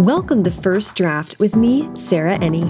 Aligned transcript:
Welcome 0.00 0.44
to 0.44 0.50
First 0.50 0.94
Draft 0.94 1.38
with 1.38 1.56
me, 1.56 1.88
Sarah 1.94 2.38
Enni. 2.40 2.66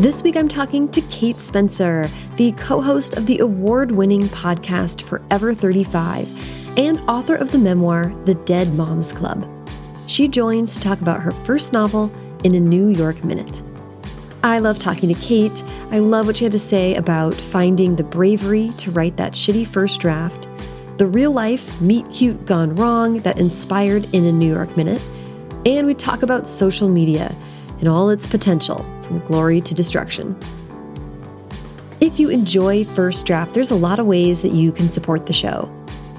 This 0.00 0.24
week 0.24 0.34
I'm 0.34 0.48
talking 0.48 0.88
to 0.88 1.00
Kate 1.02 1.36
Spencer, 1.36 2.10
the 2.34 2.50
co 2.56 2.80
host 2.80 3.16
of 3.16 3.26
the 3.26 3.38
award 3.38 3.92
winning 3.92 4.28
podcast 4.30 5.02
Forever 5.02 5.54
35 5.54 6.76
and 6.76 6.98
author 7.08 7.36
of 7.36 7.52
the 7.52 7.58
memoir 7.58 8.12
The 8.24 8.34
Dead 8.34 8.74
Moms 8.74 9.12
Club. 9.12 9.48
She 10.08 10.26
joins 10.26 10.74
to 10.74 10.80
talk 10.80 11.00
about 11.00 11.22
her 11.22 11.30
first 11.30 11.72
novel 11.72 12.10
in 12.42 12.56
a 12.56 12.60
New 12.60 12.88
York 12.88 13.22
Minute. 13.22 13.62
I 14.42 14.58
love 14.58 14.80
talking 14.80 15.14
to 15.14 15.20
Kate. 15.20 15.62
I 15.92 16.00
love 16.00 16.26
what 16.26 16.38
she 16.38 16.44
had 16.44 16.52
to 16.52 16.58
say 16.58 16.96
about 16.96 17.36
finding 17.36 17.94
the 17.94 18.02
bravery 18.02 18.70
to 18.78 18.90
write 18.90 19.16
that 19.16 19.34
shitty 19.34 19.64
first 19.64 20.00
draft 20.00 20.47
the 20.98 21.06
real 21.06 21.30
life 21.30 21.80
meet 21.80 22.10
cute 22.10 22.44
gone 22.44 22.74
wrong 22.74 23.20
that 23.20 23.38
inspired 23.38 24.12
in 24.12 24.24
a 24.24 24.32
New 24.32 24.52
York 24.52 24.76
Minute, 24.76 25.00
and 25.64 25.86
we 25.86 25.94
talk 25.94 26.24
about 26.24 26.46
social 26.46 26.88
media 26.88 27.34
and 27.78 27.88
all 27.88 28.10
its 28.10 28.26
potential 28.26 28.78
from 29.02 29.20
glory 29.20 29.60
to 29.60 29.74
destruction. 29.74 30.36
If 32.00 32.18
you 32.18 32.30
enjoy 32.30 32.84
First 32.84 33.26
Draft, 33.26 33.54
there's 33.54 33.70
a 33.70 33.76
lot 33.76 34.00
of 34.00 34.06
ways 34.06 34.42
that 34.42 34.50
you 34.50 34.72
can 34.72 34.88
support 34.88 35.26
the 35.26 35.32
show. 35.32 35.72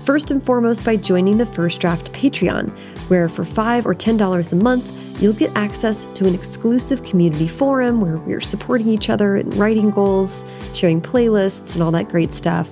First 0.06 0.32
and 0.32 0.42
foremost, 0.42 0.86
by 0.86 0.96
joining 0.96 1.38
the 1.38 1.46
First 1.46 1.82
Draft 1.82 2.14
Patreon, 2.14 2.70
where 3.09 3.28
for 3.28 3.44
5 3.44 3.86
or 3.86 3.94
$10 3.94 4.52
a 4.54 4.56
month, 4.56 5.22
you'll 5.22 5.34
get 5.34 5.52
access 5.58 6.06
to 6.14 6.26
an 6.26 6.34
exclusive 6.34 7.04
community 7.04 7.50
forum 7.50 8.00
where 8.00 8.16
we're 8.16 8.40
supporting 8.40 8.88
each 8.88 9.09
other 9.09 9.36
in 9.36 9.50
writing 9.52 9.90
goals, 9.90 10.46
sharing 10.73 11.02
playlists, 11.02 11.73
and 11.73 11.84
all 11.84 11.92
that 11.92 12.08
great 12.08 12.32
stuff 12.32 12.70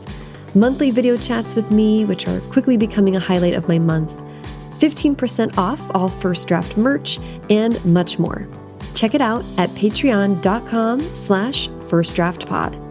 monthly 0.60 0.92
video 0.92 1.18
chats 1.18 1.56
with 1.56 1.72
me, 1.72 2.06
which 2.06 2.28
are 2.28 2.40
quickly 2.52 2.78
becoming 2.78 3.16
a 3.16 3.20
highlight 3.20 3.54
of 3.54 3.68
my 3.68 3.80
month, 3.80 4.14
15% 4.80 5.58
off 5.58 5.90
all 5.96 6.10
first 6.10 6.48
draft 6.48 6.78
merch, 6.78 7.20
and 7.50 7.84
much 7.86 8.20
more. 8.20 8.48
Check 8.94 9.14
it 9.14 9.22
out 9.22 9.46
at 9.58 9.70
patreon.com 9.72 11.14
slash 11.16 11.70
firstdraftpod. 11.70 12.84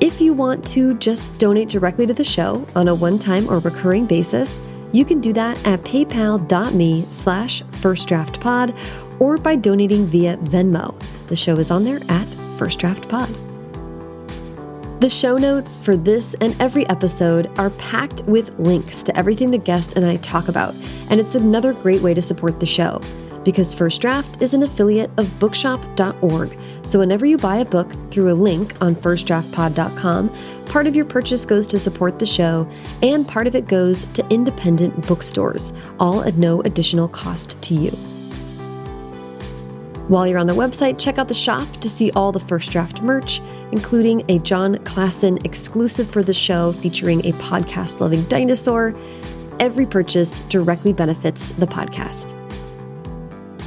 If 0.00 0.20
you 0.20 0.32
want 0.32 0.66
to 0.68 0.96
just 0.98 1.36
donate 1.38 1.68
directly 1.68 2.06
to 2.06 2.14
the 2.14 2.24
show 2.24 2.66
on 2.74 2.88
a 2.88 2.94
one-time 2.94 3.48
or 3.50 3.58
recurring 3.58 4.06
basis, 4.06 4.62
you 4.92 5.04
can 5.04 5.20
do 5.20 5.32
that 5.34 5.64
at 5.66 5.82
paypal.me 5.82 7.02
slash 7.10 7.62
firstdraftpod 7.62 9.20
or 9.20 9.36
by 9.36 9.56
donating 9.56 10.06
via 10.06 10.36
Venmo. 10.38 11.00
The 11.28 11.36
show 11.36 11.56
is 11.56 11.70
on 11.70 11.84
there 11.84 12.00
at 12.08 12.26
firstdraftpod. 12.56 13.49
The 15.00 15.08
show 15.08 15.38
notes 15.38 15.78
for 15.78 15.96
this 15.96 16.34
and 16.42 16.54
every 16.60 16.86
episode 16.90 17.50
are 17.58 17.70
packed 17.70 18.22
with 18.24 18.58
links 18.58 19.02
to 19.04 19.16
everything 19.16 19.50
the 19.50 19.56
guest 19.56 19.96
and 19.96 20.04
I 20.04 20.16
talk 20.16 20.48
about, 20.48 20.74
and 21.08 21.18
it's 21.18 21.36
another 21.36 21.72
great 21.72 22.02
way 22.02 22.12
to 22.12 22.20
support 22.20 22.60
the 22.60 22.66
show. 22.66 23.00
Because 23.42 23.72
First 23.72 24.02
Draft 24.02 24.42
is 24.42 24.52
an 24.52 24.62
affiliate 24.62 25.10
of 25.16 25.38
bookshop.org, 25.38 26.58
so 26.82 26.98
whenever 26.98 27.24
you 27.24 27.38
buy 27.38 27.56
a 27.56 27.64
book 27.64 27.90
through 28.10 28.30
a 28.30 28.34
link 28.34 28.74
on 28.82 28.94
firstdraftpod.com, 28.94 30.34
part 30.66 30.86
of 30.86 30.94
your 30.94 31.06
purchase 31.06 31.46
goes 31.46 31.66
to 31.68 31.78
support 31.78 32.18
the 32.18 32.26
show, 32.26 32.68
and 33.02 33.26
part 33.26 33.46
of 33.46 33.54
it 33.54 33.66
goes 33.66 34.04
to 34.04 34.28
independent 34.28 35.06
bookstores, 35.06 35.72
all 35.98 36.22
at 36.24 36.34
no 36.34 36.60
additional 36.60 37.08
cost 37.08 37.56
to 37.62 37.74
you. 37.74 38.19
While 40.10 40.26
you're 40.26 40.40
on 40.40 40.48
the 40.48 40.54
website, 40.54 40.98
check 40.98 41.18
out 41.18 41.28
the 41.28 41.34
shop 41.34 41.70
to 41.76 41.88
see 41.88 42.10
all 42.16 42.32
the 42.32 42.40
First 42.40 42.72
Draft 42.72 43.00
merch, 43.00 43.40
including 43.70 44.24
a 44.28 44.40
Jon 44.40 44.74
Klassen 44.78 45.44
exclusive 45.44 46.10
for 46.10 46.24
the 46.24 46.34
show 46.34 46.72
featuring 46.72 47.20
a 47.20 47.30
podcast 47.34 48.00
loving 48.00 48.24
dinosaur. 48.24 48.92
Every 49.60 49.86
purchase 49.86 50.40
directly 50.48 50.92
benefits 50.92 51.50
the 51.50 51.66
podcast. 51.66 52.34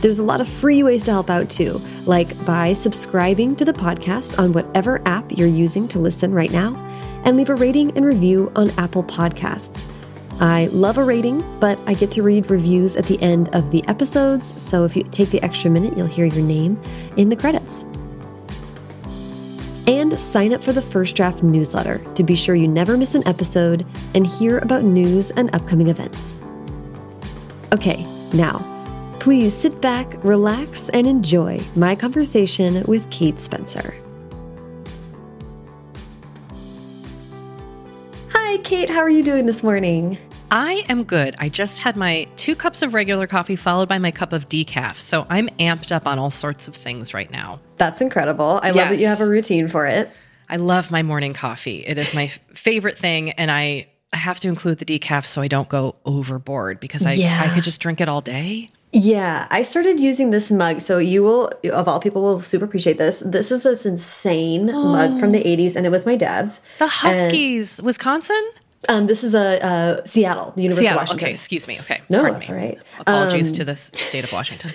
There's 0.02 0.20
a 0.20 0.24
lot 0.24 0.42
of 0.42 0.50
free 0.50 0.84
ways 0.84 1.06
to 1.06 1.12
help 1.12 1.30
out 1.30 1.50
too, 1.50 1.80
like 2.06 2.46
by 2.46 2.74
subscribing 2.74 3.56
to 3.56 3.64
the 3.64 3.72
podcast 3.72 4.38
on 4.38 4.52
whatever 4.52 5.02
app 5.08 5.32
you're 5.32 5.48
using 5.48 5.88
to 5.88 6.00
listen 6.00 6.34
right 6.34 6.52
now, 6.52 6.76
and 7.24 7.38
leave 7.38 7.52
a 7.52 7.56
rating 7.56 7.96
and 7.96 8.06
review 8.06 8.52
on 8.58 8.70
Apple 8.72 9.06
Podcasts. 9.06 9.86
I 10.40 10.68
love 10.72 10.98
a 10.98 11.04
rating, 11.04 11.44
but 11.60 11.82
I 11.88 11.94
get 11.94 12.12
to 12.12 12.24
read 12.24 12.50
reviews 12.50 12.98
at 12.98 13.06
the 13.06 13.22
end 13.22 13.50
of 13.56 13.72
the 13.72 13.84
episodes, 13.88 14.62
so 14.62 14.84
if 14.84 14.96
you 14.96 15.04
take 15.04 15.30
the 15.30 15.42
extra 15.42 15.70
minute, 15.70 15.98
you'll 15.98 16.08
hear 16.08 16.26
your 16.26 16.44
name 16.44 16.82
in 17.18 17.30
the 17.30 17.36
credits. 17.36 17.86
And 19.86 20.20
sign 20.20 20.54
up 20.54 20.64
for 20.64 20.74
the 20.74 20.82
First 20.82 21.16
Draft 21.16 21.44
newsletter 21.44 22.00
to 22.16 22.24
be 22.24 22.36
sure 22.36 22.56
you 22.56 22.68
never 22.68 22.98
miss 22.98 23.16
an 23.16 23.28
episode 23.28 23.86
and 24.16 24.26
hear 24.26 24.60
about 24.60 24.84
news 24.84 25.32
and 25.32 25.54
upcoming 25.54 25.88
events. 25.88 26.40
Okay, 27.74 28.06
now, 28.34 28.60
please 29.20 29.54
sit 29.54 29.82
back, 29.82 30.24
relax, 30.24 30.90
and 30.90 31.06
enjoy 31.08 31.60
my 31.76 31.96
conversation 31.96 32.84
with 32.88 33.10
Kate 33.10 33.40
Spencer. 33.40 33.94
Kate. 38.73 38.89
How 38.89 39.01
are 39.01 39.09
you 39.09 39.22
doing 39.22 39.45
this 39.45 39.61
morning? 39.61 40.17
I 40.50 40.84
am 40.89 41.03
good. 41.03 41.35
I 41.38 41.47
just 41.47 41.78
had 41.78 41.95
my 41.95 42.28
two 42.38 42.56
cups 42.56 42.81
of 42.81 42.95
regular 42.95 43.28
coffee 43.28 43.56
followed 43.56 43.88
by 43.88 44.00
my 44.00 44.09
cup 44.09 44.34
of 44.34 44.50
decaf. 44.50 44.97
So 44.97 45.28
I'm 45.29 45.47
amped 45.59 45.91
up 45.91 46.07
on 46.07 46.17
all 46.17 46.31
sorts 46.31 46.67
of 46.67 46.75
things 46.75 47.13
right 47.13 47.29
now. 47.29 47.59
That's 47.75 48.01
incredible. 48.01 48.59
I 48.63 48.69
yes. 48.69 48.75
love 48.75 48.89
that 48.89 49.00
you 49.00 49.06
have 49.06 49.22
a 49.22 49.29
routine 49.29 49.67
for 49.67 49.85
it. 49.85 50.09
I 50.50 50.56
love 50.56 50.89
my 50.89 51.03
morning 51.03 51.35
coffee. 51.35 51.85
It 51.85 52.00
is 52.00 52.16
my 52.16 52.28
favorite 52.56 52.97
thing. 52.97 53.29
And 53.34 53.51
I 53.51 53.89
have 54.11 54.39
to 54.39 54.47
include 54.47 54.79
the 54.79 54.85
decaf 54.85 55.28
so 55.28 55.44
I 55.44 55.47
don't 55.47 55.69
go 55.69 55.95
overboard 56.03 56.79
because 56.79 57.05
I, 57.05 57.13
yeah. 57.13 57.44
I 57.45 57.53
could 57.53 57.63
just 57.63 57.79
drink 57.79 58.01
it 58.01 58.09
all 58.09 58.22
day. 58.22 58.72
Yeah, 58.91 59.47
I 59.51 59.61
started 59.61 60.00
using 60.00 60.31
this 60.31 60.51
mug. 60.51 60.81
So 60.81 60.97
you 60.97 61.22
will, 61.22 61.51
of 61.72 61.88
all 61.88 62.00
people, 62.00 62.23
will 62.23 62.40
super 62.40 62.66
appreciate 62.66 62.97
this. 62.97 63.22
This 63.23 63.51
is 63.51 63.63
this 63.63 63.85
insane 63.85 64.69
oh. 64.72 64.91
mug 64.91 65.19
from 65.19 65.29
oh. 65.29 65.34
the 65.34 65.44
80s, 65.44 65.75
and 65.75 65.85
it 65.85 65.90
was 65.90 66.07
my 66.07 66.16
dad's. 66.16 66.61
The 66.78 66.88
Huskies, 66.88 67.79
and 67.79 67.85
Wisconsin? 67.88 68.44
Um, 68.90 69.08
this 69.08 69.24
is 69.24 69.34
a 69.36 69.64
uh, 69.64 70.06
Seattle, 70.06 70.52
the 70.56 70.64
University 70.64 70.86
Seattle. 70.86 71.02
of 71.02 71.04
Washington. 71.04 71.26
Okay, 71.26 71.34
excuse 71.34 71.68
me. 71.68 71.80
Okay, 71.80 72.02
no, 72.10 72.20
Pardon 72.20 72.40
that's 72.40 72.50
me. 72.50 72.56
all 72.56 72.62
right. 72.62 72.80
Apologies 73.00 73.50
um, 73.50 73.56
to 73.56 73.66
the 73.66 73.76
state 73.76 74.24
of 74.24 74.32
Washington. 74.32 74.72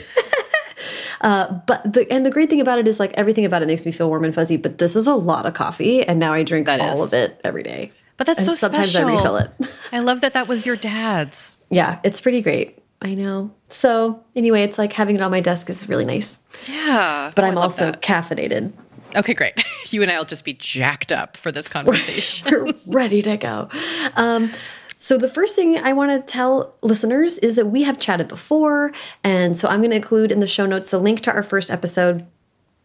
uh, 1.21 1.53
but 1.67 1.93
the 1.93 2.11
and 2.11 2.25
the 2.25 2.31
great 2.31 2.49
thing 2.51 2.61
about 2.61 2.79
it 2.79 2.89
is 2.89 2.99
like 2.99 3.13
everything 3.15 3.45
about 3.45 3.63
it 3.63 3.67
makes 3.67 3.85
me 3.85 3.93
feel 3.93 4.09
warm 4.09 4.25
and 4.25 4.35
fuzzy. 4.35 4.57
But 4.57 4.79
this 4.79 4.97
is 4.97 5.07
a 5.07 5.15
lot 5.15 5.47
of 5.47 5.55
coffee, 5.55 6.03
and 6.03 6.19
now 6.19 6.33
I 6.33 6.43
drink 6.43 6.67
that 6.67 6.81
all 6.81 7.03
is. 7.03 7.13
of 7.13 7.15
it 7.15 7.41
every 7.45 7.63
day. 7.63 7.93
But 8.17 8.27
that's 8.27 8.41
and 8.41 8.47
so 8.47 8.55
sometimes 8.55 8.91
special. 8.91 9.09
I 9.09 9.15
refill 9.15 9.37
it. 9.37 9.51
I 9.93 10.01
love 10.01 10.21
that 10.23 10.33
that 10.33 10.49
was 10.49 10.67
your 10.67 10.77
dad's. 10.77 11.57
Yeah, 11.71 12.01
it's 12.03 12.21
pretty 12.21 12.41
great. 12.41 12.83
I 13.00 13.14
know. 13.14 13.54
So 13.69 14.25
anyway, 14.34 14.62
it's 14.62 14.78
like 14.78 14.92
having 14.92 15.14
it 15.16 15.22
on 15.22 15.31
my 15.31 15.41
desk 15.41 15.70
is 15.70 15.88
really 15.88 16.04
nice. 16.04 16.38
Yeah. 16.66 17.32
But 17.34 17.44
oh, 17.44 17.48
I'm 17.48 17.59
also 17.59 17.92
that. 17.92 18.03
caffeinated. 18.03 18.72
Okay, 19.16 19.34
great. 19.34 19.54
You 19.91 20.03
and 20.03 20.10
I 20.10 20.19
will 20.19 20.26
just 20.26 20.44
be 20.44 20.53
jacked 20.53 21.10
up 21.10 21.34
for 21.38 21.50
this 21.50 21.66
conversation. 21.70 22.47
We're 22.50 22.75
ready 22.86 23.22
to 23.22 23.38
go. 23.38 23.70
Um, 24.16 24.50
so, 24.97 25.16
the 25.16 25.31
first 25.31 25.56
thing 25.56 25.78
I 25.78 25.94
want 25.94 26.10
to 26.10 26.20
tell 26.31 26.76
listeners 26.82 27.38
is 27.38 27.56
that 27.56 27.64
we 27.64 27.84
have 27.84 27.98
chatted 27.98 28.28
before. 28.28 28.92
And 29.25 29.56
so, 29.56 29.66
I'm 29.66 29.80
going 29.80 29.92
to 29.92 29.97
include 29.97 30.30
in 30.30 30.41
the 30.41 30.47
show 30.47 30.66
notes 30.66 30.91
the 30.91 30.98
link 30.98 31.22
to 31.22 31.32
our 31.32 31.42
first 31.42 31.70
episode. 31.70 32.26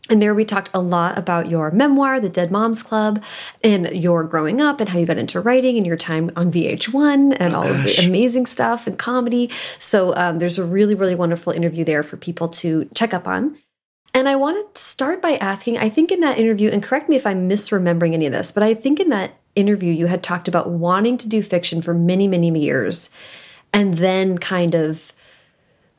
And 0.10 0.22
there 0.22 0.36
we 0.36 0.44
talked 0.44 0.70
a 0.74 0.82
lot 0.82 1.18
about 1.18 1.50
your 1.50 1.72
memoir, 1.72 2.20
The 2.20 2.28
Dead 2.28 2.52
Moms 2.52 2.84
Club, 2.84 3.24
and 3.64 3.88
your 3.94 4.26
growing 4.26 4.60
up 4.60 4.82
and 4.82 4.90
how 4.90 5.00
you 5.00 5.06
got 5.06 5.18
into 5.18 5.40
writing 5.40 5.78
and 5.78 5.88
your 5.88 5.96
time 5.96 6.30
on 6.36 6.52
VH1 6.52 7.38
and 7.40 7.56
oh, 7.56 7.58
all 7.58 7.64
gosh. 7.64 7.78
of 7.78 7.84
the 7.84 8.06
amazing 8.06 8.46
stuff 8.46 8.86
and 8.86 9.00
comedy. 9.00 9.50
So 9.80 10.14
um, 10.16 10.40
there's 10.40 10.60
a 10.60 10.66
really, 10.66 10.94
really 10.94 11.16
wonderful 11.16 11.54
interview 11.54 11.86
there 11.86 12.04
for 12.04 12.18
people 12.18 12.50
to 12.50 12.90
check 12.94 13.14
up 13.14 13.28
on. 13.28 13.58
And 14.14 14.28
I 14.28 14.36
want 14.36 14.76
to 14.76 14.82
start 14.82 15.22
by 15.22 15.38
asking 15.38 15.78
I 15.78 15.90
think 15.90 16.12
in 16.12 16.20
that 16.20 16.38
interview, 16.38 16.70
and 16.70 16.84
correct 16.84 17.08
me 17.08 17.16
if 17.16 17.26
I'm 17.26 17.50
misremembering 17.50 18.14
any 18.14 18.26
of 18.26 18.34
this, 18.34 18.52
but 18.52 18.62
I 18.62 18.74
think 18.74 19.00
in 19.00 19.10
that 19.10 19.40
interview 19.56 19.94
you 19.94 20.08
had 20.08 20.22
talked 20.22 20.48
about 20.48 20.70
wanting 20.70 21.18
to 21.20 21.30
do 21.30 21.42
fiction 21.42 21.82
for 21.82 21.94
many, 21.94 22.28
many 22.28 22.52
years 22.60 23.10
and 23.72 23.96
then 23.96 24.38
kind 24.38 24.76
of 24.76 25.14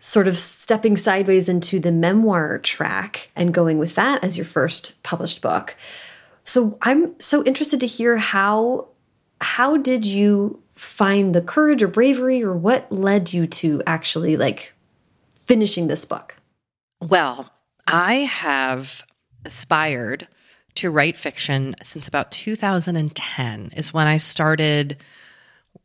sort 0.04 0.28
of 0.28 0.36
stepping 0.36 0.98
sideways 0.98 1.48
into 1.48 1.80
the 1.80 1.90
memoir 1.90 2.58
track 2.58 3.30
and 3.34 3.54
going 3.54 3.78
with 3.78 3.94
that 3.94 4.22
as 4.22 4.36
your 4.36 4.44
first 4.44 5.02
published 5.02 5.40
book. 5.40 5.76
So 6.44 6.76
I'm 6.82 7.18
so 7.18 7.42
interested 7.44 7.80
to 7.80 7.86
hear 7.86 8.18
how 8.18 8.88
how 9.40 9.78
did 9.78 10.04
you 10.04 10.62
find 10.74 11.34
the 11.34 11.40
courage 11.40 11.82
or 11.82 11.88
bravery 11.88 12.44
or 12.44 12.54
what 12.54 12.92
led 12.92 13.32
you 13.32 13.46
to 13.46 13.82
actually 13.86 14.36
like 14.36 14.74
finishing 15.38 15.86
this 15.86 16.04
book? 16.04 16.36
Well, 17.00 17.50
I 17.86 18.16
have 18.16 19.04
aspired 19.46 20.28
to 20.74 20.90
write 20.90 21.16
fiction 21.16 21.76
since 21.82 22.08
about 22.08 22.30
2010 22.30 23.72
is 23.74 23.94
when 23.94 24.06
I 24.06 24.18
started 24.18 24.98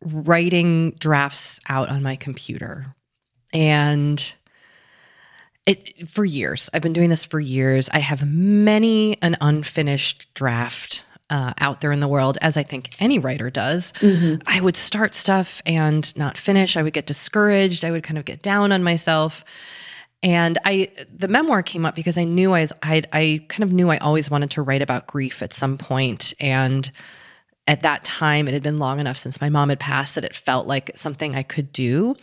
writing 0.02 0.92
drafts 1.00 1.62
out 1.70 1.88
on 1.88 2.04
my 2.04 2.18
computer. 2.18 2.96
And 3.54 4.34
it 5.66 6.08
for 6.10 6.26
years. 6.26 6.70
I've 6.74 6.82
been 6.82 6.94
doing 6.94 7.10
this 7.10 7.26
for 7.26 7.40
years. 7.40 7.90
I 7.90 8.00
have 8.00 8.26
many 8.28 9.22
an 9.22 9.38
unfinished 9.42 10.34
draft 10.34 11.04
uh, 11.30 11.54
out 11.60 11.82
there 11.82 11.92
in 11.92 12.00
the 12.00 12.08
world, 12.08 12.38
as 12.42 12.58
I 12.58 12.64
think 12.64 12.90
any 13.00 13.20
writer 13.20 13.50
does, 13.50 13.94
mm-hmm. 14.00 14.42
I 14.48 14.62
would 14.62 14.76
start 14.76 15.14
stuff 15.14 15.62
and 15.66 16.16
not 16.18 16.38
finish. 16.38 16.76
I 16.76 16.82
would 16.82 16.94
get 16.94 17.06
discouraged. 17.06 17.86
I 17.86 17.92
would 17.92 18.04
kind 18.04 18.18
of 18.18 18.26
get 18.26 18.42
down 18.42 18.72
on 18.72 18.84
myself. 18.84 19.46
And 20.22 20.58
I, 20.66 20.90
the 21.16 21.28
memoir 21.28 21.64
came 21.64 21.86
up 21.86 21.96
because 21.96 22.18
I 22.18 22.24
knew 22.24 22.54
I 22.54 22.62
was, 22.62 22.74
I, 22.84 23.04
I 23.14 23.46
kind 23.48 23.64
of 23.64 23.72
knew 23.72 23.90
I 23.90 23.98
always 24.00 24.30
wanted 24.30 24.52
to 24.52 24.62
write 24.62 24.82
about 24.82 25.08
grief 25.08 25.42
at 25.42 25.54
some 25.54 25.78
point. 25.78 26.34
And 26.40 26.92
at 27.68 27.84
that 27.84 28.04
time, 28.04 28.48
it 28.48 28.54
had 28.54 28.64
been 28.64 28.80
long 28.80 29.00
enough 29.00 29.18
since 29.18 29.40
my 29.40 29.50
mom 29.50 29.70
had 29.70 29.80
passed 29.80 30.16
that 30.16 30.26
it 30.26 30.36
felt 30.36 30.68
like 30.68 30.92
something 30.96 31.36
I 31.36 31.44
could 31.44 31.72
do. 31.72 32.16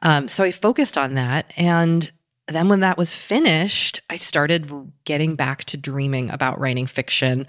Um, 0.00 0.28
so 0.28 0.44
I 0.44 0.50
focused 0.50 0.96
on 0.96 1.14
that. 1.14 1.52
And 1.56 2.10
then 2.46 2.68
when 2.68 2.80
that 2.80 2.98
was 2.98 3.12
finished, 3.12 4.00
I 4.08 4.16
started 4.16 4.70
getting 5.04 5.34
back 5.34 5.64
to 5.64 5.76
dreaming 5.76 6.30
about 6.30 6.60
writing 6.60 6.86
fiction 6.86 7.46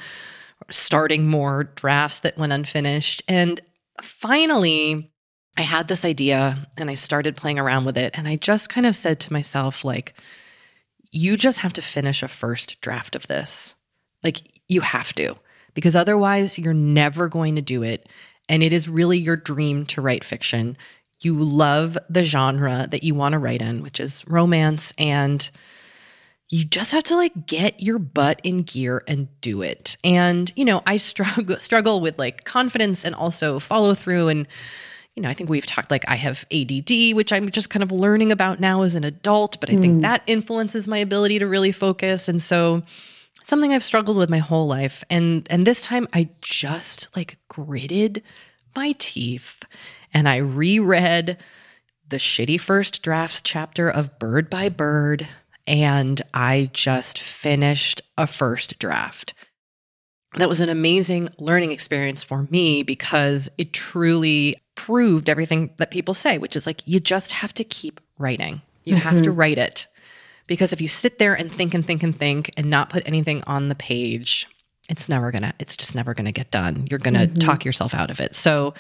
starting 0.70 1.28
more 1.28 1.66
drafts 1.76 2.20
that 2.20 2.38
went 2.38 2.54
unfinished. 2.54 3.24
And 3.28 3.62
finally, 4.02 5.12
I 5.58 5.62
had 5.62 5.88
this 5.88 6.06
idea 6.06 6.68
and 6.78 6.90
I 6.90 6.94
started 6.94 7.36
playing 7.36 7.60
around 7.60 7.86
with 7.86 7.98
it. 7.98 8.12
And 8.18 8.28
I 8.28 8.36
just 8.36 8.70
kind 8.70 8.86
of 8.86 8.96
said 8.96 9.20
to 9.22 9.34
myself, 9.34 9.84
like, 9.84 10.14
you 11.12 11.38
just 11.38 11.60
have 11.60 11.74
to 11.74 11.82
finish 11.82 12.22
a 12.22 12.28
first 12.28 12.80
draft 12.82 13.16
of 13.16 13.28
this. 13.28 13.74
Like, 14.24 14.38
you 14.68 14.82
have 14.82 15.14
to, 15.14 15.36
because 15.74 15.96
otherwise, 15.96 16.58
you're 16.58 16.74
never 16.74 17.28
going 17.30 17.56
to 17.56 17.62
do 17.62 17.84
it. 17.84 18.08
And 18.48 18.62
it 18.62 18.74
is 18.74 18.90
really 18.90 19.18
your 19.18 19.36
dream 19.36 19.86
to 19.88 20.02
write 20.02 20.24
fiction. 20.24 20.78
You 21.22 21.36
love 21.36 21.98
the 22.10 22.24
genre 22.24 22.88
that 22.90 23.04
you 23.04 23.16
want 23.16 23.34
to 23.34 23.40
write 23.40 23.62
in, 23.62 23.82
which 23.82 24.00
is 24.00 24.26
romance 24.28 24.94
and 24.98 25.50
you 26.50 26.66
just 26.66 26.92
have 26.94 27.04
to 27.04 27.16
like 27.16 27.46
get 27.46 27.80
your 27.80 28.00
butt 28.00 28.42
in 28.44 28.64
gear 28.64 29.04
and 29.08 29.28
do 29.42 29.62
it. 29.62 29.98
And, 30.04 30.52
you 30.56 30.66
know, 30.66 30.82
I 30.86 30.98
struggle 30.98 31.60
struggle 31.60 32.02
with 32.02 32.18
like 32.18 32.44
confidence 32.44 33.06
and 33.06 33.14
also 33.14 33.60
follow 33.60 33.94
through 33.94 34.30
and 34.30 34.48
you 35.16 35.24
know, 35.24 35.30
I 35.30 35.34
think 35.34 35.50
we've 35.50 35.66
talked 35.66 35.92
like 35.92 36.06
I 36.08 36.16
have 36.16 36.46
ADD, 36.50 37.14
which 37.14 37.34
I'm 37.34 37.50
just 37.52 37.70
kind 37.70 37.84
of 37.84 37.92
learning 37.92 38.32
about 38.32 38.62
now 38.62 38.84
as 38.84 38.96
an 38.96 39.04
adult, 39.04 39.60
but 39.60 39.70
I 39.70 39.76
think 39.76 39.98
mm. 39.98 40.02
that 40.02 40.24
influences 40.28 40.88
my 40.88 40.98
ability 40.98 41.40
to 41.40 41.48
really 41.48 41.74
focus. 41.74 42.30
And 42.30 42.42
so 42.42 42.84
something 43.44 43.74
I've 43.74 43.84
struggled 43.84 44.16
with 44.16 44.30
my 44.30 44.38
whole 44.38 44.68
life. 44.68 45.04
And 45.10 45.46
and 45.50 45.68
this 45.68 45.82
time 45.82 46.08
I 46.14 46.30
just 46.42 47.10
like 47.18 47.38
gritted 47.50 48.24
my 48.76 48.96
teeth 48.98 49.66
and 50.14 50.28
I 50.28 50.38
reread 50.38 51.38
the 52.08 52.18
shitty 52.18 52.60
first 52.60 53.02
draft 53.02 53.44
chapter 53.44 53.90
of 53.90 54.18
Bird 54.20 54.50
by 54.50 54.70
Bird 54.70 55.28
and 55.70 56.20
I 56.34 56.72
just 56.74 57.20
finished 57.20 58.02
a 58.18 58.26
first 58.26 58.80
draft. 58.80 59.36
That 60.36 60.50
was 60.50 60.62
an 60.62 60.70
amazing 60.70 61.30
learning 61.38 61.72
experience 61.72 62.24
for 62.24 62.48
me 62.50 62.82
because 62.82 63.50
it 63.58 63.72
truly 63.72 64.58
proved 64.76 65.30
everything 65.30 65.70
that 65.78 65.92
people 65.92 66.16
say, 66.16 66.40
which 66.40 66.56
is 66.56 66.66
like, 66.66 66.82
you 66.88 67.00
just 67.00 67.32
have 67.34 67.54
to 67.54 67.64
keep 67.64 68.00
writing. 68.18 68.62
You 68.84 68.96
mm-hmm. 68.96 69.08
have 69.08 69.22
to 69.22 69.30
mm-hmm. 69.30 69.40
write 69.40 69.58
it. 69.60 69.88
Because 70.48 70.74
if 70.74 70.82
you 70.82 70.88
sit 70.88 71.20
there 71.20 71.36
and 71.36 71.54
think 71.54 71.76
and 71.76 71.86
think 71.86 72.02
and 72.02 72.18
think 72.18 72.52
and 72.58 72.70
not 72.70 72.90
put 72.90 73.04
anything 73.06 73.44
on 73.46 73.70
the 73.70 73.76
page, 73.76 74.48
it's 74.90 75.08
never 75.08 75.32
gonna, 75.32 75.54
it's 75.60 75.78
just 75.78 75.94
never 75.94 76.16
gonna 76.16 76.32
get 76.32 76.50
done. 76.50 76.88
You're 76.90 76.98
gonna 76.98 77.28
mm-hmm. 77.28 77.40
talk 77.40 77.64
yourself 77.64 77.94
out 77.94 78.10
of 78.10 78.20
it. 78.20 78.36
So 78.36 78.74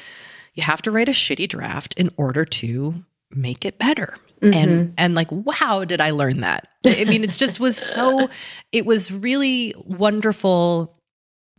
you 0.53 0.63
have 0.63 0.81
to 0.83 0.91
write 0.91 1.09
a 1.09 1.13
shitty 1.13 1.47
draft 1.47 1.93
in 1.95 2.09
order 2.17 2.45
to 2.45 3.03
make 3.31 3.65
it 3.65 3.77
better. 3.77 4.15
Mm-hmm. 4.41 4.53
And 4.53 4.93
and 4.97 5.15
like 5.15 5.31
wow, 5.31 5.83
did 5.85 6.01
I 6.01 6.11
learn 6.11 6.41
that? 6.41 6.67
I 6.85 7.05
mean, 7.05 7.23
it 7.23 7.31
just 7.31 7.59
was 7.59 7.77
so 7.77 8.29
it 8.71 8.85
was 8.85 9.11
really 9.11 9.73
wonderful 9.77 10.95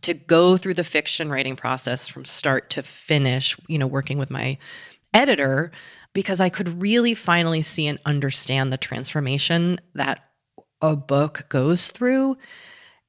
to 0.01 0.13
go 0.13 0.57
through 0.57 0.73
the 0.73 0.83
fiction 0.83 1.29
writing 1.29 1.55
process 1.55 2.07
from 2.07 2.25
start 2.25 2.71
to 2.71 2.81
finish, 2.81 3.55
you 3.67 3.77
know, 3.77 3.87
working 3.87 4.17
with 4.17 4.31
my 4.31 4.57
editor 5.13 5.71
because 6.13 6.41
I 6.41 6.49
could 6.49 6.81
really 6.81 7.13
finally 7.13 7.61
see 7.61 7.87
and 7.87 7.99
understand 8.05 8.73
the 8.73 8.77
transformation 8.77 9.79
that 9.93 10.19
a 10.81 10.95
book 10.95 11.45
goes 11.49 11.89
through 11.89 12.37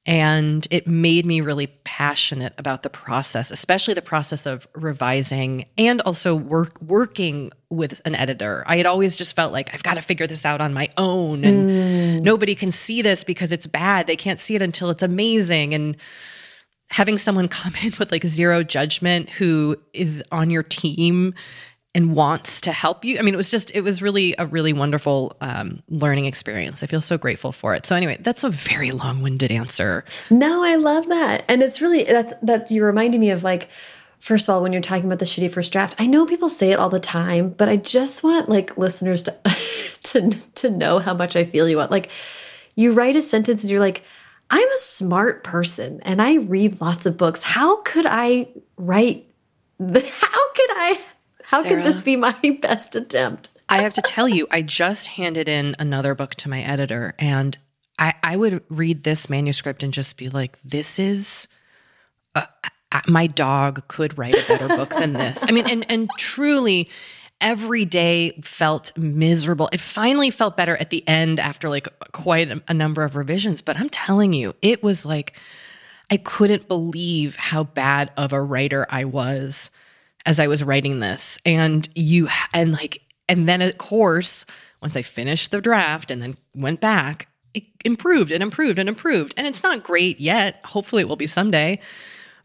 and 0.05 0.67
it 0.69 0.85
made 0.85 1.25
me 1.25 1.39
really 1.39 1.67
passionate 1.85 2.53
about 2.57 2.83
the 2.83 2.89
process, 2.89 3.51
especially 3.51 3.93
the 3.93 4.01
process 4.01 4.45
of 4.45 4.67
revising 4.73 5.65
and 5.77 6.01
also 6.01 6.35
work 6.35 6.81
working 6.81 7.51
with 7.69 8.01
an 8.03 8.13
editor. 8.13 8.63
I 8.67 8.77
had 8.77 8.85
always 8.85 9.15
just 9.15 9.33
felt 9.35 9.53
like 9.53 9.73
I've 9.73 9.83
got 9.83 9.93
to 9.93 10.01
figure 10.01 10.27
this 10.27 10.45
out 10.45 10.59
on 10.59 10.73
my 10.73 10.89
own 10.97 11.45
and 11.45 11.69
mm. 11.69 12.21
nobody 12.21 12.53
can 12.53 12.71
see 12.71 13.01
this 13.01 13.23
because 13.23 13.53
it's 13.53 13.65
bad. 13.65 14.07
They 14.07 14.17
can't 14.17 14.41
see 14.41 14.55
it 14.55 14.61
until 14.61 14.89
it's 14.89 15.03
amazing 15.03 15.73
and 15.73 15.95
having 16.89 17.17
someone 17.17 17.47
come 17.49 17.73
in 17.81 17.93
with 17.97 18.11
like 18.11 18.25
zero 18.25 18.61
judgment 18.61 19.29
who 19.29 19.77
is 19.93 20.21
on 20.33 20.49
your 20.49 20.63
team 20.63 21.33
and 21.95 22.15
wants 22.15 22.59
to 22.61 22.71
help 22.71 23.05
you. 23.05 23.19
I 23.19 23.21
mean, 23.21 23.33
it 23.33 23.37
was 23.37 23.51
just, 23.51 23.71
it 23.75 23.81
was 23.81 24.01
really 24.01 24.33
a 24.39 24.45
really 24.45 24.73
wonderful 24.73 25.35
um, 25.41 25.83
learning 25.89 26.25
experience. 26.25 26.81
I 26.83 26.87
feel 26.87 27.01
so 27.01 27.17
grateful 27.17 27.51
for 27.51 27.75
it. 27.75 27.85
So 27.85 27.95
anyway, 27.95 28.17
that's 28.19 28.43
a 28.43 28.49
very 28.49 28.91
long-winded 28.91 29.51
answer. 29.51 30.03
No, 30.29 30.63
I 30.63 30.75
love 30.75 31.07
that, 31.09 31.45
and 31.47 31.61
it's 31.61 31.81
really 31.81 32.03
that's 32.03 32.33
that 32.41 32.71
you're 32.71 32.87
reminding 32.87 33.19
me 33.19 33.31
of 33.31 33.43
like. 33.43 33.69
First 34.19 34.47
of 34.47 34.55
all, 34.55 34.61
when 34.61 34.71
you're 34.71 34.81
talking 34.81 35.03
about 35.03 35.19
the 35.19 35.25
shitty 35.25 35.51
first 35.51 35.73
draft, 35.73 35.95
I 35.99 36.05
know 36.07 36.25
people 36.25 36.47
say 36.47 36.71
it 36.71 36.79
all 36.79 36.87
the 36.87 36.97
time, 36.97 37.49
but 37.49 37.67
I 37.67 37.75
just 37.75 38.23
want 38.23 38.47
like 38.47 38.77
listeners 38.77 39.23
to 39.23 39.37
to 40.03 40.31
to 40.55 40.69
know 40.69 40.99
how 40.99 41.13
much 41.13 41.35
I 41.35 41.43
feel 41.43 41.67
you 41.67 41.75
want. 41.75 41.91
Like 41.91 42.09
you 42.73 42.93
write 42.93 43.17
a 43.17 43.21
sentence 43.21 43.63
and 43.63 43.71
you're 43.71 43.81
like, 43.81 44.01
I'm 44.49 44.71
a 44.71 44.77
smart 44.77 45.43
person 45.43 45.99
and 46.03 46.21
I 46.21 46.35
read 46.35 46.79
lots 46.79 47.05
of 47.05 47.17
books. 47.17 47.43
How 47.43 47.81
could 47.81 48.05
I 48.05 48.47
write 48.77 49.27
how 49.79 49.89
could 49.89 50.69
I 50.71 50.99
how 51.53 51.61
Sarah, 51.61 51.75
could 51.75 51.85
this 51.85 52.01
be 52.01 52.15
my 52.15 52.35
best 52.61 52.95
attempt? 52.95 53.51
I 53.69 53.83
have 53.83 53.93
to 53.93 54.01
tell 54.01 54.27
you, 54.27 54.47
I 54.49 54.63
just 54.63 55.05
handed 55.05 55.47
in 55.47 55.75
another 55.77 56.15
book 56.15 56.33
to 56.35 56.49
my 56.49 56.63
editor, 56.63 57.13
and 57.19 57.55
I, 57.99 58.15
I 58.23 58.37
would 58.37 58.63
read 58.69 59.03
this 59.03 59.29
manuscript 59.29 59.83
and 59.83 59.93
just 59.93 60.17
be 60.17 60.29
like, 60.29 60.59
this 60.61 60.97
is. 60.97 61.47
Uh, 62.33 62.47
my 63.07 63.27
dog 63.27 63.87
could 63.87 64.17
write 64.17 64.33
a 64.33 64.47
better 64.47 64.67
book 64.67 64.89
than 64.89 65.13
this. 65.13 65.45
I 65.47 65.51
mean, 65.51 65.67
and 65.69 65.85
and 65.91 66.09
truly, 66.17 66.89
every 67.39 67.85
day 67.85 68.31
felt 68.41 68.95
miserable. 68.97 69.69
It 69.71 69.79
finally 69.79 70.31
felt 70.31 70.57
better 70.57 70.75
at 70.77 70.89
the 70.89 71.07
end 71.07 71.39
after 71.39 71.69
like 71.69 71.87
quite 72.13 72.49
a, 72.49 72.63
a 72.67 72.73
number 72.73 73.03
of 73.03 73.15
revisions. 73.15 73.61
But 73.61 73.77
I'm 73.77 73.89
telling 73.89 74.33
you, 74.33 74.55
it 74.63 74.81
was 74.81 75.05
like 75.05 75.33
I 76.09 76.17
couldn't 76.17 76.67
believe 76.67 77.35
how 77.35 77.63
bad 77.63 78.11
of 78.17 78.33
a 78.33 78.41
writer 78.41 78.87
I 78.89 79.05
was 79.05 79.69
as 80.25 80.39
I 80.39 80.47
was 80.47 80.63
writing 80.63 80.99
this. 80.99 81.39
And 81.45 81.87
you, 81.95 82.27
and 82.53 82.71
like, 82.71 83.01
and 83.29 83.47
then 83.47 83.61
of 83.61 83.77
course, 83.77 84.45
once 84.81 84.95
I 84.95 85.01
finished 85.01 85.51
the 85.51 85.61
draft 85.61 86.11
and 86.11 86.21
then 86.21 86.37
went 86.55 86.79
back, 86.81 87.27
it 87.53 87.63
improved 87.85 88.31
and 88.31 88.41
improved 88.41 88.79
and 88.79 88.89
improved. 88.89 89.33
And 89.37 89.47
it's 89.47 89.63
not 89.63 89.83
great 89.83 90.19
yet. 90.19 90.59
Hopefully 90.65 91.01
it 91.01 91.07
will 91.07 91.15
be 91.15 91.27
someday, 91.27 91.79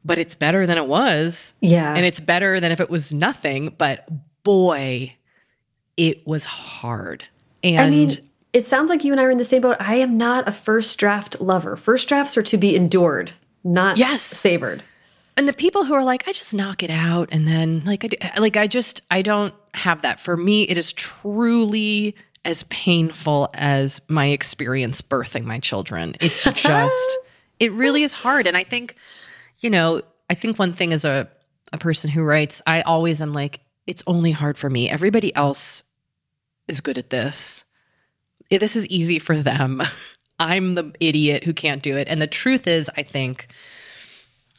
but 0.04 0.18
it's 0.18 0.34
better 0.34 0.66
than 0.66 0.78
it 0.78 0.86
was. 0.86 1.54
Yeah. 1.60 1.94
And 1.94 2.04
it's 2.04 2.20
better 2.20 2.60
than 2.60 2.72
if 2.72 2.80
it 2.80 2.90
was 2.90 3.12
nothing. 3.12 3.74
But 3.78 4.08
boy, 4.44 5.14
it 5.96 6.26
was 6.26 6.46
hard. 6.46 7.24
And 7.64 7.80
I 7.80 7.90
mean, 7.90 8.10
it 8.52 8.66
sounds 8.66 8.88
like 8.88 9.04
you 9.04 9.12
and 9.12 9.20
I 9.20 9.24
are 9.24 9.30
in 9.30 9.38
the 9.38 9.44
same 9.44 9.62
boat. 9.62 9.76
I 9.80 9.96
am 9.96 10.16
not 10.16 10.46
a 10.46 10.52
first 10.52 10.98
draft 10.98 11.40
lover. 11.40 11.76
First 11.76 12.08
drafts 12.08 12.36
are 12.36 12.42
to 12.42 12.56
be 12.56 12.76
endured, 12.76 13.32
not 13.64 13.98
yes. 13.98 14.22
savored 14.22 14.82
and 15.38 15.48
the 15.48 15.52
people 15.54 15.84
who 15.84 15.94
are 15.94 16.04
like 16.04 16.26
i 16.28 16.32
just 16.32 16.52
knock 16.52 16.82
it 16.82 16.90
out 16.90 17.28
and 17.32 17.48
then 17.48 17.82
like 17.86 18.04
i 18.04 18.08
uh, 18.26 18.40
like 18.40 18.56
i 18.56 18.66
just 18.66 19.00
i 19.10 19.22
don't 19.22 19.54
have 19.78 20.02
that. 20.02 20.20
For 20.20 20.36
me 20.36 20.64
it 20.64 20.76
is 20.76 20.92
truly 20.92 22.14
as 22.44 22.64
painful 22.64 23.48
as 23.54 24.00
my 24.08 24.26
experience 24.26 25.00
birthing 25.00 25.44
my 25.44 25.60
children. 25.60 26.16
It's 26.20 26.44
just 26.54 27.18
it 27.60 27.72
really 27.72 28.02
is 28.02 28.12
hard. 28.12 28.46
And 28.46 28.56
i 28.56 28.64
think 28.64 28.96
you 29.58 29.70
know 29.70 30.02
i 30.28 30.34
think 30.34 30.58
one 30.58 30.72
thing 30.72 30.92
as 30.92 31.04
a 31.04 31.28
a 31.72 31.78
person 31.78 32.10
who 32.10 32.22
writes 32.22 32.62
i 32.66 32.80
always 32.82 33.20
am 33.20 33.32
like 33.32 33.60
it's 33.86 34.02
only 34.06 34.32
hard 34.32 34.58
for 34.58 34.68
me. 34.68 34.90
Everybody 34.90 35.34
else 35.34 35.82
is 36.66 36.82
good 36.82 36.98
at 36.98 37.08
this. 37.08 37.64
This 38.50 38.76
is 38.76 38.86
easy 38.88 39.18
for 39.18 39.36
them. 39.36 39.82
I'm 40.38 40.74
the 40.74 40.92
idiot 41.00 41.44
who 41.44 41.54
can't 41.54 41.82
do 41.82 41.96
it. 41.96 42.06
And 42.08 42.20
the 42.20 42.26
truth 42.26 42.66
is 42.66 42.90
i 42.96 43.02
think 43.02 43.48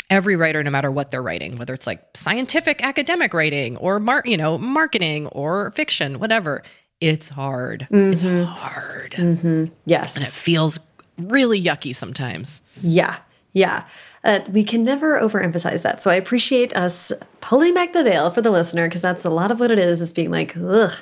every 0.09 0.35
writer 0.35 0.63
no 0.63 0.71
matter 0.71 0.91
what 0.91 1.11
they're 1.11 1.21
writing 1.21 1.57
whether 1.57 1.73
it's 1.73 1.85
like 1.85 2.03
scientific 2.15 2.83
academic 2.83 3.33
writing 3.33 3.77
or 3.77 3.99
mar- 3.99 4.23
you 4.25 4.37
know 4.37 4.57
marketing 4.57 5.27
or 5.27 5.71
fiction 5.71 6.19
whatever 6.19 6.63
it's 7.01 7.29
hard. 7.29 7.87
Mm-hmm. 7.91 8.11
it's 8.11 8.49
hard. 8.49 9.11
Mm-hmm. 9.11 9.65
yes. 9.85 10.15
And 10.15 10.25
it 10.25 10.31
feels 10.31 10.79
really 11.17 11.61
yucky 11.61 11.95
sometimes. 11.95 12.61
Yeah. 12.81 13.17
Yeah. 13.53 13.85
Uh, 14.23 14.41
we 14.51 14.63
can 14.63 14.83
never 14.83 15.19
overemphasize 15.19 15.81
that. 15.83 16.03
So 16.03 16.11
i 16.11 16.15
appreciate 16.15 16.75
us 16.75 17.11
pulling 17.39 17.73
back 17.73 17.93
the 17.93 18.03
veil 18.03 18.29
for 18.31 18.41
the 18.41 18.51
listener 18.51 18.87
because 18.87 19.01
that's 19.01 19.23
a 19.23 19.29
lot 19.29 19.49
of 19.51 19.59
what 19.59 19.71
it 19.71 19.79
is 19.79 20.01
is 20.01 20.11
being 20.11 20.31
like 20.31 20.55
ugh 20.57 20.93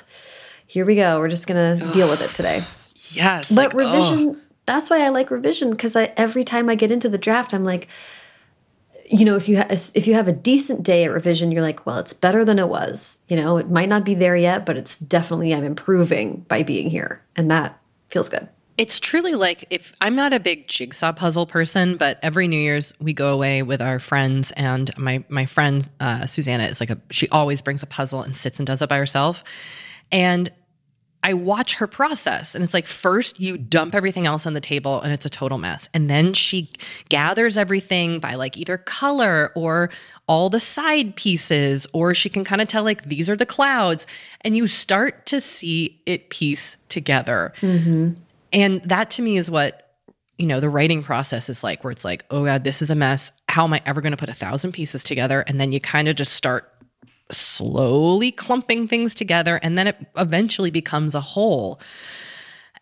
here 0.66 0.84
we 0.84 0.96
go. 0.96 1.18
We're 1.18 1.30
just 1.30 1.46
gonna 1.46 1.92
deal 1.92 2.10
with 2.10 2.20
it 2.20 2.30
today. 2.30 2.62
Yes 2.94 3.48
but 3.50 3.74
like, 3.74 3.74
revision 3.74 4.40
that's 4.66 4.90
why 4.90 5.02
i 5.02 5.08
like 5.08 5.30
revision 5.30 5.70
because 5.70 5.96
every 5.96 6.44
time 6.44 6.68
i 6.68 6.74
get 6.74 6.90
into 6.90 7.08
the 7.08 7.16
draft 7.16 7.54
i'm 7.54 7.64
like 7.64 7.88
you 9.10 9.24
know, 9.24 9.36
if 9.36 9.48
you 9.48 9.62
if 9.68 10.06
you 10.06 10.14
have 10.14 10.28
a 10.28 10.32
decent 10.32 10.82
day 10.82 11.04
at 11.04 11.10
revision, 11.10 11.50
you're 11.50 11.62
like, 11.62 11.86
well, 11.86 11.98
it's 11.98 12.12
better 12.12 12.44
than 12.44 12.58
it 12.58 12.68
was. 12.68 13.18
You 13.28 13.36
know, 13.36 13.56
it 13.56 13.70
might 13.70 13.88
not 13.88 14.04
be 14.04 14.14
there 14.14 14.36
yet, 14.36 14.66
but 14.66 14.76
it's 14.76 14.96
definitely 14.96 15.54
I'm 15.54 15.64
improving 15.64 16.44
by 16.48 16.62
being 16.62 16.90
here, 16.90 17.22
and 17.36 17.50
that 17.50 17.80
feels 18.08 18.28
good. 18.28 18.48
It's 18.76 19.00
truly 19.00 19.34
like 19.34 19.64
if 19.70 19.92
I'm 20.00 20.14
not 20.14 20.32
a 20.32 20.38
big 20.38 20.68
jigsaw 20.68 21.12
puzzle 21.12 21.46
person, 21.46 21.96
but 21.96 22.18
every 22.22 22.46
New 22.46 22.60
Year's 22.60 22.92
we 23.00 23.12
go 23.12 23.32
away 23.34 23.62
with 23.62 23.82
our 23.82 23.98
friends, 23.98 24.52
and 24.52 24.96
my 24.96 25.24
my 25.28 25.46
friend 25.46 25.88
uh, 26.00 26.26
Susanna 26.26 26.64
is 26.64 26.80
like 26.80 26.90
a 26.90 26.98
she 27.10 27.28
always 27.30 27.62
brings 27.62 27.82
a 27.82 27.86
puzzle 27.86 28.22
and 28.22 28.36
sits 28.36 28.60
and 28.60 28.66
does 28.66 28.82
it 28.82 28.88
by 28.88 28.98
herself, 28.98 29.42
and 30.12 30.50
I 31.28 31.34
watch 31.34 31.74
her 31.74 31.86
process 31.86 32.54
and 32.54 32.64
it's 32.64 32.72
like 32.72 32.86
first 32.86 33.38
you 33.38 33.58
dump 33.58 33.94
everything 33.94 34.26
else 34.26 34.46
on 34.46 34.54
the 34.54 34.62
table 34.62 35.02
and 35.02 35.12
it's 35.12 35.26
a 35.26 35.28
total 35.28 35.58
mess. 35.58 35.86
And 35.92 36.08
then 36.08 36.32
she 36.32 36.70
gathers 37.10 37.58
everything 37.58 38.18
by 38.18 38.32
like 38.34 38.56
either 38.56 38.78
color 38.78 39.52
or 39.54 39.90
all 40.26 40.48
the 40.48 40.58
side 40.58 41.16
pieces, 41.16 41.86
or 41.92 42.14
she 42.14 42.30
can 42.30 42.44
kind 42.44 42.62
of 42.62 42.68
tell 42.68 42.82
like 42.82 43.02
these 43.04 43.28
are 43.28 43.36
the 43.36 43.44
clouds. 43.44 44.06
And 44.40 44.56
you 44.56 44.66
start 44.66 45.26
to 45.26 45.38
see 45.38 46.00
it 46.06 46.30
piece 46.30 46.78
together. 46.88 47.52
Mm-hmm. 47.60 48.14
And 48.54 48.80
that 48.86 49.10
to 49.10 49.22
me 49.22 49.36
is 49.36 49.50
what, 49.50 49.96
you 50.38 50.46
know, 50.46 50.60
the 50.60 50.70
writing 50.70 51.02
process 51.02 51.50
is 51.50 51.62
like, 51.62 51.84
where 51.84 51.90
it's 51.90 52.06
like, 52.06 52.24
oh 52.30 52.46
God, 52.46 52.64
this 52.64 52.80
is 52.80 52.90
a 52.90 52.94
mess. 52.94 53.32
How 53.50 53.64
am 53.64 53.74
I 53.74 53.82
ever 53.84 54.00
going 54.00 54.12
to 54.12 54.16
put 54.16 54.30
a 54.30 54.34
thousand 54.34 54.72
pieces 54.72 55.04
together? 55.04 55.42
And 55.42 55.60
then 55.60 55.72
you 55.72 55.80
kind 55.80 56.08
of 56.08 56.16
just 56.16 56.32
start 56.32 56.72
slowly 57.30 58.32
clumping 58.32 58.88
things 58.88 59.14
together 59.14 59.56
and 59.56 59.76
then 59.76 59.86
it 59.86 59.96
eventually 60.16 60.70
becomes 60.70 61.14
a 61.14 61.20
whole. 61.20 61.80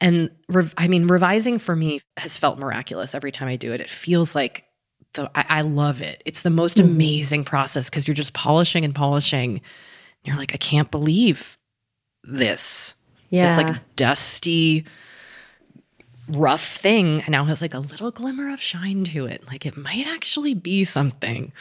And 0.00 0.30
re- 0.48 0.70
i 0.76 0.88
mean 0.88 1.06
revising 1.06 1.58
for 1.58 1.74
me 1.74 2.00
has 2.16 2.36
felt 2.36 2.58
miraculous 2.58 3.14
every 3.14 3.32
time 3.32 3.48
i 3.48 3.56
do 3.56 3.72
it. 3.72 3.80
It 3.80 3.90
feels 3.90 4.34
like 4.34 4.66
the 5.14 5.30
i, 5.34 5.44
I 5.48 5.60
love 5.62 6.02
it. 6.02 6.22
It's 6.26 6.42
the 6.42 6.50
most 6.50 6.78
mm-hmm. 6.78 6.90
amazing 6.90 7.44
process 7.44 7.88
because 7.88 8.06
you're 8.06 8.14
just 8.14 8.34
polishing 8.34 8.84
and 8.84 8.94
polishing. 8.94 9.60
You're 10.24 10.36
like 10.36 10.54
i 10.54 10.58
can't 10.58 10.90
believe 10.90 11.56
this. 12.22 12.94
Yeah 13.30 13.48
this 13.48 13.64
like 13.64 13.96
dusty 13.96 14.84
rough 16.28 16.64
thing 16.64 17.22
And 17.22 17.30
now 17.30 17.44
has 17.44 17.62
like 17.62 17.74
a 17.74 17.78
little 17.78 18.10
glimmer 18.10 18.52
of 18.52 18.60
shine 18.60 19.04
to 19.04 19.26
it. 19.26 19.46
Like 19.46 19.64
it 19.64 19.76
might 19.76 20.06
actually 20.06 20.54
be 20.54 20.84
something 20.84 21.52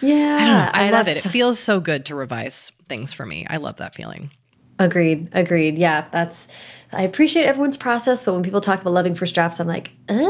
yeah. 0.00 0.36
I 0.36 0.44
don't 0.44 0.56
know. 0.56 0.70
I, 0.72 0.86
I 0.86 0.90
love 0.90 1.08
it. 1.08 1.18
It 1.18 1.28
feels 1.28 1.58
so 1.58 1.80
good 1.80 2.06
to 2.06 2.14
revise 2.14 2.72
things 2.88 3.12
for 3.12 3.24
me. 3.26 3.46
I 3.48 3.58
love 3.58 3.76
that 3.76 3.94
feeling. 3.94 4.30
Agreed. 4.78 5.28
Agreed. 5.32 5.76
Yeah, 5.76 6.06
that's. 6.10 6.48
I 6.92 7.02
appreciate 7.02 7.44
everyone's 7.44 7.76
process, 7.76 8.24
but 8.24 8.32
when 8.34 8.42
people 8.42 8.60
talk 8.60 8.80
about 8.80 8.92
loving 8.92 9.14
first 9.14 9.34
drafts, 9.34 9.60
I'm 9.60 9.66
like, 9.66 9.92
uh. 10.08 10.28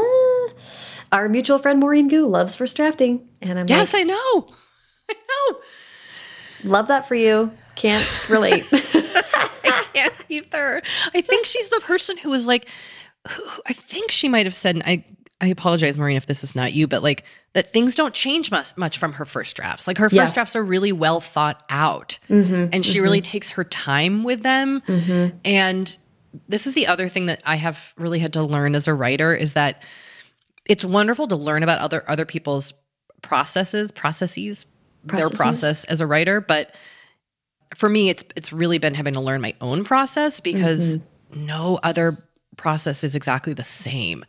Our 1.11 1.27
mutual 1.27 1.59
friend 1.59 1.79
Maureen 1.79 2.07
Goo 2.07 2.25
loves 2.27 2.55
first 2.55 2.77
drafting, 2.77 3.27
and 3.41 3.59
I'm 3.59 3.67
yes, 3.67 3.93
like, 3.93 4.01
I 4.01 4.03
know. 4.05 4.47
I 5.09 5.13
know. 5.13 5.59
Love 6.63 6.87
that 6.87 7.07
for 7.07 7.15
you. 7.15 7.51
Can't 7.75 8.29
relate. 8.29 8.65
I 8.71 9.85
can't 9.93 10.13
either. 10.29 10.81
I 11.13 11.21
think 11.21 11.45
she's 11.45 11.69
the 11.69 11.81
person 11.81 12.17
who 12.17 12.29
was 12.29 12.47
like, 12.47 12.69
who, 13.27 13.43
I 13.65 13.73
think 13.73 14.11
she 14.11 14.29
might 14.29 14.45
have 14.45 14.53
said, 14.53 14.81
I 14.85 15.03
I 15.41 15.47
apologize, 15.47 15.97
Maureen, 15.97 16.17
if 16.17 16.27
this 16.27 16.43
is 16.43 16.55
not 16.55 16.71
you, 16.71 16.87
but 16.87 17.01
like 17.01 17.23
that 17.53 17.73
things 17.73 17.95
don't 17.95 18.13
change 18.13 18.51
much, 18.51 18.77
much 18.77 18.99
from 18.99 19.13
her 19.13 19.25
first 19.25 19.55
drafts. 19.55 19.87
Like 19.87 19.97
her 19.97 20.07
first 20.07 20.15
yeah. 20.15 20.33
drafts 20.33 20.55
are 20.55 20.63
really 20.63 20.91
well 20.91 21.19
thought 21.19 21.63
out, 21.69 22.19
mm-hmm, 22.29 22.67
and 22.71 22.85
she 22.85 22.93
mm-hmm. 22.93 23.03
really 23.03 23.21
takes 23.21 23.49
her 23.51 23.63
time 23.63 24.23
with 24.23 24.43
them. 24.43 24.81
Mm-hmm. 24.81 25.37
And 25.43 25.97
this 26.47 26.67
is 26.67 26.75
the 26.75 26.85
other 26.85 27.09
thing 27.09 27.25
that 27.25 27.41
I 27.43 27.55
have 27.55 27.93
really 27.97 28.19
had 28.19 28.33
to 28.33 28.43
learn 28.43 28.75
as 28.75 28.87
a 28.87 28.93
writer 28.93 29.33
is 29.33 29.53
that 29.53 29.81
it's 30.65 30.85
wonderful 30.85 31.27
to 31.27 31.35
learn 31.35 31.63
about 31.63 31.79
other 31.79 32.03
other 32.07 32.25
people's 32.25 32.73
processes, 33.23 33.91
processes, 33.91 34.67
processes. 35.07 35.29
their 35.29 35.35
process 35.35 35.85
as 35.85 36.01
a 36.01 36.07
writer, 36.07 36.39
but 36.39 36.75
for 37.73 37.89
me, 37.89 38.09
it's 38.09 38.23
it's 38.35 38.53
really 38.53 38.77
been 38.77 38.93
having 38.93 39.15
to 39.15 39.21
learn 39.21 39.41
my 39.41 39.55
own 39.59 39.83
process 39.85 40.39
because 40.39 40.97
mm-hmm. 40.97 41.45
no 41.47 41.79
other 41.81 42.23
process 42.57 43.03
is 43.03 43.15
exactly 43.15 43.53
the 43.53 43.63
same 43.63 44.23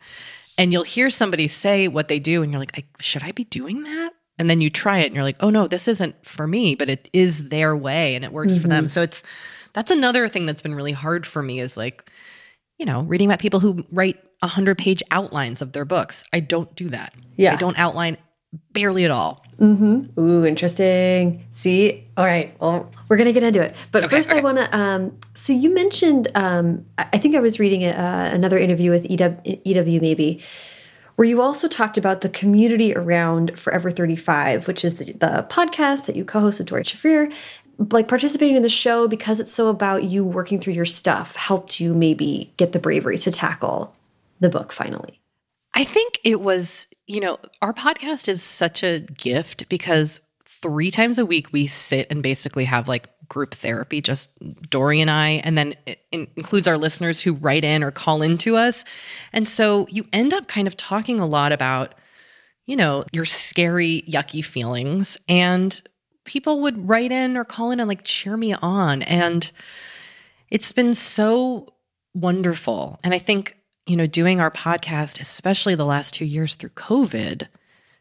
and 0.57 0.71
you'll 0.71 0.83
hear 0.83 1.09
somebody 1.09 1.47
say 1.47 1.87
what 1.87 2.07
they 2.07 2.19
do 2.19 2.43
and 2.43 2.51
you're 2.51 2.59
like 2.59 2.85
should 2.99 3.23
i 3.23 3.31
be 3.31 3.43
doing 3.45 3.83
that? 3.83 4.13
And 4.39 4.49
then 4.49 4.61
you 4.61 4.71
try 4.71 4.99
it 4.99 5.07
and 5.07 5.15
you're 5.15 5.23
like 5.23 5.37
oh 5.39 5.49
no 5.49 5.67
this 5.67 5.87
isn't 5.87 6.15
for 6.25 6.47
me 6.47 6.75
but 6.75 6.89
it 6.89 7.09
is 7.13 7.49
their 7.49 7.75
way 7.75 8.15
and 8.15 8.25
it 8.25 8.31
works 8.31 8.53
mm-hmm. 8.53 8.61
for 8.61 8.67
them. 8.67 8.85
Mm-hmm. 8.85 8.89
so 8.89 9.01
it's 9.01 9.23
that's 9.73 9.91
another 9.91 10.27
thing 10.27 10.45
that's 10.45 10.61
been 10.61 10.75
really 10.75 10.91
hard 10.91 11.25
for 11.25 11.41
me 11.41 11.59
is 11.59 11.77
like 11.77 12.09
you 12.77 12.85
know 12.85 13.03
reading 13.03 13.29
about 13.29 13.39
people 13.39 13.59
who 13.59 13.85
write 13.91 14.17
100 14.39 14.77
page 14.77 15.01
outlines 15.11 15.61
of 15.61 15.71
their 15.71 15.85
books. 15.85 16.25
I 16.33 16.41
don't 16.41 16.73
do 16.75 16.89
that. 16.89 17.13
Yeah. 17.35 17.53
i 17.53 17.55
don't 17.55 17.77
outline 17.77 18.17
barely 18.71 19.05
at 19.05 19.11
all 19.11 19.43
mm-hmm. 19.63 20.19
ooh 20.19 20.45
interesting 20.45 21.45
see 21.51 22.03
all 22.17 22.25
right 22.25 22.55
well 22.59 22.91
we're 23.07 23.17
gonna 23.17 23.31
get 23.31 23.43
into 23.43 23.61
it 23.61 23.73
but 23.91 24.03
okay, 24.03 24.17
first 24.17 24.29
okay. 24.29 24.39
i 24.39 24.41
want 24.41 24.57
to 24.57 24.77
um, 24.77 25.17
so 25.33 25.53
you 25.53 25.73
mentioned 25.73 26.27
um, 26.35 26.85
i 26.97 27.17
think 27.17 27.35
i 27.35 27.39
was 27.39 27.59
reading 27.59 27.83
a, 27.83 27.91
uh, 27.91 28.29
another 28.33 28.57
interview 28.57 28.91
with 28.91 29.09
ew, 29.09 29.37
EW 29.65 30.01
maybe 30.01 30.41
where 31.15 31.27
you 31.27 31.41
also 31.41 31.67
talked 31.67 31.97
about 31.97 32.21
the 32.21 32.29
community 32.29 32.93
around 32.95 33.57
forever 33.57 33.89
35 33.89 34.67
which 34.67 34.83
is 34.83 34.95
the, 34.95 35.05
the 35.13 35.45
podcast 35.49 36.05
that 36.07 36.15
you 36.15 36.25
co-host 36.25 36.59
with 36.59 36.67
Doree 36.67 36.83
Shafrir 36.83 37.33
like 37.91 38.07
participating 38.07 38.55
in 38.55 38.63
the 38.63 38.69
show 38.69 39.07
because 39.07 39.39
it's 39.39 39.51
so 39.51 39.69
about 39.69 40.03
you 40.03 40.23
working 40.23 40.59
through 40.59 40.73
your 40.73 40.85
stuff 40.85 41.35
helped 41.35 41.79
you 41.79 41.93
maybe 41.93 42.51
get 42.57 42.71
the 42.71 42.79
bravery 42.79 43.17
to 43.17 43.31
tackle 43.31 43.95
the 44.39 44.49
book 44.49 44.73
finally 44.73 45.19
I 45.73 45.83
think 45.83 46.19
it 46.23 46.41
was, 46.41 46.87
you 47.07 47.19
know, 47.19 47.39
our 47.61 47.73
podcast 47.73 48.27
is 48.27 48.43
such 48.43 48.83
a 48.83 48.99
gift 48.99 49.67
because 49.69 50.19
three 50.45 50.91
times 50.91 51.19
a 51.19 51.25
week 51.25 51.51
we 51.51 51.67
sit 51.67 52.07
and 52.09 52.23
basically 52.23 52.65
have 52.65 52.87
like 52.87 53.09
group 53.27 53.55
therapy, 53.55 53.99
just 53.99 54.29
Doree 54.69 55.01
and 55.01 55.09
I, 55.09 55.41
and 55.43 55.57
then 55.57 55.75
it 55.85 55.99
includes 56.11 56.67
our 56.67 56.77
listeners 56.77 57.21
who 57.21 57.33
write 57.33 57.63
in 57.63 57.83
or 57.83 57.91
call 57.91 58.21
in 58.21 58.37
to 58.39 58.55
us. 58.55 58.85
And 59.33 59.47
so 59.47 59.87
you 59.89 60.05
end 60.13 60.33
up 60.33 60.47
kind 60.47 60.67
of 60.67 60.77
talking 60.77 61.19
a 61.19 61.25
lot 61.25 61.51
about, 61.51 61.95
you 62.65 62.75
know, 62.75 63.05
your 63.11 63.25
scary, 63.25 64.03
yucky 64.07 64.45
feelings. 64.45 65.17
And 65.27 65.81
people 66.23 66.61
would 66.61 66.87
write 66.87 67.11
in 67.11 67.35
or 67.35 67.43
call 67.43 67.71
in 67.71 67.79
and 67.79 67.89
like 67.89 68.03
cheer 68.03 68.37
me 68.37 68.53
on. 68.53 69.01
And 69.01 69.51
it's 70.49 70.71
been 70.71 70.93
so 70.93 71.73
wonderful. 72.13 72.99
And 73.03 73.13
I 73.13 73.19
think 73.19 73.57
you 73.85 73.95
know, 73.95 74.07
doing 74.07 74.39
our 74.39 74.51
podcast, 74.51 75.19
especially 75.19 75.75
the 75.75 75.85
last 75.85 76.13
two 76.13 76.25
years 76.25 76.55
through 76.55 76.69
COVID, 76.71 77.47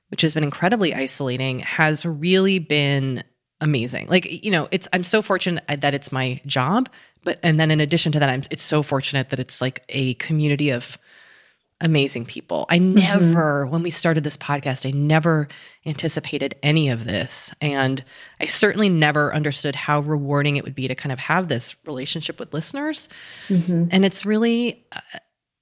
which 0.09 0.23
has 0.23 0.35
been 0.35 0.45
incredibly 0.45 0.95
isolating, 0.95 1.61
has 1.61 2.07
really 2.07 2.59
been 2.59 3.25
amazing. 3.61 4.09
Like, 4.09 4.45
you 4.45 4.51
know, 4.51 4.69
it's 4.71 4.89
I'm 4.93 5.05
so 5.05 5.23
fortunate 5.23 5.65
that 5.69 5.95
it's 5.95 6.13
my 6.13 6.41
job, 6.47 6.89
but 7.25 7.39
and 7.43 7.59
then 7.59 7.71
in 7.71 7.81
addition 7.81 8.13
to 8.13 8.19
that, 8.19 8.29
I'm 8.29 8.43
it's 8.51 8.63
so 8.63 8.83
fortunate 8.83 9.31
that 9.31 9.41
it's 9.41 9.61
like 9.61 9.85
a 9.89 10.15
community 10.15 10.71
of 10.71 10.99
amazing 11.83 12.25
people. 12.25 12.65
I 12.69 12.79
mm-hmm. 12.79 12.95
never, 12.95 13.63
mm-hmm. 13.65 13.73
when 13.73 13.83
we 13.83 13.91
started 13.91 14.25
this 14.25 14.37
podcast, 14.37 14.87
I 14.87 14.93
never 14.93 15.49
anticipated 15.85 16.55
any 16.63 16.89
of 16.89 17.05
this. 17.05 17.53
And 17.61 18.03
I 18.41 18.47
certainly 18.47 18.89
never 18.89 19.35
understood 19.35 19.75
how 19.75 20.01
rewarding 20.01 20.57
it 20.57 20.65
would 20.65 20.75
be 20.75 20.89
to 20.89 20.95
kind 20.95 21.13
of 21.13 21.19
have 21.19 21.49
this 21.49 21.75
relationship 21.85 22.39
with 22.39 22.55
listeners. 22.55 23.09
Mm-hmm. 23.49 23.89
And 23.91 24.05
it's 24.05 24.25
really, 24.25 24.87
uh, 24.93 25.01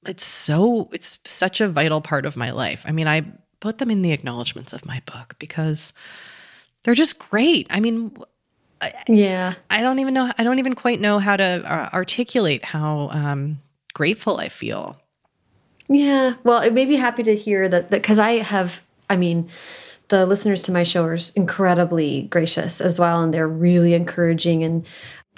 it's 0.07 0.25
so 0.25 0.89
it's 0.93 1.19
such 1.25 1.61
a 1.61 1.69
vital 1.69 2.01
part 2.01 2.27
of 2.27 2.37
my 2.37 2.51
life. 2.51 2.85
I 2.87 2.93
mean, 2.93 3.07
I 3.07 3.25
put 3.61 3.79
them 3.79 3.91
in 3.91 4.03
the 4.03 4.13
acknowledgments 4.13 4.73
of 4.73 4.87
my 4.87 5.03
book 5.07 5.37
because 5.39 5.93
they're 6.83 6.95
just 6.95 7.19
great. 7.19 7.67
I 7.71 7.81
mean, 7.81 8.17
yeah. 9.09 9.55
I 9.69 9.83
don't 9.83 9.99
even 9.99 10.15
know 10.15 10.33
I 10.39 10.45
don't 10.45 10.59
even 10.59 10.75
quite 10.75 11.01
know 11.01 11.19
how 11.19 11.37
to 11.37 11.45
uh, 11.45 11.91
articulate 11.93 12.65
how 12.65 13.11
um, 13.13 13.61
grateful 13.93 14.39
I 14.39 14.49
feel. 14.49 14.97
Yeah. 15.89 16.35
Well, 16.45 16.63
it 16.63 16.73
made 16.73 16.89
me 16.89 16.97
happy 16.97 17.23
to 17.25 17.37
hear 17.37 17.69
that 17.69 17.91
because 17.91 18.19
I 18.19 18.39
have 18.39 18.83
I 19.11 19.17
mean, 19.17 19.51
the 20.09 20.25
listeners 20.25 20.63
to 20.63 20.73
my 20.73 20.83
show 20.83 21.05
are 21.05 21.19
incredibly 21.37 22.23
gracious 22.23 22.81
as 22.81 22.99
well 22.99 23.23
and 23.23 23.35
they're 23.35 23.49
really 23.49 23.93
encouraging 23.93 24.65
and 24.65 24.87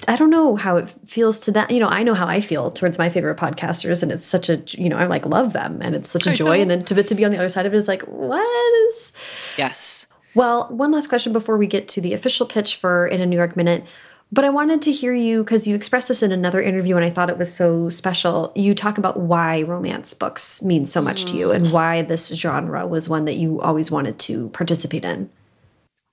I 0.07 0.15
don't 0.15 0.29
know 0.29 0.55
how 0.55 0.77
it 0.77 0.93
feels 1.05 1.39
to 1.41 1.51
that. 1.51 1.71
You 1.71 1.79
know, 1.79 1.87
I 1.87 2.03
know 2.03 2.13
how 2.13 2.27
I 2.27 2.41
feel 2.41 2.71
towards 2.71 2.97
my 2.97 3.09
favorite 3.09 3.37
podcasters, 3.37 4.03
and 4.03 4.11
it's 4.11 4.25
such 4.25 4.49
a 4.49 4.61
you 4.77 4.89
know 4.89 4.97
I 4.97 5.05
like 5.05 5.25
love 5.25 5.53
them, 5.53 5.79
and 5.81 5.95
it's 5.95 6.09
such 6.09 6.27
a 6.27 6.33
joy. 6.33 6.61
And 6.61 6.69
then 6.69 6.83
to 6.85 7.03
to 7.03 7.15
be 7.15 7.25
on 7.25 7.31
the 7.31 7.37
other 7.37 7.49
side 7.49 7.65
of 7.65 7.73
it 7.73 7.77
is 7.77 7.87
like 7.87 8.03
what 8.03 8.45
is? 8.89 9.11
Yes. 9.57 10.07
Well, 10.35 10.67
one 10.69 10.91
last 10.91 11.07
question 11.07 11.31
before 11.31 11.57
we 11.57 11.67
get 11.67 11.87
to 11.89 12.01
the 12.01 12.13
official 12.13 12.45
pitch 12.45 12.75
for 12.75 13.05
in 13.07 13.21
a 13.21 13.25
New 13.25 13.37
York 13.37 13.55
minute. 13.55 13.85
But 14.31 14.45
I 14.45 14.49
wanted 14.49 14.81
to 14.83 14.91
hear 14.91 15.13
you 15.13 15.43
because 15.43 15.67
you 15.67 15.75
expressed 15.75 16.07
this 16.07 16.23
in 16.23 16.31
another 16.31 16.59
interview, 16.59 16.95
and 16.95 17.05
I 17.05 17.11
thought 17.11 17.29
it 17.29 17.37
was 17.37 17.53
so 17.53 17.87
special. 17.89 18.51
You 18.55 18.73
talk 18.73 18.97
about 18.97 19.19
why 19.19 19.61
romance 19.61 20.15
books 20.15 20.63
mean 20.63 20.87
so 20.87 21.03
much 21.03 21.25
mm. 21.25 21.27
to 21.29 21.37
you, 21.37 21.51
and 21.51 21.71
why 21.71 22.01
this 22.01 22.29
genre 22.29 22.87
was 22.87 23.07
one 23.07 23.25
that 23.25 23.35
you 23.35 23.61
always 23.61 23.91
wanted 23.91 24.17
to 24.19 24.49
participate 24.49 25.05
in. 25.05 25.29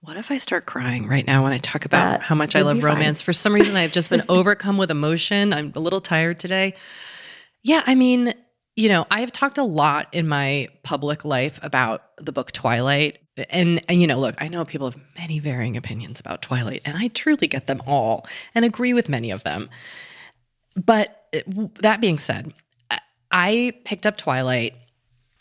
What 0.03 0.17
if 0.17 0.31
I 0.31 0.39
start 0.39 0.65
crying 0.65 1.07
right 1.07 1.27
now 1.27 1.45
when 1.45 1.53
I 1.53 1.59
talk 1.59 1.85
about 1.85 2.11
that 2.11 2.23
how 2.23 2.35
much 2.35 2.57
I 2.57 2.63
love 2.63 2.83
romance? 2.83 3.21
For 3.21 3.35
some 3.35 3.53
reason, 3.53 3.77
I've 3.77 3.93
just 3.93 4.09
been 4.09 4.23
overcome 4.31 4.79
with 4.79 4.91
emotion. 4.91 5.53
I'm 5.53 5.73
a 5.75 5.81
little 5.81 6.01
tired 6.01 6.39
today. 6.39 6.75
Yeah, 7.63 7.83
I 7.85 7.95
mean, 7.95 8.33
you 8.77 8.89
know, 8.89 9.07
I've 9.11 9.31
talked 9.31 9.59
a 9.59 9.63
lot 9.63 10.09
in 10.13 10.27
my 10.27 10.69
public 10.85 11.27
life 11.27 11.61
about 11.63 12.03
the 12.17 12.33
book 12.33 12.51
Twilight. 12.51 13.19
and, 13.51 13.85
and 13.91 14.01
you 14.01 14.07
know, 14.07 14.19
look, 14.19 14.37
I 14.39 14.49
know 14.49 14.65
people 14.65 14.91
have 14.91 15.01
many 15.19 15.39
varying 15.39 15.77
opinions 15.77 16.19
about 16.19 16.41
Twilight, 16.41 16.81
and 16.87 16.97
I 16.97 17.09
truly 17.09 17.47
get 17.47 17.67
them 17.67 17.83
all 17.87 18.27
and 18.55 18.65
agree 18.65 18.95
with 18.95 19.11
many 19.11 19.31
of 19.31 19.43
them. 19.43 19.69
But 20.77 21.27
uh, 21.35 21.67
that 21.81 22.01
being 22.01 22.19
said, 22.19 22.55
I 23.31 23.75
picked 23.85 24.07
up 24.07 24.17
Twilight 24.17 24.75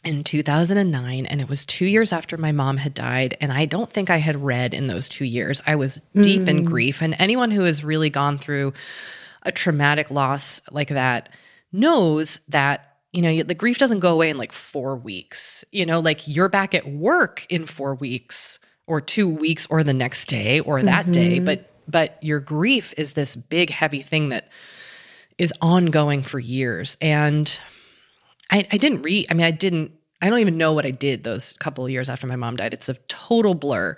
in 0.04 0.24
2009 0.24 1.26
and 1.26 1.42
it 1.42 1.50
was 1.50 1.66
2 1.66 1.86
years 1.86 2.14
after 2.14 2.38
my 2.38 2.52
mom 2.52 2.78
had 2.78 2.94
died 2.94 3.36
and 3.42 3.52
I 3.52 3.66
don't 3.66 3.92
think 3.92 4.10
I 4.10 4.18
had 4.18 4.44
read 4.44 4.74
in 4.74 4.88
those 4.88 5.10
2 5.10 5.26
years. 5.26 5.62
I 5.66 5.76
was 5.76 6.00
deep 6.14 6.48
in 6.48 6.60
hmm. 6.60 6.66
grief 6.66 7.02
and 7.02 7.16
anyone 7.20 7.52
who 7.52 7.64
has 7.64 7.84
really 7.84 8.10
gone 8.10 8.38
through 8.38 8.74
a 9.44 9.52
traumatic 9.52 10.12
loss 10.12 10.62
like 10.72 10.90
that 10.90 11.30
knows 11.72 12.40
that 12.50 12.98
you 13.12 13.22
know 13.22 13.44
the 13.44 13.56
grief 13.56 13.78
doesn't 13.78 14.00
go 14.00 14.14
away 14.14 14.30
in 14.30 14.38
like 14.38 14.52
4 14.52 14.96
weeks. 14.96 15.66
You 15.72 15.86
know, 15.86 16.00
like 16.00 16.28
you're 16.28 16.50
back 16.50 16.74
at 16.74 16.88
work 16.88 17.46
in 17.50 17.66
4 17.66 17.96
weeks 17.96 18.60
or 18.88 19.02
2 19.02 19.28
weeks 19.28 19.68
or 19.70 19.84
the 19.84 19.94
next 19.94 20.28
day 20.28 20.60
or 20.60 20.82
that 20.84 21.04
mm-hmm. 21.04 21.12
day, 21.12 21.40
but 21.40 21.70
but 21.88 22.22
your 22.24 22.40
grief 22.40 22.94
is 22.98 23.14
this 23.14 23.36
big 23.36 23.70
heavy 23.72 24.02
thing 24.02 24.30
that 24.30 24.50
is 25.38 25.54
ongoing 25.62 26.22
for 26.22 26.40
years 26.40 26.98
and 27.02 27.60
I, 28.50 28.68
I 28.72 28.78
didn't 28.78 29.04
read. 29.04 29.28
I 29.30 29.34
mean, 29.34 29.46
I 29.46 29.52
didn't. 29.52 29.92
I 30.22 30.30
don't 30.30 30.40
even 30.40 30.58
know 30.58 30.74
what 30.74 30.86
I 30.86 30.92
did 30.92 31.24
those 31.24 31.54
couple 31.60 31.86
of 31.86 31.92
years 31.92 32.10
after 32.10 32.28
my 32.28 32.36
mom 32.36 32.58
died. 32.58 32.74
It's 32.74 32.90
a 32.90 32.96
total 33.08 33.56
blur. 33.56 33.96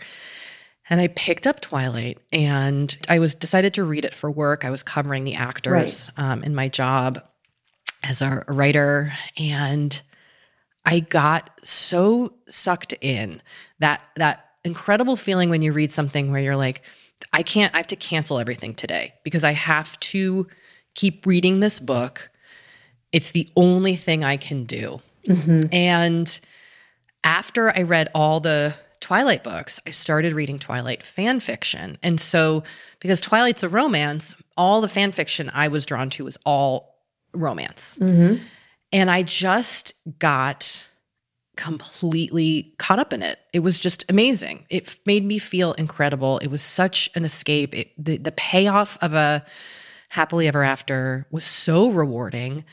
And 0.89 0.99
I 0.99 1.07
picked 1.07 1.47
up 1.47 1.61
Twilight, 1.61 2.17
and 2.33 2.95
I 3.07 3.19
was 3.19 3.33
decided 3.33 3.73
to 3.75 3.83
read 3.83 4.03
it 4.03 4.13
for 4.13 4.29
work. 4.29 4.65
I 4.65 4.69
was 4.69 4.83
covering 4.83 5.23
the 5.23 5.35
actors 5.35 6.09
right. 6.17 6.31
um, 6.31 6.43
in 6.43 6.53
my 6.53 6.67
job 6.67 7.23
as 8.03 8.21
a 8.21 8.43
writer, 8.47 9.11
and 9.37 9.99
I 10.83 10.99
got 10.99 11.49
so 11.63 12.33
sucked 12.49 12.93
in 13.01 13.41
that 13.79 14.01
that 14.17 14.45
incredible 14.63 15.15
feeling 15.15 15.49
when 15.49 15.61
you 15.61 15.71
read 15.71 15.91
something 15.91 16.31
where 16.31 16.41
you're 16.41 16.55
like, 16.55 16.81
I 17.31 17.43
can't. 17.43 17.73
I 17.73 17.77
have 17.77 17.87
to 17.87 17.95
cancel 17.95 18.39
everything 18.39 18.73
today 18.73 19.13
because 19.23 19.43
I 19.43 19.51
have 19.53 19.99
to 20.01 20.47
keep 20.95 21.25
reading 21.25 21.59
this 21.59 21.79
book 21.79 22.30
it's 23.11 23.31
the 23.31 23.49
only 23.55 23.95
thing 23.95 24.23
I 24.23 24.37
can 24.37 24.65
do. 24.65 25.01
Mm-hmm. 25.27 25.73
And 25.73 26.39
after 27.23 27.75
I 27.75 27.83
read 27.83 28.09
all 28.15 28.39
the 28.39 28.73
Twilight 28.99 29.43
books, 29.43 29.79
I 29.85 29.89
started 29.89 30.33
reading 30.33 30.59
Twilight 30.59 31.03
fan 31.03 31.39
fiction. 31.39 31.97
And 32.03 32.19
so, 32.19 32.63
because 32.99 33.19
Twilight's 33.19 33.63
a 33.63 33.69
romance, 33.69 34.35
all 34.55 34.81
the 34.81 34.87
fan 34.87 35.11
fiction 35.11 35.51
I 35.53 35.67
was 35.67 35.85
drawn 35.85 36.09
to 36.11 36.25
was 36.25 36.37
all 36.45 36.95
romance. 37.33 37.97
Mm-hmm. 37.99 38.43
And 38.93 39.09
I 39.09 39.23
just 39.23 39.93
got 40.19 40.87
completely 41.57 42.73
caught 42.77 42.99
up 42.99 43.13
in 43.13 43.21
it. 43.21 43.39
It 43.53 43.59
was 43.59 43.77
just 43.77 44.05
amazing. 44.09 44.65
It 44.69 44.97
made 45.05 45.25
me 45.25 45.37
feel 45.37 45.73
incredible. 45.73 46.37
It 46.39 46.47
was 46.47 46.61
such 46.61 47.09
an 47.15 47.25
escape. 47.25 47.75
It, 47.75 47.91
the, 47.97 48.17
the 48.17 48.31
payoff 48.31 48.97
of 49.01 49.13
a 49.13 49.45
happily 50.09 50.47
ever 50.47 50.63
after 50.63 51.27
was 51.31 51.43
so 51.43 51.89
rewarding. 51.89 52.65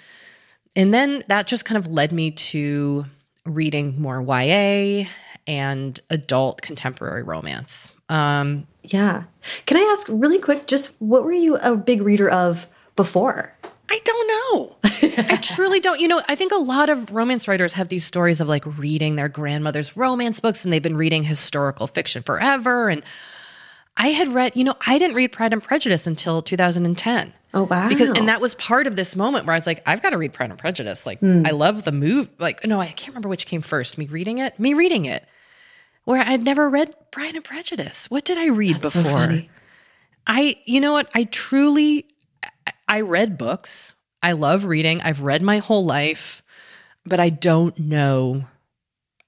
And 0.79 0.95
then 0.95 1.25
that 1.27 1.49
just 1.49 1.65
kind 1.65 1.77
of 1.77 1.89
led 1.89 2.13
me 2.13 2.31
to 2.31 3.05
reading 3.45 4.01
more 4.01 4.23
YA 4.23 5.09
and 5.49 6.01
adult 6.09 6.63
contemporary 6.63 7.25
romance. 7.25 7.91
Um, 8.09 8.65
yeah. 8.85 9.25
Can 9.67 9.77
I 9.77 9.81
ask 9.91 10.07
really 10.09 10.39
quick, 10.39 10.69
just 10.69 10.95
what 11.01 11.25
were 11.25 11.33
you 11.33 11.57
a 11.57 11.77
big 11.77 12.01
reader 12.01 12.31
of 12.31 12.69
before? 12.95 13.53
I 13.91 14.01
don't 14.05 14.29
know. 14.29 14.77
I 15.33 15.39
truly 15.43 15.81
don't. 15.81 15.99
You 15.99 16.07
know, 16.07 16.23
I 16.29 16.37
think 16.37 16.53
a 16.53 16.59
lot 16.59 16.91
of 16.91 17.11
romance 17.11 17.49
writers 17.49 17.73
have 17.73 17.89
these 17.89 18.05
stories 18.05 18.41
of 18.41 18.47
like 18.47 18.65
reading 18.79 19.17
their 19.17 19.29
grandmother's 19.29 19.97
romance 19.97 20.39
books 20.39 20.65
and 20.65 20.73
they've 20.73 20.83
been 20.83 20.97
reading 20.97 21.25
historical 21.25 21.89
fiction 21.89 22.23
forever. 22.23 22.89
And 22.89 23.03
I 23.99 24.09
had 24.09 24.29
read, 24.29 24.53
you 24.55 24.65
know, 24.65 24.77
I 24.87 24.97
didn't 24.97 25.17
read 25.17 25.33
Pride 25.33 25.53
and 25.53 25.63
Prejudice 25.63 26.07
until 26.07 26.41
2010. 26.41 27.35
Oh 27.55 27.65
wow! 27.65 27.89
Because 27.89 28.11
and 28.11 28.29
that 28.29 28.41
was 28.41 28.55
part 28.55 28.87
of 28.87 28.95
this 28.95 29.17
moment 29.17 29.47
where 29.47 29.55
I 29.55 29.59
was 29.59 29.67
like, 29.67 29.83
I've 29.87 30.03
got 30.03 30.11
to 30.11 30.19
read 30.19 30.33
Pride 30.33 30.51
and 30.51 30.59
Prejudice. 30.59 31.05
Like, 31.07 31.21
mm. 31.21 31.47
I 31.47 31.51
love 31.51 31.85
the 31.85 31.93
move. 31.93 32.31
Like, 32.39 32.65
no, 32.65 32.81
I 32.81 32.89
can't 32.89 33.09
remember 33.09 33.29
which 33.29 33.47
came 33.47 33.63
first. 33.63 33.99
Me 33.99 34.07
reading 34.07 34.39
it, 34.39 34.59
me 34.61 34.75
reading 34.75 35.07
it. 35.07 35.25
Where 36.05 36.23
I'd 36.23 36.45
never 36.45 36.71
read 36.71 36.95
Pride 37.11 37.35
and 37.35 37.45
Prejudice. 37.45 38.11
What 38.11 38.25
did 38.25 38.39
I 38.39 38.47
read 38.47 38.77
That's 38.77 38.95
before? 38.95 39.31
So 39.31 39.43
I, 40.27 40.57
you 40.65 40.81
know 40.81 40.93
what? 40.93 41.11
I 41.15 41.25
truly, 41.25 42.07
I 42.87 43.01
read 43.01 43.37
books. 43.37 43.95
I 44.23 44.33
love 44.33 44.65
reading. 44.65 45.01
I've 45.03 45.23
read 45.23 45.43
my 45.43 45.59
whole 45.59 45.85
life, 45.85 46.43
but 47.05 47.21
I 47.21 47.31
don't 47.31 47.79
know 47.79 48.45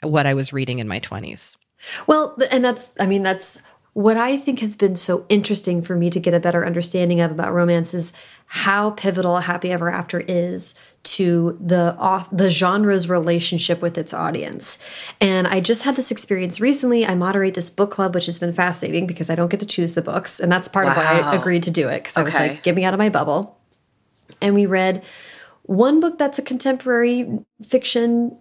what 0.02 0.26
I 0.26 0.34
was 0.34 0.52
reading 0.52 0.78
in 0.78 0.88
my 0.88 0.98
twenties. 0.98 1.56
Well, 2.06 2.36
and 2.50 2.64
that's, 2.64 2.94
I 3.00 3.06
mean, 3.06 3.22
that's 3.22 3.62
what 3.92 4.16
I 4.16 4.36
think 4.36 4.60
has 4.60 4.76
been 4.76 4.94
so 4.94 5.26
interesting 5.28 5.82
for 5.82 5.96
me 5.96 6.10
to 6.10 6.20
get 6.20 6.32
a 6.32 6.40
better 6.40 6.64
understanding 6.64 7.20
of 7.20 7.32
about 7.32 7.52
romance 7.52 7.92
is 7.92 8.12
how 8.46 8.90
pivotal 8.90 9.40
Happy 9.40 9.72
Ever 9.72 9.90
After 9.90 10.20
is 10.20 10.74
to 11.02 11.58
the 11.60 11.96
the 12.30 12.50
genre's 12.50 13.08
relationship 13.08 13.82
with 13.82 13.98
its 13.98 14.14
audience. 14.14 14.78
And 15.20 15.48
I 15.48 15.60
just 15.60 15.82
had 15.82 15.96
this 15.96 16.10
experience 16.10 16.60
recently. 16.60 17.04
I 17.04 17.14
moderate 17.14 17.54
this 17.54 17.70
book 17.70 17.90
club, 17.90 18.14
which 18.14 18.26
has 18.26 18.38
been 18.38 18.52
fascinating 18.52 19.06
because 19.06 19.28
I 19.28 19.34
don't 19.34 19.50
get 19.50 19.60
to 19.60 19.66
choose 19.66 19.94
the 19.94 20.02
books, 20.02 20.38
and 20.38 20.52
that's 20.52 20.68
part 20.68 20.86
wow. 20.86 20.92
of 20.92 20.96
why 20.96 21.20
I 21.20 21.34
agreed 21.34 21.64
to 21.64 21.70
do 21.70 21.88
it 21.88 22.02
because 22.02 22.16
I 22.16 22.22
was 22.22 22.34
like, 22.34 22.62
get 22.62 22.76
me 22.76 22.84
out 22.84 22.94
of 22.94 22.98
my 22.98 23.08
bubble. 23.08 23.58
And 24.40 24.54
we 24.54 24.66
read 24.66 25.02
one 25.62 26.00
book 26.00 26.16
that's 26.16 26.38
a 26.38 26.42
contemporary 26.42 27.40
fiction 27.62 28.36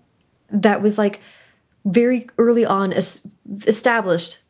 that 0.51 0.81
was 0.81 0.97
like 0.97 1.21
very 1.85 2.27
early 2.37 2.65
on 2.65 2.91
established 2.91 4.43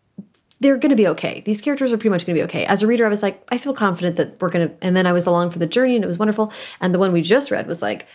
they're 0.60 0.78
going 0.78 0.90
to 0.90 0.96
be 0.96 1.08
okay. 1.08 1.42
These 1.46 1.62
characters 1.62 1.94
are 1.94 1.98
pretty 1.98 2.10
much 2.10 2.26
going 2.26 2.36
to 2.36 2.40
be 2.40 2.44
okay. 2.44 2.66
As 2.66 2.84
a 2.84 2.88
reader, 2.88 3.06
I 3.06 3.10
was 3.10 3.24
like, 3.24 3.42
I 3.50 3.58
feel 3.58 3.74
confident 3.74 4.18
that 4.18 4.42
we're 4.42 4.50
going 4.50 4.70
to, 4.70 4.76
and 4.84 4.96
then 4.96 5.08
I 5.08 5.14
was 5.14 5.26
along 5.26 5.52
for 5.52 5.60
the 5.60 5.68
journey 5.68 5.96
and 5.96 6.04
it 6.04 6.08
was 6.08 6.18
wonderful. 6.18 6.52
And 6.82 6.94
the 6.94 7.00
one 7.00 7.14
we 7.14 7.22
just 7.22 7.50
read 7.50 7.68
was 7.68 7.82
like, 7.82 8.08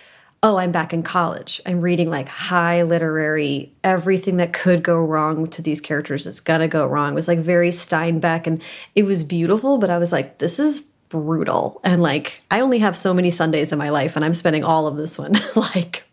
oh, 0.43 0.57
I'm 0.57 0.73
back 0.73 0.93
in 0.93 1.03
college. 1.03 1.63
I'm 1.65 1.81
reading 1.81 2.11
like 2.11 2.29
high 2.29 2.83
literary, 2.83 3.73
everything 3.83 4.37
that 4.37 4.53
could 4.53 4.83
go 4.83 4.99
wrong 4.99 5.49
to 5.49 5.63
these 5.63 5.81
characters 5.81 6.27
is 6.27 6.41
going 6.41 6.61
to 6.61 6.69
go 6.69 6.87
wrong. 6.87 7.13
It 7.13 7.15
was 7.15 7.29
like 7.29 7.39
very 7.39 7.71
Steinbeck 7.71 8.47
and 8.47 8.63
it 8.95 9.05
was 9.05 9.25
beautiful, 9.25 9.79
but 9.79 9.89
I 9.89 9.97
was 9.97 10.13
like, 10.13 10.39
this 10.39 10.59
is 10.59 10.81
brutal. 11.09 11.81
And 11.83 12.03
like, 12.03 12.43
I 12.51 12.61
only 12.61 12.81
have 12.81 12.95
so 12.95 13.15
many 13.15 13.31
Sundays 13.31 13.73
in 13.73 13.79
my 13.79 13.89
life 13.89 14.17
and 14.17 14.25
I'm 14.25 14.35
spending 14.35 14.65
all 14.65 14.87
of 14.87 14.97
this 14.97 15.19
one 15.19 15.33
like 15.57 16.05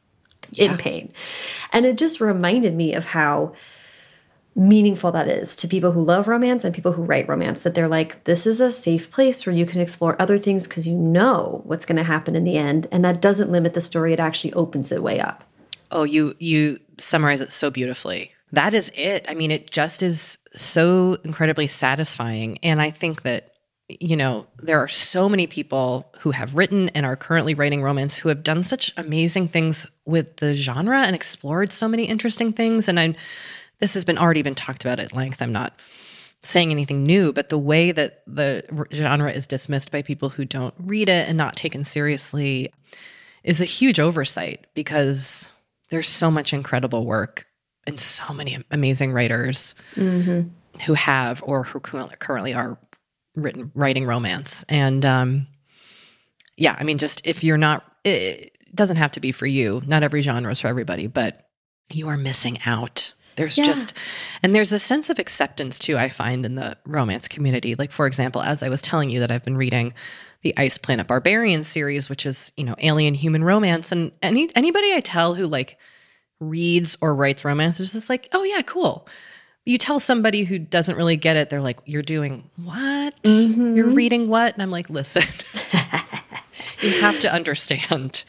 yeah. 0.51 0.71
in 0.71 0.77
pain. 0.77 1.11
And 1.73 1.85
it 1.85 1.97
just 1.97 2.21
reminded 2.21 2.73
me 2.73 2.93
of 2.93 3.07
how 3.07 3.53
meaningful 4.55 5.11
that 5.11 5.27
is 5.27 5.55
to 5.55 5.67
people 5.67 5.93
who 5.93 6.03
love 6.03 6.27
romance 6.27 6.65
and 6.65 6.75
people 6.75 6.91
who 6.91 7.03
write 7.03 7.27
romance 7.27 7.63
that 7.63 7.73
they're 7.73 7.87
like 7.87 8.21
this 8.25 8.45
is 8.45 8.59
a 8.59 8.71
safe 8.71 9.09
place 9.09 9.45
where 9.45 9.55
you 9.55 9.65
can 9.65 9.79
explore 9.79 10.21
other 10.21 10.37
things 10.37 10.67
because 10.67 10.87
you 10.87 10.95
know 10.95 11.61
what's 11.65 11.85
going 11.85 11.95
to 11.95 12.03
happen 12.03 12.35
in 12.35 12.43
the 12.43 12.57
end 12.57 12.85
and 12.91 13.03
that 13.05 13.21
doesn't 13.21 13.51
limit 13.51 13.73
the 13.73 13.81
story 13.81 14.11
it 14.11 14.19
actually 14.19 14.51
opens 14.53 14.91
it 14.91 15.01
way 15.01 15.19
up. 15.19 15.45
Oh 15.89 16.03
you 16.03 16.35
you 16.39 16.79
summarize 16.97 17.41
it 17.41 17.51
so 17.51 17.71
beautifully. 17.71 18.31
That 18.51 18.73
is 18.73 18.91
it. 18.93 19.25
I 19.29 19.35
mean 19.35 19.51
it 19.51 19.71
just 19.71 20.03
is 20.03 20.37
so 20.55 21.17
incredibly 21.23 21.67
satisfying 21.67 22.57
and 22.63 22.81
i 22.81 22.91
think 22.91 23.21
that 23.23 23.53
you 23.87 24.15
know 24.15 24.47
there 24.59 24.79
are 24.79 24.87
so 24.87 25.27
many 25.27 25.47
people 25.47 26.11
who 26.19 26.31
have 26.31 26.55
written 26.55 26.89
and 26.89 27.05
are 27.05 27.15
currently 27.15 27.53
writing 27.53 27.81
romance 27.81 28.15
who 28.15 28.29
have 28.29 28.43
done 28.43 28.63
such 28.63 28.93
amazing 28.97 29.47
things 29.47 29.87
with 30.05 30.37
the 30.37 30.53
genre 30.53 30.99
and 30.99 31.15
explored 31.15 31.71
so 31.71 31.87
many 31.87 32.05
interesting 32.05 32.53
things 32.53 32.87
and 32.87 32.99
i'm 32.99 33.15
this 33.81 33.93
has 33.95 34.05
been 34.05 34.17
already 34.17 34.41
been 34.41 34.55
talked 34.55 34.85
about 34.85 34.99
at 34.99 35.13
length. 35.13 35.41
I'm 35.41 35.51
not 35.51 35.73
saying 36.39 36.71
anything 36.71 37.03
new, 37.03 37.33
but 37.33 37.49
the 37.49 37.57
way 37.57 37.91
that 37.91 38.23
the 38.25 38.63
genre 38.93 39.31
is 39.31 39.45
dismissed 39.45 39.91
by 39.91 40.01
people 40.01 40.29
who 40.29 40.45
don't 40.45 40.73
read 40.79 41.09
it 41.09 41.27
and 41.27 41.37
not 41.37 41.55
taken 41.55 41.83
seriously 41.83 42.71
is 43.43 43.61
a 43.61 43.65
huge 43.65 43.99
oversight 43.99 44.65
because 44.73 45.49
there's 45.89 46.07
so 46.07 46.31
much 46.31 46.53
incredible 46.53 47.05
work 47.05 47.45
and 47.85 47.99
so 47.99 48.33
many 48.33 48.63
amazing 48.71 49.11
writers 49.11 49.75
mm-hmm. 49.95 50.47
who 50.85 50.93
have 50.93 51.43
or 51.45 51.63
who 51.63 51.79
currently 51.79 52.53
are 52.53 52.77
written 53.35 53.71
writing 53.75 54.05
romance 54.05 54.65
and 54.67 55.05
um, 55.05 55.47
yeah 56.57 56.75
i 56.79 56.83
mean 56.83 56.97
just 56.97 57.25
if 57.25 57.43
you're 57.43 57.57
not 57.57 57.83
it 58.03 58.57
doesn't 58.75 58.97
have 58.97 59.11
to 59.11 59.19
be 59.19 59.31
for 59.31 59.47
you 59.47 59.81
not 59.85 60.03
every 60.03 60.21
genre 60.21 60.51
is 60.51 60.59
for 60.59 60.67
everybody 60.67 61.07
but 61.07 61.49
you 61.91 62.07
are 62.07 62.17
missing 62.17 62.57
out 62.65 63.13
there's 63.41 63.57
yeah. 63.57 63.63
just, 63.63 63.93
and 64.43 64.55
there's 64.55 64.71
a 64.71 64.79
sense 64.79 65.09
of 65.09 65.17
acceptance 65.17 65.79
too, 65.79 65.97
I 65.97 66.09
find 66.09 66.45
in 66.45 66.55
the 66.55 66.77
romance 66.85 67.27
community. 67.27 67.73
Like, 67.75 67.91
for 67.91 68.05
example, 68.05 68.41
as 68.41 68.61
I 68.61 68.69
was 68.69 68.81
telling 68.81 69.09
you 69.09 69.19
that 69.19 69.31
I've 69.31 69.43
been 69.43 69.57
reading 69.57 69.93
the 70.43 70.53
Ice 70.57 70.77
Planet 70.77 71.07
Barbarian 71.07 71.63
series, 71.63 72.09
which 72.09 72.25
is, 72.25 72.51
you 72.55 72.63
know, 72.63 72.75
alien 72.79 73.15
human 73.15 73.43
romance. 73.43 73.91
And 73.91 74.11
any 74.21 74.55
anybody 74.55 74.93
I 74.93 74.99
tell 74.99 75.33
who 75.33 75.47
like 75.47 75.77
reads 76.39 76.97
or 77.01 77.15
writes 77.15 77.43
romance 77.43 77.79
is 77.79 77.93
just 77.93 78.09
like, 78.09 78.29
oh 78.31 78.43
yeah, 78.43 78.61
cool. 78.61 79.07
You 79.65 79.77
tell 79.77 79.99
somebody 79.99 80.43
who 80.43 80.59
doesn't 80.59 80.95
really 80.95 81.17
get 81.17 81.35
it, 81.35 81.49
they're 81.49 81.61
like, 81.61 81.79
you're 81.85 82.01
doing 82.01 82.49
what? 82.57 83.21
Mm-hmm. 83.23 83.75
You're 83.75 83.89
reading 83.89 84.27
what? 84.27 84.53
And 84.53 84.61
I'm 84.61 84.71
like, 84.71 84.89
listen, 84.89 85.23
you 86.81 86.91
have 87.01 87.19
to 87.21 87.31
understand. 87.31 88.23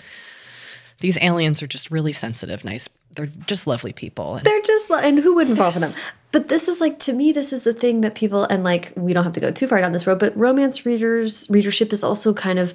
These 1.01 1.19
aliens 1.21 1.63
are 1.63 1.67
just 1.67 1.91
really 1.91 2.13
sensitive, 2.13 2.65
nice 2.65 2.89
they're 3.17 3.29
just 3.47 3.67
lovely 3.67 3.93
people. 3.93 4.41
They're 4.43 4.63
just 4.63 4.91
and 4.91 5.19
who 5.19 5.35
wouldn't 5.35 5.59
fall 5.59 5.71
for 5.71 5.81
them? 5.81 5.93
But 6.33 6.49
this 6.49 6.67
is 6.69 6.81
like 6.81 6.99
to 7.01 7.13
me, 7.13 7.33
this 7.33 7.53
is 7.53 7.65
the 7.65 7.75
thing 7.75 8.01
that 8.01 8.15
people 8.15 8.45
and 8.45 8.65
like 8.65 8.93
we 8.97 9.13
don't 9.13 9.25
have 9.25 9.35
to 9.35 9.41
go 9.41 9.51
too 9.51 9.67
far 9.67 9.81
down 9.81 9.93
this 9.93 10.07
road. 10.07 10.19
But 10.19 10.37
romance 10.37 10.87
readers 10.87 11.49
readership 11.51 11.93
is 11.93 12.03
also 12.03 12.33
kind 12.33 12.59
of 12.59 12.75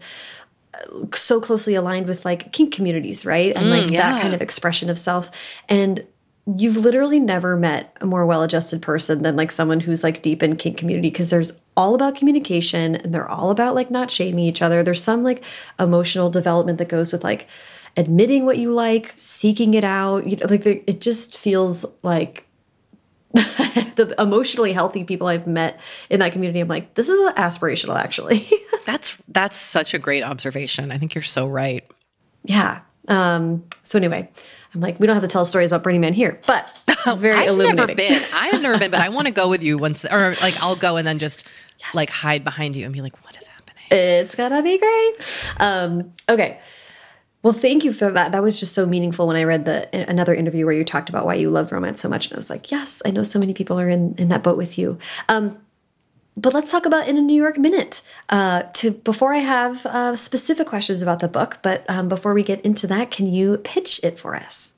uh, 0.74 1.06
so 1.16 1.42
closely 1.42 1.74
aligned 1.76 2.08
with 2.08 2.24
like 2.24 2.52
kink 2.54 2.74
communities, 2.74 3.26
right? 3.26 3.56
And 3.56 3.70
like 3.70 3.88
Mm, 3.88 3.92
yeah. 3.94 4.12
that 4.14 4.22
kind 4.22 4.34
of 4.34 4.42
expression 4.42 4.90
of 4.90 5.00
self. 5.00 5.32
And 5.68 6.06
you've 6.56 6.78
literally 6.78 7.20
never 7.20 7.58
met 7.58 7.98
a 8.00 8.06
more 8.06 8.26
well-adjusted 8.26 8.82
person 8.82 9.22
than 9.22 9.36
like 9.36 9.52
someone 9.52 9.82
who's 9.82 10.02
like 10.02 10.22
deep 10.22 10.42
in 10.42 10.56
kink 10.56 10.78
community 10.78 11.10
because 11.10 11.30
there's 11.30 11.52
all 11.76 11.94
about 11.94 12.16
communication 12.16 12.96
and 12.96 13.14
they're 13.14 13.28
all 13.28 13.52
about 13.52 13.76
like 13.76 13.92
not 13.92 14.10
shaming 14.10 14.46
each 14.46 14.62
other. 14.62 14.82
There's 14.82 15.04
some 15.04 15.24
like 15.24 15.44
emotional 15.78 16.30
development 16.30 16.78
that 16.78 16.88
goes 16.88 17.12
with 17.12 17.22
like 17.24 17.48
admitting 17.98 18.46
what 18.46 18.58
you 18.58 18.72
like, 18.72 19.12
seeking 19.16 19.74
it 19.74 19.84
out. 19.84 20.26
You 20.28 20.38
know, 20.38 20.46
like 20.48 20.64
the, 20.64 20.84
it 20.90 21.02
just 21.02 21.38
feels 21.38 21.86
like 22.04 22.46
the 23.34 24.16
emotionally 24.20 24.72
healthy 24.74 25.04
people 25.04 25.28
I've 25.28 25.48
met 25.48 25.80
in 26.10 26.20
that 26.22 26.32
community. 26.32 26.60
I'm 26.60 26.68
like, 26.68 26.94
this 26.94 27.10
is 27.10 27.20
aspirational, 27.34 27.96
actually. 27.96 28.50
That's 28.86 29.18
that's 29.28 29.58
such 29.58 29.94
a 29.94 30.00
great 30.00 30.24
observation. 30.24 30.92
I 30.94 30.98
think 30.98 31.14
you're 31.14 31.22
so 31.22 31.46
right. 31.48 31.86
yeah. 32.44 32.82
Um, 33.10 33.64
so 33.84 33.98
anyway, 33.98 34.30
I'm 34.74 34.82
like, 34.82 35.00
we 35.00 35.08
don't 35.08 35.14
have 35.14 35.24
to 35.24 35.30
tell 35.30 35.44
stories 35.46 35.72
about 35.72 35.84
Burning 35.84 36.02
Man 36.02 36.14
here, 36.14 36.40
but 36.48 36.70
very 37.18 37.36
I've 37.36 37.50
illuminating. 37.50 37.76
never 37.78 37.96
been. 37.96 38.24
I've 38.34 38.62
never 38.62 38.78
been, 38.78 38.92
but 38.92 39.00
I 39.02 39.10
want 39.10 39.28
to 39.28 39.34
go 39.34 39.50
with 39.50 39.62
you 39.64 39.78
once, 39.78 40.06
or 40.06 40.36
like 40.42 40.62
I'll 40.62 40.76
go 40.78 40.96
and 40.98 41.06
then 41.08 41.18
just 41.20 41.48
like 41.94 42.10
hide 42.10 42.44
behind 42.46 42.76
you 42.78 42.86
and 42.86 42.94
be 42.94 43.02
like, 43.02 43.22
"What 43.26 43.36
is 43.38 43.48
happening?" 43.48 43.84
It's 43.92 44.36
gonna 44.36 44.62
be 44.62 44.78
great. 44.78 45.48
Um, 45.60 46.14
okay. 46.30 46.60
Well, 47.44 47.54
thank 47.54 47.84
you 47.84 47.94
for 47.94 48.12
that. 48.12 48.32
That 48.32 48.42
was 48.42 48.60
just 48.60 48.74
so 48.74 48.86
meaningful 48.86 49.28
when 49.28 49.36
I 49.36 49.44
read 49.44 49.66
the 49.66 50.10
another 50.10 50.34
interview 50.34 50.66
where 50.66 50.74
you 50.74 50.84
talked 50.84 51.10
about 51.10 51.26
why 51.26 51.36
you 51.36 51.50
love 51.50 51.72
romance 51.72 52.02
so 52.02 52.10
much, 52.10 52.26
and 52.26 52.34
I 52.34 52.38
was 52.38 52.50
like, 52.50 52.72
yes, 52.72 53.02
I 53.06 53.12
know 53.12 53.24
so 53.24 53.40
many 53.40 53.54
people 53.54 53.80
are 53.80 53.90
in 53.90 54.16
in 54.18 54.30
that 54.30 54.44
boat 54.44 54.58
with 54.58 54.78
you. 54.78 54.98
Um, 55.30 55.58
but 56.36 56.54
let's 56.54 56.72
talk 56.72 56.86
about 56.86 57.08
in 57.08 57.18
a 57.18 57.22
New 57.22 57.36
York 57.36 57.58
minute. 57.58 58.02
Uh, 58.30 58.64
to 58.74 58.92
before 58.92 59.34
I 59.34 59.40
have 59.40 59.86
uh, 59.86 60.16
specific 60.16 60.68
questions 60.68 61.02
about 61.02 61.20
the 61.20 61.28
book, 61.28 61.60
but 61.62 61.88
um, 61.90 62.10
before 62.10 62.34
we 62.34 62.44
get 62.44 62.62
into 62.62 62.88
that, 62.88 63.12
can 63.12 63.28
you 63.28 63.58
pitch 63.58 64.00
it 64.04 64.20
for 64.20 64.36
us? 64.36 64.74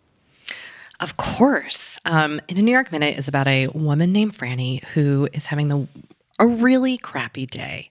Of 0.99 1.15
course. 1.17 1.97
Um, 2.03 2.41
in 2.49 2.57
a 2.57 2.61
New 2.61 2.71
York 2.71 2.91
Minute 2.91 3.17
is 3.17 3.27
about 3.29 3.47
a 3.47 3.67
woman 3.67 4.11
named 4.11 4.37
Franny 4.37 4.83
who 4.83 5.29
is 5.31 5.45
having 5.45 5.69
the 5.69 5.87
a 6.39 6.47
really 6.47 6.97
crappy 6.97 7.45
day. 7.45 7.89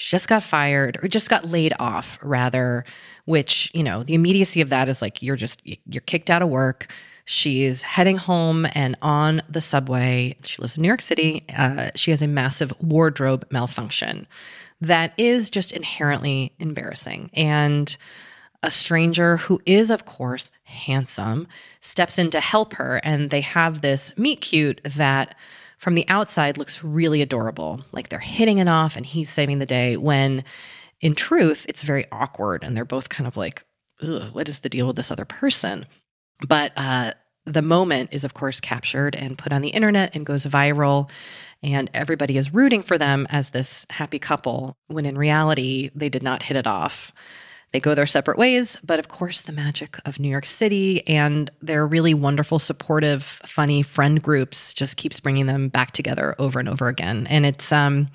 She 0.00 0.12
just 0.12 0.28
got 0.28 0.44
fired 0.44 0.96
or 1.02 1.08
just 1.08 1.28
got 1.28 1.44
laid 1.44 1.74
off, 1.80 2.18
rather. 2.22 2.84
Which 3.24 3.70
you 3.74 3.82
know, 3.82 4.04
the 4.04 4.14
immediacy 4.14 4.60
of 4.60 4.70
that 4.70 4.88
is 4.88 5.02
like 5.02 5.22
you're 5.22 5.36
just 5.36 5.60
you're 5.64 6.00
kicked 6.02 6.30
out 6.30 6.40
of 6.40 6.48
work. 6.48 6.90
She's 7.24 7.82
heading 7.82 8.16
home 8.16 8.66
and 8.74 8.96
on 9.02 9.42
the 9.50 9.60
subway. 9.60 10.36
She 10.44 10.62
lives 10.62 10.78
in 10.78 10.82
New 10.82 10.88
York 10.88 11.02
City. 11.02 11.44
Uh, 11.54 11.90
she 11.94 12.12
has 12.12 12.22
a 12.22 12.28
massive 12.28 12.72
wardrobe 12.80 13.44
malfunction 13.50 14.26
that 14.80 15.12
is 15.18 15.50
just 15.50 15.72
inherently 15.72 16.52
embarrassing. 16.60 17.30
And 17.34 17.94
a 18.62 18.70
stranger 18.70 19.36
who 19.36 19.60
is, 19.66 19.90
of 19.90 20.04
course, 20.04 20.50
handsome 20.62 21.48
steps 21.80 22.18
in 22.18 22.30
to 22.30 22.40
help 22.40 22.74
her. 22.74 23.00
And 23.02 23.30
they 23.30 23.40
have 23.40 23.80
this 23.80 24.16
meet 24.16 24.40
cute 24.40 24.80
that 24.84 25.34
from 25.78 25.94
the 25.94 26.06
outside 26.08 26.58
looks 26.58 26.84
really 26.84 27.22
adorable. 27.22 27.84
Like 27.92 28.08
they're 28.08 28.18
hitting 28.18 28.58
it 28.58 28.68
off 28.68 28.96
and 28.96 29.06
he's 29.06 29.30
saving 29.30 29.58
the 29.58 29.66
day 29.66 29.96
when 29.96 30.44
in 31.00 31.14
truth, 31.14 31.64
it's 31.68 31.82
very 31.82 32.06
awkward. 32.10 32.64
And 32.64 32.76
they're 32.76 32.84
both 32.84 33.08
kind 33.08 33.26
of 33.26 33.36
like, 33.36 33.64
what 34.32 34.48
is 34.48 34.60
the 34.60 34.68
deal 34.68 34.86
with 34.86 34.96
this 34.96 35.10
other 35.10 35.24
person? 35.24 35.86
But 36.46 36.72
uh, 36.76 37.12
the 37.44 37.62
moment 37.62 38.10
is, 38.12 38.24
of 38.24 38.34
course, 38.34 38.60
captured 38.60 39.14
and 39.14 39.38
put 39.38 39.52
on 39.52 39.62
the 39.62 39.70
internet 39.70 40.14
and 40.14 40.26
goes 40.26 40.44
viral. 40.44 41.08
And 41.62 41.90
everybody 41.94 42.36
is 42.36 42.54
rooting 42.54 42.82
for 42.82 42.98
them 42.98 43.26
as 43.30 43.50
this 43.50 43.86
happy 43.90 44.18
couple, 44.18 44.76
when 44.86 45.06
in 45.06 45.18
reality, 45.18 45.90
they 45.94 46.08
did 46.08 46.22
not 46.22 46.42
hit 46.42 46.56
it 46.56 46.66
off. 46.66 47.12
They 47.72 47.80
go 47.80 47.94
their 47.94 48.06
separate 48.06 48.38
ways, 48.38 48.78
but 48.82 48.98
of 48.98 49.08
course, 49.08 49.42
the 49.42 49.52
magic 49.52 49.98
of 50.06 50.18
New 50.18 50.28
York 50.28 50.46
City 50.46 51.06
and 51.06 51.50
their 51.60 51.86
really 51.86 52.14
wonderful, 52.14 52.58
supportive, 52.58 53.22
funny 53.22 53.82
friend 53.82 54.22
groups 54.22 54.72
just 54.72 54.96
keeps 54.96 55.20
bringing 55.20 55.46
them 55.46 55.68
back 55.68 55.90
together 55.90 56.34
over 56.38 56.58
and 56.58 56.68
over 56.68 56.88
again. 56.88 57.26
And 57.26 57.44
it's 57.44 57.70
um, 57.70 58.08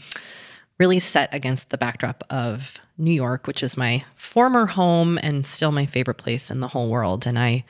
really 0.80 0.98
set 0.98 1.32
against 1.34 1.70
the 1.70 1.78
backdrop 1.78 2.24
of 2.32 2.80
New 2.98 3.12
York, 3.12 3.46
which 3.46 3.62
is 3.62 3.78
my 3.78 4.04
former 4.16 4.66
home 4.66 5.20
and 5.22 5.46
still 5.46 5.72
my 5.72 5.86
favorite 5.86 6.18
place 6.18 6.50
in 6.50 6.60
the 6.60 6.68
whole 6.68 6.90
world. 6.90 7.28
And 7.28 7.38
I, 7.38 7.64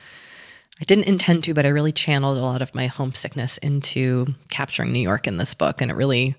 I 0.80 0.84
didn't 0.84 1.04
intend 1.04 1.44
to, 1.44 1.54
but 1.54 1.66
I 1.66 1.70
really 1.70 1.92
channeled 1.92 2.38
a 2.38 2.42
lot 2.42 2.62
of 2.62 2.74
my 2.74 2.86
homesickness 2.86 3.58
into 3.58 4.34
capturing 4.50 4.92
New 4.92 5.00
York 5.00 5.26
in 5.26 5.36
this 5.36 5.52
book, 5.52 5.82
and 5.82 5.90
it 5.90 5.94
really 5.94 6.34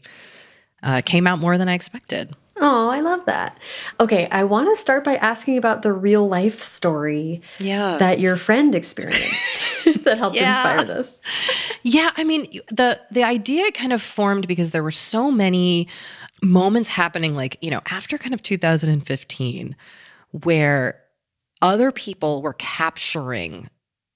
uh, 0.82 1.02
came 1.06 1.28
out 1.28 1.40
more 1.40 1.58
than 1.58 1.70
I 1.70 1.76
expected. 1.76 2.36
Oh, 2.58 2.88
I 2.88 3.02
love 3.02 3.26
that. 3.26 3.58
Okay, 4.00 4.30
I 4.32 4.46
want 4.46 4.76
to 4.76 4.82
start 4.82 5.04
by 5.04 5.16
asking 5.18 5.58
about 5.58 5.82
the 5.82 5.92
real 5.92 6.28
life 6.28 6.62
story 6.62 7.42
Yeah. 7.60 7.98
that 7.98 8.20
your 8.20 8.38
friend 8.38 8.74
experienced 8.74 9.68
that 10.04 10.18
helped 10.18 10.36
Yeah. 10.38 10.50
inspire 10.50 10.86
this. 10.86 11.20
Yeah, 11.84 12.12
I 12.16 12.24
mean 12.24 12.48
the 12.70 13.00
the 13.12 13.24
idea 13.24 13.72
kind 13.72 13.92
of 13.92 14.02
formed 14.02 14.48
because 14.48 14.72
there 14.72 14.84
were 14.84 14.92
so 14.92 15.32
many 15.32 15.88
moments 16.42 16.90
happening 16.90 17.36
like, 17.36 17.58
you 17.62 17.72
know, 17.72 17.82
after 17.90 18.18
kind 18.18 18.34
of 18.34 18.42
2015 18.42 19.76
where 20.44 21.02
other 21.62 21.92
people 21.92 22.42
were 22.42 22.54
capturing 22.54 23.70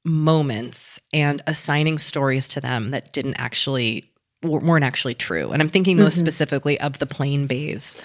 moments 0.05 0.99
and 1.13 1.41
assigning 1.45 1.97
stories 1.97 2.47
to 2.47 2.61
them 2.61 2.89
that 2.89 3.11
didn't 3.13 3.35
actually 3.35 4.11
weren't 4.43 4.85
actually 4.85 5.13
true. 5.15 5.51
And 5.51 5.61
I'm 5.61 5.69
thinking 5.69 5.97
most 5.97 6.15
mm-hmm. 6.15 6.25
specifically 6.25 6.79
of 6.79 6.99
the 6.99 7.05
plane 7.05 7.45
Baes 7.47 8.01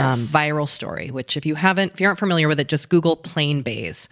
um, 0.00 0.12
viral 0.12 0.68
story, 0.68 1.10
which 1.10 1.36
if 1.36 1.46
you 1.46 1.54
haven't, 1.54 1.92
if 1.92 2.00
you 2.00 2.06
aren't 2.06 2.18
familiar 2.18 2.48
with 2.48 2.60
it, 2.60 2.68
just 2.68 2.88
Google 2.88 3.16
Plane 3.16 3.62
Baes. 3.62 4.08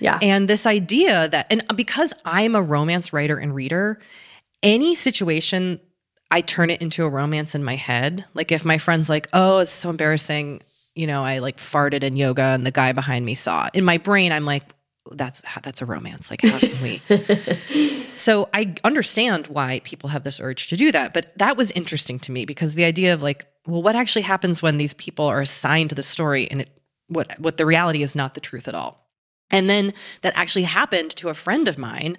Yeah. 0.00 0.18
And 0.22 0.48
this 0.48 0.66
idea 0.66 1.28
that, 1.28 1.46
and 1.50 1.64
because 1.74 2.12
I'm 2.24 2.54
a 2.54 2.62
romance 2.62 3.12
writer 3.12 3.38
and 3.38 3.54
reader, 3.54 3.98
any 4.62 4.94
situation, 4.94 5.80
I 6.30 6.40
turn 6.40 6.70
it 6.70 6.82
into 6.82 7.04
a 7.04 7.08
romance 7.08 7.54
in 7.54 7.64
my 7.64 7.76
head. 7.76 8.24
Like 8.34 8.52
if 8.52 8.64
my 8.64 8.78
friend's 8.78 9.08
like, 9.08 9.28
oh, 9.32 9.58
it's 9.58 9.70
so 9.70 9.90
embarrassing, 9.90 10.62
you 10.94 11.06
know, 11.06 11.22
I 11.22 11.38
like 11.38 11.58
farted 11.58 12.02
in 12.02 12.16
yoga 12.16 12.42
and 12.42 12.66
the 12.66 12.70
guy 12.70 12.92
behind 12.92 13.24
me 13.24 13.34
saw 13.34 13.66
it. 13.66 13.74
In 13.74 13.84
my 13.84 13.98
brain, 13.98 14.32
I'm 14.32 14.44
like, 14.44 14.64
that's 15.12 15.42
that's 15.62 15.82
a 15.82 15.86
romance. 15.86 16.30
Like, 16.30 16.42
how 16.42 16.58
can 16.58 16.82
we? 16.82 17.00
so 18.16 18.48
I 18.52 18.74
understand 18.82 19.46
why 19.46 19.80
people 19.84 20.10
have 20.10 20.24
this 20.24 20.40
urge 20.40 20.66
to 20.68 20.76
do 20.76 20.90
that, 20.92 21.14
but 21.14 21.36
that 21.38 21.56
was 21.56 21.70
interesting 21.72 22.18
to 22.20 22.32
me 22.32 22.44
because 22.44 22.74
the 22.74 22.84
idea 22.84 23.14
of 23.14 23.22
like, 23.22 23.46
well, 23.66 23.82
what 23.82 23.96
actually 23.96 24.22
happens 24.22 24.62
when 24.62 24.76
these 24.76 24.94
people 24.94 25.26
are 25.26 25.40
assigned 25.40 25.90
to 25.90 25.94
the 25.96 26.02
story 26.02 26.50
and 26.50 26.62
it 26.62 26.70
what 27.08 27.38
what 27.38 27.56
the 27.56 27.66
reality 27.66 28.02
is 28.02 28.14
not 28.14 28.34
the 28.34 28.40
truth 28.40 28.68
at 28.68 28.74
all. 28.74 29.06
And 29.50 29.70
then 29.70 29.92
that 30.22 30.36
actually 30.36 30.64
happened 30.64 31.12
to 31.16 31.28
a 31.28 31.34
friend 31.34 31.68
of 31.68 31.78
mine 31.78 32.18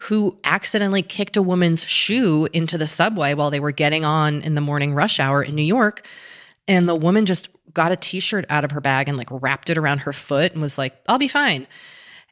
who 0.00 0.38
accidentally 0.44 1.02
kicked 1.02 1.36
a 1.36 1.42
woman's 1.42 1.84
shoe 1.84 2.48
into 2.52 2.78
the 2.78 2.86
subway 2.86 3.34
while 3.34 3.50
they 3.50 3.58
were 3.58 3.72
getting 3.72 4.04
on 4.04 4.42
in 4.42 4.54
the 4.54 4.60
morning 4.60 4.94
rush 4.94 5.18
hour 5.18 5.42
in 5.42 5.56
New 5.56 5.62
York. 5.62 6.06
And 6.68 6.88
the 6.88 6.94
woman 6.94 7.26
just 7.26 7.48
got 7.74 7.90
a 7.90 7.96
t 7.96 8.20
shirt 8.20 8.44
out 8.48 8.64
of 8.64 8.70
her 8.70 8.80
bag 8.80 9.08
and 9.08 9.18
like 9.18 9.28
wrapped 9.30 9.70
it 9.70 9.78
around 9.78 9.98
her 9.98 10.12
foot 10.12 10.52
and 10.52 10.62
was 10.62 10.78
like, 10.78 10.94
I'll 11.08 11.18
be 11.18 11.28
fine. 11.28 11.66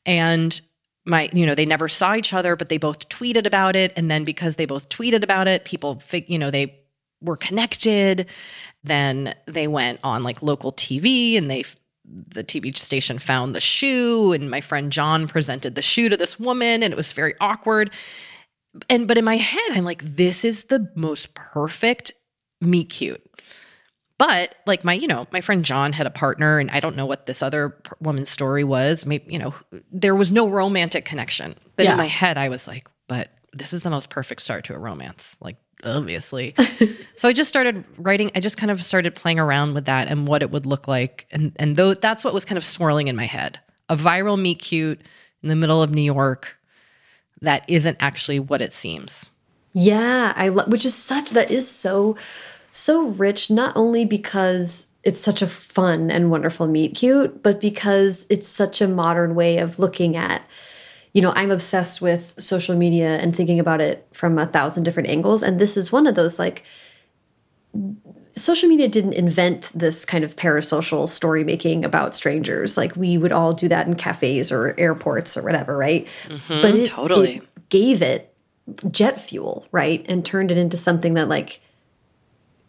And 0.04 0.60
my, 1.04 1.28
you 1.32 1.46
know, 1.46 1.54
they 1.54 1.66
never 1.66 1.88
saw 1.88 2.14
each 2.14 2.32
other, 2.32 2.54
but 2.54 2.68
they 2.68 2.78
both 2.78 3.08
tweeted 3.08 3.46
about 3.46 3.74
it. 3.74 3.92
And 3.96 4.10
then 4.10 4.24
because 4.24 4.56
they 4.56 4.66
both 4.66 4.88
tweeted 4.88 5.22
about 5.22 5.48
it, 5.48 5.64
people, 5.64 6.00
you 6.26 6.38
know, 6.38 6.50
they 6.50 6.80
were 7.26 7.36
connected. 7.36 8.26
Then 8.84 9.34
they 9.46 9.66
went 9.68 10.00
on 10.02 10.22
like 10.22 10.42
local 10.42 10.72
TV 10.72 11.36
and 11.36 11.50
they, 11.50 11.64
the 12.06 12.44
TV 12.44 12.76
station 12.76 13.18
found 13.18 13.54
the 13.54 13.60
shoe. 13.60 14.32
And 14.32 14.50
my 14.50 14.60
friend 14.60 14.90
John 14.90 15.28
presented 15.28 15.74
the 15.74 15.82
shoe 15.82 16.08
to 16.08 16.16
this 16.16 16.38
woman 16.40 16.82
and 16.82 16.92
it 16.92 16.96
was 16.96 17.12
very 17.12 17.34
awkward. 17.40 17.90
And, 18.88 19.08
but 19.08 19.18
in 19.18 19.24
my 19.24 19.36
head, 19.36 19.70
I'm 19.72 19.84
like, 19.84 20.02
this 20.04 20.44
is 20.44 20.64
the 20.64 20.90
most 20.94 21.34
perfect 21.34 22.12
meet 22.60 22.90
cute. 22.90 23.22
But 24.18 24.54
like 24.66 24.82
my, 24.82 24.94
you 24.94 25.06
know, 25.06 25.26
my 25.30 25.42
friend 25.42 25.62
John 25.64 25.92
had 25.92 26.06
a 26.06 26.10
partner, 26.10 26.58
and 26.58 26.70
I 26.70 26.80
don't 26.80 26.96
know 26.96 27.04
what 27.04 27.26
this 27.26 27.42
other 27.42 27.76
woman's 28.00 28.30
story 28.30 28.64
was. 28.64 29.04
Maybe, 29.04 29.30
you 29.30 29.38
know, 29.38 29.54
there 29.92 30.14
was 30.14 30.32
no 30.32 30.48
romantic 30.48 31.04
connection. 31.04 31.54
But 31.76 31.84
Yeah. 31.84 31.92
in 31.92 31.98
my 31.98 32.06
head, 32.06 32.38
I 32.38 32.48
was 32.48 32.66
like, 32.66 32.88
but 33.08 33.28
this 33.52 33.74
is 33.74 33.82
the 33.82 33.90
most 33.90 34.08
perfect 34.08 34.40
start 34.40 34.64
to 34.66 34.74
a 34.74 34.78
romance. 34.78 35.36
Like, 35.40 35.56
obviously. 35.84 36.54
so 37.14 37.28
I 37.28 37.32
just 37.32 37.48
started 37.48 37.84
writing. 37.98 38.30
I 38.34 38.40
just 38.40 38.56
kind 38.56 38.70
of 38.70 38.82
started 38.82 39.14
playing 39.14 39.38
around 39.38 39.74
with 39.74 39.86
that 39.86 40.08
and 40.08 40.26
what 40.26 40.42
it 40.42 40.50
would 40.50 40.66
look 40.66 40.88
like. 40.88 41.26
And 41.30 41.52
and 41.56 41.76
though 41.76 41.94
that's 41.94 42.24
what 42.24 42.34
was 42.34 42.44
kind 42.44 42.58
of 42.58 42.64
swirling 42.64 43.08
in 43.08 43.16
my 43.16 43.26
head. 43.26 43.58
A 43.88 43.96
viral 43.96 44.40
meet 44.40 44.58
cute 44.58 45.00
in 45.42 45.48
the 45.48 45.56
middle 45.56 45.82
of 45.82 45.94
New 45.94 46.02
York 46.02 46.58
that 47.40 47.64
isn't 47.68 47.96
actually 48.00 48.40
what 48.40 48.60
it 48.60 48.72
seems. 48.72 49.28
Yeah, 49.72 50.32
I 50.36 50.48
lo- 50.48 50.64
which 50.66 50.84
is 50.84 50.94
such 50.94 51.30
that 51.30 51.50
is 51.50 51.70
so 51.70 52.16
so 52.72 53.08
rich 53.08 53.50
not 53.50 53.76
only 53.76 54.04
because 54.04 54.88
it's 55.02 55.20
such 55.20 55.40
a 55.40 55.46
fun 55.46 56.10
and 56.10 56.30
wonderful 56.30 56.66
meet 56.66 56.96
cute, 56.96 57.42
but 57.42 57.60
because 57.60 58.26
it's 58.28 58.48
such 58.48 58.80
a 58.80 58.88
modern 58.88 59.34
way 59.34 59.58
of 59.58 59.78
looking 59.78 60.16
at 60.16 60.42
you 61.16 61.22
know, 61.22 61.32
I'm 61.34 61.50
obsessed 61.50 62.02
with 62.02 62.34
social 62.38 62.76
media 62.76 63.16
and 63.16 63.34
thinking 63.34 63.58
about 63.58 63.80
it 63.80 64.06
from 64.12 64.38
a 64.38 64.44
thousand 64.44 64.82
different 64.82 65.08
angles. 65.08 65.42
And 65.42 65.58
this 65.58 65.78
is 65.78 65.90
one 65.90 66.06
of 66.06 66.14
those 66.14 66.38
like, 66.38 66.62
social 68.34 68.68
media 68.68 68.86
didn't 68.86 69.14
invent 69.14 69.70
this 69.74 70.04
kind 70.04 70.24
of 70.24 70.36
parasocial 70.36 71.08
story 71.08 71.42
making 71.42 71.86
about 71.86 72.14
strangers. 72.14 72.76
Like 72.76 72.94
we 72.96 73.16
would 73.16 73.32
all 73.32 73.54
do 73.54 73.66
that 73.68 73.86
in 73.86 73.94
cafes 73.94 74.52
or 74.52 74.78
airports 74.78 75.38
or 75.38 75.42
whatever, 75.42 75.74
right? 75.74 76.06
Mm 76.28 76.40
-hmm, 76.46 76.62
but 76.62 76.74
it, 76.74 76.90
totally 76.90 77.36
it 77.36 77.42
gave 77.70 78.02
it 78.02 78.34
jet 78.90 79.18
fuel, 79.18 79.64
right? 79.72 80.04
And 80.10 80.22
turned 80.22 80.50
it 80.50 80.58
into 80.58 80.76
something 80.76 81.14
that 81.14 81.30
like 81.30 81.60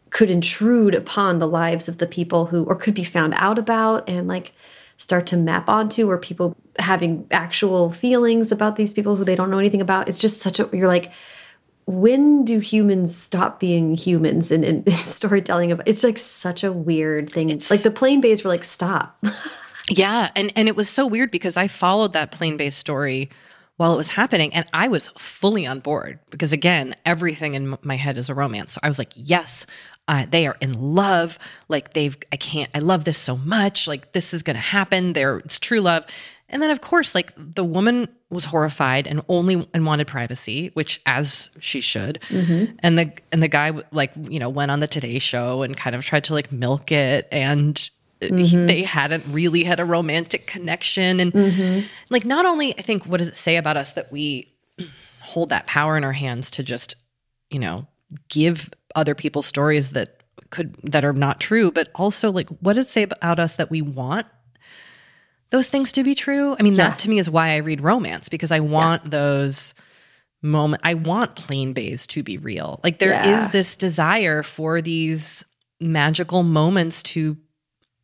could 0.09 0.29
intrude 0.29 0.95
upon 0.95 1.39
the 1.39 1.47
lives 1.47 1.89
of 1.89 1.97
the 1.97 2.07
people 2.07 2.45
who 2.45 2.63
or 2.63 2.77
could 2.77 2.95
be 2.95 3.03
found 3.03 3.33
out 3.35 3.59
about 3.59 4.09
and 4.09 4.29
like 4.29 4.53
start 4.97 5.27
to 5.27 5.37
map 5.37 5.69
onto 5.69 6.09
or 6.09 6.17
people 6.17 6.55
having 6.79 7.25
actual 7.31 7.89
feelings 7.89 8.51
about 8.51 8.75
these 8.75 8.93
people 8.93 9.15
who 9.15 9.23
they 9.23 9.35
don't 9.35 9.49
know 9.49 9.59
anything 9.59 9.81
about. 9.81 10.09
It's 10.09 10.19
just 10.19 10.41
such 10.41 10.59
a, 10.59 10.69
you're 10.73 10.87
like, 10.87 11.11
when 11.85 12.43
do 12.43 12.59
humans 12.59 13.15
stop 13.15 13.59
being 13.59 13.95
humans 13.95 14.51
in, 14.51 14.63
in, 14.63 14.83
in 14.85 14.93
storytelling? 14.93 15.71
About, 15.71 15.87
it's 15.87 16.03
like 16.03 16.17
such 16.17 16.63
a 16.63 16.73
weird 16.73 17.31
thing. 17.31 17.49
It's, 17.49 17.71
like 17.71 17.83
the 17.83 17.91
Plane-Baes 17.91 18.43
were 18.43 18.49
like, 18.49 18.63
stop. 18.63 19.23
yeah. 19.89 20.31
And, 20.35 20.51
and 20.55 20.67
it 20.67 20.75
was 20.75 20.89
so 20.89 21.05
weird 21.05 21.31
because 21.31 21.57
I 21.57 21.67
followed 21.67 22.13
that 22.13 22.31
Plane-Baes 22.31 22.75
story 22.75 23.29
while 23.77 23.93
it 23.93 23.97
was 23.97 24.09
happening 24.09 24.53
and 24.53 24.65
I 24.73 24.87
was 24.87 25.07
fully 25.17 25.65
on 25.65 25.79
board 25.79 26.19
because 26.29 26.51
again, 26.51 26.95
everything 27.05 27.53
in 27.53 27.77
my 27.81 27.95
head 27.95 28.17
is 28.17 28.29
a 28.29 28.35
romance. 28.35 28.73
So 28.73 28.79
I 28.83 28.87
was 28.87 28.99
like, 28.99 29.13
yes, 29.15 29.65
uh, 30.07 30.25
they 30.29 30.47
are 30.47 30.57
in 30.59 30.73
love. 30.73 31.37
Like 31.67 31.93
they've, 31.93 32.17
I 32.31 32.37
can't, 32.37 32.69
I 32.73 32.79
love 32.79 33.03
this 33.03 33.17
so 33.17 33.37
much. 33.37 33.87
Like 33.87 34.13
this 34.13 34.33
is 34.33 34.43
going 34.43 34.55
to 34.55 34.61
happen. 34.61 35.13
There, 35.13 35.37
it's 35.39 35.59
true 35.59 35.81
love. 35.81 36.05
And 36.49 36.61
then 36.61 36.71
of 36.71 36.81
course, 36.81 37.13
like 37.13 37.31
the 37.37 37.63
woman 37.63 38.07
was 38.29 38.45
horrified 38.45 39.05
and 39.07 39.21
only 39.27 39.67
and 39.73 39.85
wanted 39.85 40.07
privacy, 40.07 40.71
which 40.73 41.01
as 41.05 41.49
she 41.59 41.81
should. 41.81 42.19
Mm-hmm. 42.29 42.75
And 42.79 42.99
the 42.99 43.11
and 43.31 43.43
the 43.43 43.47
guy 43.47 43.73
like 43.91 44.11
you 44.29 44.39
know 44.39 44.49
went 44.49 44.71
on 44.71 44.79
the 44.79 44.87
Today 44.87 45.19
Show 45.19 45.61
and 45.61 45.75
kind 45.75 45.95
of 45.95 46.05
tried 46.05 46.23
to 46.25 46.33
like 46.33 46.51
milk 46.51 46.91
it, 46.91 47.27
and 47.31 47.89
mm-hmm. 48.21 48.37
he, 48.37 48.65
they 48.65 48.83
hadn't 48.83 49.23
really 49.29 49.63
had 49.63 49.79
a 49.79 49.85
romantic 49.85 50.47
connection. 50.47 51.19
And 51.19 51.33
mm-hmm. 51.33 51.85
like 52.09 52.25
not 52.25 52.45
only 52.45 52.77
I 52.77 52.81
think 52.81 53.05
what 53.05 53.17
does 53.17 53.27
it 53.27 53.37
say 53.37 53.57
about 53.57 53.77
us 53.77 53.93
that 53.93 54.11
we 54.11 54.53
hold 55.21 55.49
that 55.49 55.67
power 55.67 55.97
in 55.97 56.03
our 56.03 56.13
hands 56.13 56.51
to 56.51 56.63
just 56.63 56.95
you 57.49 57.59
know 57.59 57.87
give 58.29 58.69
other 58.95 59.15
people 59.15 59.41
stories 59.41 59.91
that 59.91 60.21
could 60.49 60.75
that 60.83 61.03
are 61.03 61.13
not 61.13 61.39
true, 61.39 61.71
but 61.71 61.89
also 61.95 62.31
like 62.31 62.49
what 62.61 62.73
does 62.73 62.87
it 62.87 62.91
say 62.91 63.03
about 63.03 63.39
us 63.39 63.55
that 63.57 63.69
we 63.69 63.81
want 63.81 64.27
those 65.49 65.69
things 65.69 65.91
to 65.93 66.03
be 66.03 66.15
true? 66.15 66.55
I 66.59 66.63
mean, 66.63 66.75
yeah. 66.75 66.89
that 66.89 66.99
to 66.99 67.09
me 67.09 67.19
is 67.19 67.29
why 67.29 67.51
I 67.51 67.57
read 67.57 67.81
romance 67.81 68.29
because 68.29 68.51
I 68.51 68.59
want 68.59 69.03
yeah. 69.05 69.09
those 69.11 69.73
moment 70.41 70.81
I 70.85 70.93
want 70.93 71.35
Plane-Baes 71.35 72.07
to 72.07 72.23
be 72.23 72.37
real. 72.37 72.79
Like 72.83 72.99
there 72.99 73.11
yeah. 73.11 73.41
is 73.41 73.49
this 73.49 73.75
desire 73.75 74.43
for 74.43 74.81
these 74.81 75.43
magical 75.79 76.43
moments 76.43 77.03
to 77.03 77.37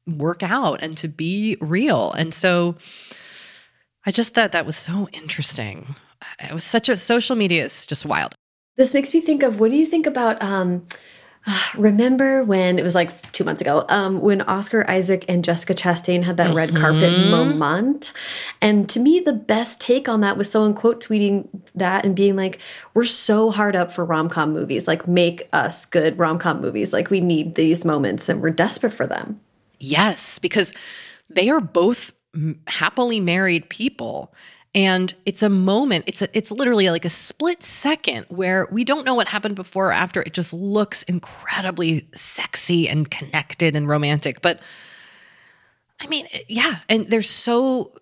work 0.07 0.43
out 0.43 0.81
and 0.81 0.97
to 0.97 1.07
be 1.07 1.57
real. 1.61 2.11
And 2.13 2.33
so 2.33 2.75
I 4.05 4.11
just 4.11 4.33
thought 4.33 4.51
that 4.51 4.65
was 4.65 4.77
so 4.77 5.07
interesting. 5.13 5.95
It 6.39 6.53
was 6.53 6.63
such 6.63 6.89
a 6.89 6.97
social 6.97 7.35
media 7.35 7.65
is 7.65 7.85
just 7.85 8.05
wild. 8.05 8.35
This 8.75 8.93
makes 8.93 9.13
me 9.13 9.21
think 9.21 9.43
of 9.43 9.59
what 9.59 9.71
do 9.71 9.77
you 9.77 9.85
think 9.85 10.07
about 10.07 10.41
um 10.41 10.85
remember 11.77 12.43
when 12.43 12.79
it 12.79 12.83
was 12.83 12.95
like 12.95 13.31
two 13.31 13.43
months 13.43 13.61
ago 13.61 13.85
um, 13.89 14.21
when 14.21 14.41
oscar 14.43 14.89
isaac 14.89 15.25
and 15.27 15.43
jessica 15.43 15.73
chastain 15.73 16.23
had 16.23 16.37
that 16.37 16.47
mm 16.47 16.53
-hmm. 16.53 16.57
red 16.57 16.75
carpet 16.75 17.11
mm-hmm. 17.11 17.29
moment 17.29 18.11
and 18.61 18.89
to 18.89 18.99
me 18.99 19.19
the 19.19 19.33
best 19.33 19.81
take 19.81 20.07
on 20.09 20.21
that 20.21 20.37
was 20.37 20.49
someone 20.49 20.73
quote 20.73 21.05
tweeting 21.05 21.47
that 21.75 22.05
and 22.05 22.15
being 22.15 22.35
like 22.35 22.59
we're 22.93 23.03
so 23.03 23.51
hard 23.51 23.75
up 23.75 23.91
for 23.91 24.05
rom-com 24.05 24.53
movies 24.53 24.87
like 24.87 25.07
make 25.07 25.47
us 25.51 25.85
good 25.85 26.17
rom-com 26.17 26.61
movies 26.61 26.93
like 26.93 27.09
we 27.09 27.19
need 27.19 27.55
these 27.55 27.85
moments 27.87 28.29
and 28.29 28.41
we're 28.41 28.55
desperate 28.55 28.93
for 28.93 29.07
them 29.07 29.39
yes 29.83 30.39
because 30.39 30.73
they 31.29 31.49
are 31.49 31.61
both 31.61 32.11
happily 32.67 33.19
married 33.19 33.69
people. 33.69 34.33
And 34.75 35.13
it's 35.27 35.43
a 35.43 35.49
moment 35.49 36.05
it's 36.07 36.23
a, 36.23 36.35
it's 36.35 36.49
literally 36.49 36.89
like 36.89 37.05
a 37.05 37.09
split 37.09 37.61
second 37.61 38.25
where 38.29 38.67
we 38.71 38.83
don't 38.83 39.05
know 39.05 39.13
what 39.13 39.27
happened 39.27 39.55
before 39.55 39.89
or 39.89 39.91
after. 39.91 40.23
It 40.23 40.33
just 40.33 40.51
looks 40.51 41.03
incredibly 41.03 42.07
sexy 42.15 42.89
and 42.89 43.09
connected 43.09 43.75
and 43.75 43.87
romantic. 43.87 44.41
But 44.41 44.59
i 45.99 46.07
mean 46.07 46.27
yeah 46.47 46.79
and 46.89 47.05
there's 47.11 47.29
so, 47.29 47.93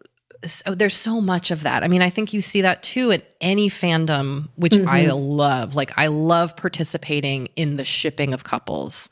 so 0.46 0.74
there's 0.74 0.96
so 0.96 1.20
much 1.20 1.52
of 1.52 1.64
that. 1.64 1.84
I 1.84 1.90
mean 1.90 2.02
i 2.02 2.10
think 2.10 2.34
you 2.34 2.40
see 2.40 2.62
that 2.62 2.84
too 2.84 3.12
in 3.12 3.22
any 3.42 3.70
fandom 3.70 4.48
which 4.56 4.74
mm 4.74 4.86
-hmm. 4.86 4.94
i 4.94 5.04
mm-hmm. 5.04 5.18
love. 5.18 5.76
Like 5.76 5.92
i 5.98 6.08
love 6.08 6.56
participating 6.56 7.50
in 7.56 7.76
the 7.76 7.86
shipping 7.86 8.34
of 8.34 8.44
couples 8.44 9.10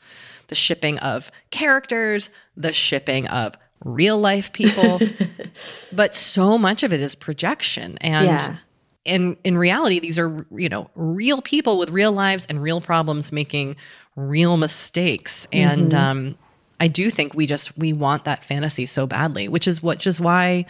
the 0.50 0.54
shipping 0.54 0.98
of 0.98 1.32
characters 1.50 2.28
the 2.56 2.72
shipping 2.72 3.26
of 3.28 3.54
real 3.84 4.18
life 4.18 4.52
people. 4.52 5.00
but 5.92 6.14
so 6.14 6.58
much 6.58 6.82
of 6.82 6.92
it 6.92 7.00
is 7.00 7.14
projection. 7.14 7.96
And 8.02 8.26
yeah. 8.26 8.56
in 9.04 9.36
in 9.42 9.56
reality, 9.56 9.98
these 9.98 10.18
are, 10.18 10.46
you 10.54 10.68
know, 10.68 10.90
real 10.94 11.40
people 11.40 11.78
with 11.78 11.90
real 11.90 12.12
lives 12.12 12.46
and 12.48 12.62
real 12.62 12.80
problems 12.80 13.32
making 13.32 13.76
real 14.16 14.56
mistakes. 14.56 15.48
And 15.52 15.92
mm-hmm. 15.92 16.20
um 16.20 16.38
I 16.78 16.88
do 16.88 17.10
think 17.10 17.34
we 17.34 17.46
just 17.46 17.76
we 17.78 17.92
want 17.92 18.24
that 18.24 18.44
fantasy 18.44 18.86
so 18.86 19.06
badly, 19.06 19.48
which 19.48 19.66
is 19.66 19.82
what 19.82 19.98
just 19.98 20.20
why 20.20 20.66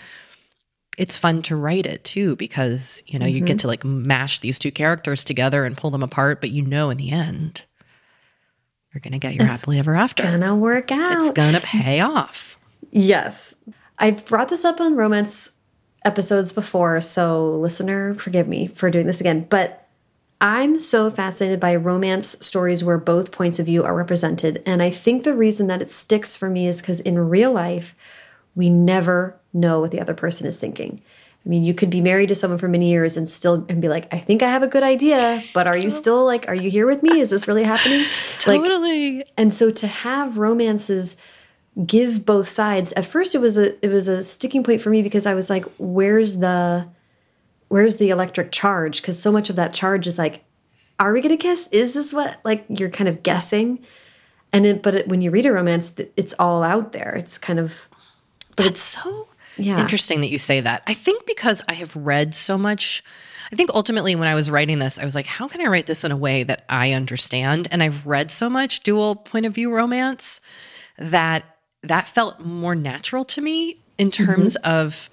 it's 0.98 1.16
fun 1.16 1.40
to 1.40 1.56
write 1.56 1.86
it 1.86 2.04
too 2.04 2.36
because 2.36 3.02
you 3.06 3.18
know 3.18 3.26
mm-hmm. 3.26 3.36
you 3.36 3.40
get 3.40 3.52
mm-hmm. 3.52 3.58
to 3.58 3.66
like 3.68 3.84
mash 3.84 4.40
these 4.40 4.58
two 4.58 4.70
characters 4.70 5.24
together 5.24 5.64
and 5.64 5.76
pull 5.76 5.90
them 5.90 6.02
apart 6.02 6.40
but 6.40 6.50
you 6.50 6.62
know 6.62 6.90
in 6.90 6.98
the 6.98 7.10
end 7.10 7.64
you're 8.92 9.00
going 9.00 9.12
to 9.12 9.18
get 9.18 9.34
your 9.34 9.44
it's 9.44 9.60
happily 9.60 9.78
ever 9.78 9.94
after. 9.94 10.22
It's 10.22 10.32
Gonna 10.32 10.56
work 10.56 10.90
out. 10.90 11.20
It's 11.22 11.30
going 11.30 11.54
to 11.54 11.60
pay 11.60 12.00
off. 12.00 12.58
Yes. 12.90 13.54
I've 13.98 14.24
brought 14.26 14.48
this 14.48 14.64
up 14.64 14.80
on 14.80 14.96
romance 14.96 15.52
episodes 16.04 16.52
before, 16.52 17.00
so 17.00 17.56
listener, 17.56 18.14
forgive 18.14 18.48
me 18.48 18.66
for 18.68 18.90
doing 18.90 19.06
this 19.06 19.20
again. 19.20 19.46
But 19.48 19.86
I'm 20.40 20.78
so 20.78 21.10
fascinated 21.10 21.60
by 21.60 21.76
romance 21.76 22.36
stories 22.40 22.82
where 22.82 22.96
both 22.96 23.30
points 23.30 23.58
of 23.58 23.66
view 23.66 23.84
are 23.84 23.94
represented. 23.94 24.62
And 24.64 24.82
I 24.82 24.90
think 24.90 25.22
the 25.22 25.34
reason 25.34 25.66
that 25.66 25.82
it 25.82 25.90
sticks 25.90 26.36
for 26.36 26.48
me 26.48 26.66
is 26.66 26.80
because 26.80 27.00
in 27.00 27.18
real 27.18 27.52
life, 27.52 27.94
we 28.54 28.70
never 28.70 29.38
know 29.52 29.80
what 29.80 29.90
the 29.90 30.00
other 30.00 30.14
person 30.14 30.46
is 30.46 30.58
thinking. 30.58 31.02
I 31.44 31.48
mean, 31.48 31.64
you 31.64 31.72
could 31.72 31.88
be 31.88 32.02
married 32.02 32.28
to 32.28 32.34
someone 32.34 32.58
for 32.58 32.68
many 32.68 32.90
years 32.90 33.16
and 33.16 33.26
still 33.28 33.64
and 33.68 33.80
be 33.80 33.88
like, 33.88 34.12
I 34.12 34.18
think 34.18 34.42
I 34.42 34.50
have 34.50 34.62
a 34.62 34.66
good 34.66 34.82
idea, 34.82 35.42
but 35.54 35.66
are 35.66 35.76
you 35.76 35.88
still 35.88 36.24
like, 36.24 36.46
are 36.48 36.54
you 36.54 36.70
here 36.70 36.86
with 36.86 37.02
me? 37.02 37.18
Is 37.20 37.30
this 37.30 37.48
really 37.48 37.64
happening? 37.64 38.04
totally. 38.38 39.18
Like, 39.18 39.30
and 39.38 39.52
so 39.52 39.70
to 39.70 39.86
have 39.86 40.36
romances 40.36 41.16
give 41.86 42.26
both 42.26 42.48
sides. 42.48 42.92
At 42.92 43.06
first, 43.06 43.34
it 43.34 43.38
was 43.38 43.56
a 43.56 43.82
it 43.84 43.90
was 43.90 44.08
a 44.08 44.22
sticking 44.22 44.62
point 44.62 44.82
for 44.82 44.90
me 44.90 45.02
because 45.02 45.26
I 45.26 45.34
was 45.34 45.48
like, 45.50 45.64
"Where's 45.78 46.36
the 46.36 46.88
where's 47.68 47.96
the 47.96 48.10
electric 48.10 48.52
charge?" 48.52 49.00
Because 49.00 49.20
so 49.20 49.32
much 49.32 49.50
of 49.50 49.56
that 49.56 49.72
charge 49.72 50.06
is 50.06 50.18
like, 50.18 50.44
"Are 50.98 51.12
we 51.12 51.20
gonna 51.20 51.36
kiss? 51.36 51.68
Is 51.72 51.94
this 51.94 52.12
what?" 52.12 52.40
Like 52.44 52.64
you're 52.68 52.90
kind 52.90 53.08
of 53.08 53.22
guessing. 53.22 53.80
And 54.52 54.66
it, 54.66 54.82
but 54.82 54.96
it, 54.96 55.08
when 55.08 55.22
you 55.22 55.30
read 55.30 55.46
a 55.46 55.52
romance, 55.52 55.94
it's 56.16 56.34
all 56.38 56.64
out 56.64 56.90
there. 56.90 57.14
It's 57.16 57.38
kind 57.38 57.60
of, 57.60 57.88
but 58.56 58.64
That's 58.64 58.68
it's 58.70 58.80
so 58.80 59.28
yeah. 59.62 59.80
interesting 59.80 60.20
that 60.20 60.30
you 60.30 60.38
say 60.38 60.60
that. 60.60 60.82
I 60.86 60.94
think 60.94 61.26
because 61.26 61.62
I 61.68 61.74
have 61.74 61.94
read 61.96 62.34
so 62.34 62.58
much. 62.58 63.02
I 63.52 63.56
think 63.56 63.70
ultimately, 63.74 64.14
when 64.14 64.28
I 64.28 64.34
was 64.34 64.50
writing 64.50 64.78
this, 64.78 64.98
I 64.98 65.04
was 65.04 65.14
like, 65.14 65.26
how 65.26 65.48
can 65.48 65.60
I 65.60 65.66
write 65.66 65.86
this 65.86 66.04
in 66.04 66.12
a 66.12 66.16
way 66.16 66.44
that 66.44 66.64
I 66.68 66.92
understand? 66.92 67.68
And 67.70 67.82
I've 67.82 68.06
read 68.06 68.30
so 68.30 68.48
much 68.48 68.80
dual 68.80 69.16
point 69.16 69.46
of 69.46 69.54
view 69.54 69.74
romance 69.74 70.40
that 70.98 71.44
that 71.82 72.08
felt 72.08 72.40
more 72.40 72.74
natural 72.74 73.24
to 73.24 73.40
me 73.40 73.80
in 73.98 74.10
mm-hmm. 74.10 74.24
terms 74.24 74.56
mm 74.56 74.62
-hmm. 74.62 74.86
of 74.86 75.10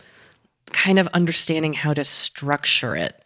kind 0.71 0.99
of 0.99 1.07
understanding 1.13 1.73
how 1.73 1.93
to 1.93 2.03
structure 2.03 2.95
it. 2.95 3.23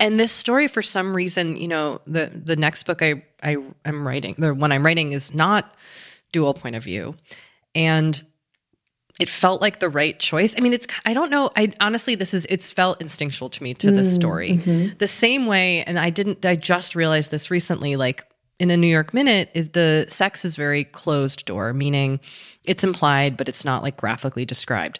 And 0.00 0.18
this 0.18 0.32
story, 0.32 0.68
for 0.68 0.82
some 0.82 1.14
reason, 1.14 1.56
you 1.56 1.68
know, 1.68 2.00
the 2.06 2.30
the 2.44 2.56
next 2.56 2.86
book 2.86 3.02
I 3.02 3.22
I 3.42 3.56
am 3.84 4.06
writing, 4.06 4.34
the 4.38 4.54
one 4.54 4.72
I'm 4.72 4.84
writing 4.84 5.12
is 5.12 5.34
not 5.34 5.74
dual 6.32 6.54
point 6.54 6.76
of 6.76 6.84
view, 6.84 7.14
and 7.74 8.22
it 9.20 9.28
felt 9.28 9.60
like 9.60 9.78
the 9.78 9.90
right 9.90 10.18
choice. 10.18 10.54
I 10.56 10.60
mean, 10.60 10.72
it's 10.72 10.86
I 11.04 11.12
don't 11.12 11.30
know. 11.30 11.50
I 11.56 11.72
honestly, 11.80 12.14
this 12.14 12.32
is 12.32 12.46
it's 12.48 12.70
felt 12.70 13.00
instinctual 13.00 13.50
to 13.50 13.62
me 13.62 13.74
to 13.74 13.88
mm, 13.88 13.96
the 13.96 14.04
story, 14.04 14.52
mm 14.52 14.62
-hmm. 14.62 14.98
the 14.98 15.06
same 15.06 15.46
way. 15.46 15.84
And 15.84 15.98
I 15.98 16.10
didn't. 16.10 16.44
I 16.44 16.56
just 16.56 16.94
realized 16.94 17.30
this 17.30 17.50
recently. 17.50 17.96
Like 17.96 18.24
in 18.58 18.70
a 18.70 18.76
New 18.76 18.86
York 18.86 19.12
Minute 19.12 19.50
is 19.54 19.70
the 19.70 20.06
sex 20.08 20.44
is 20.44 20.56
very 20.56 20.84
closed 20.84 21.44
door, 21.44 21.72
meaning 21.72 22.20
it's 22.64 22.84
implied, 22.84 23.36
but 23.36 23.48
it's 23.48 23.64
not 23.64 23.82
like 23.82 23.96
graphically 23.96 24.44
described. 24.44 24.98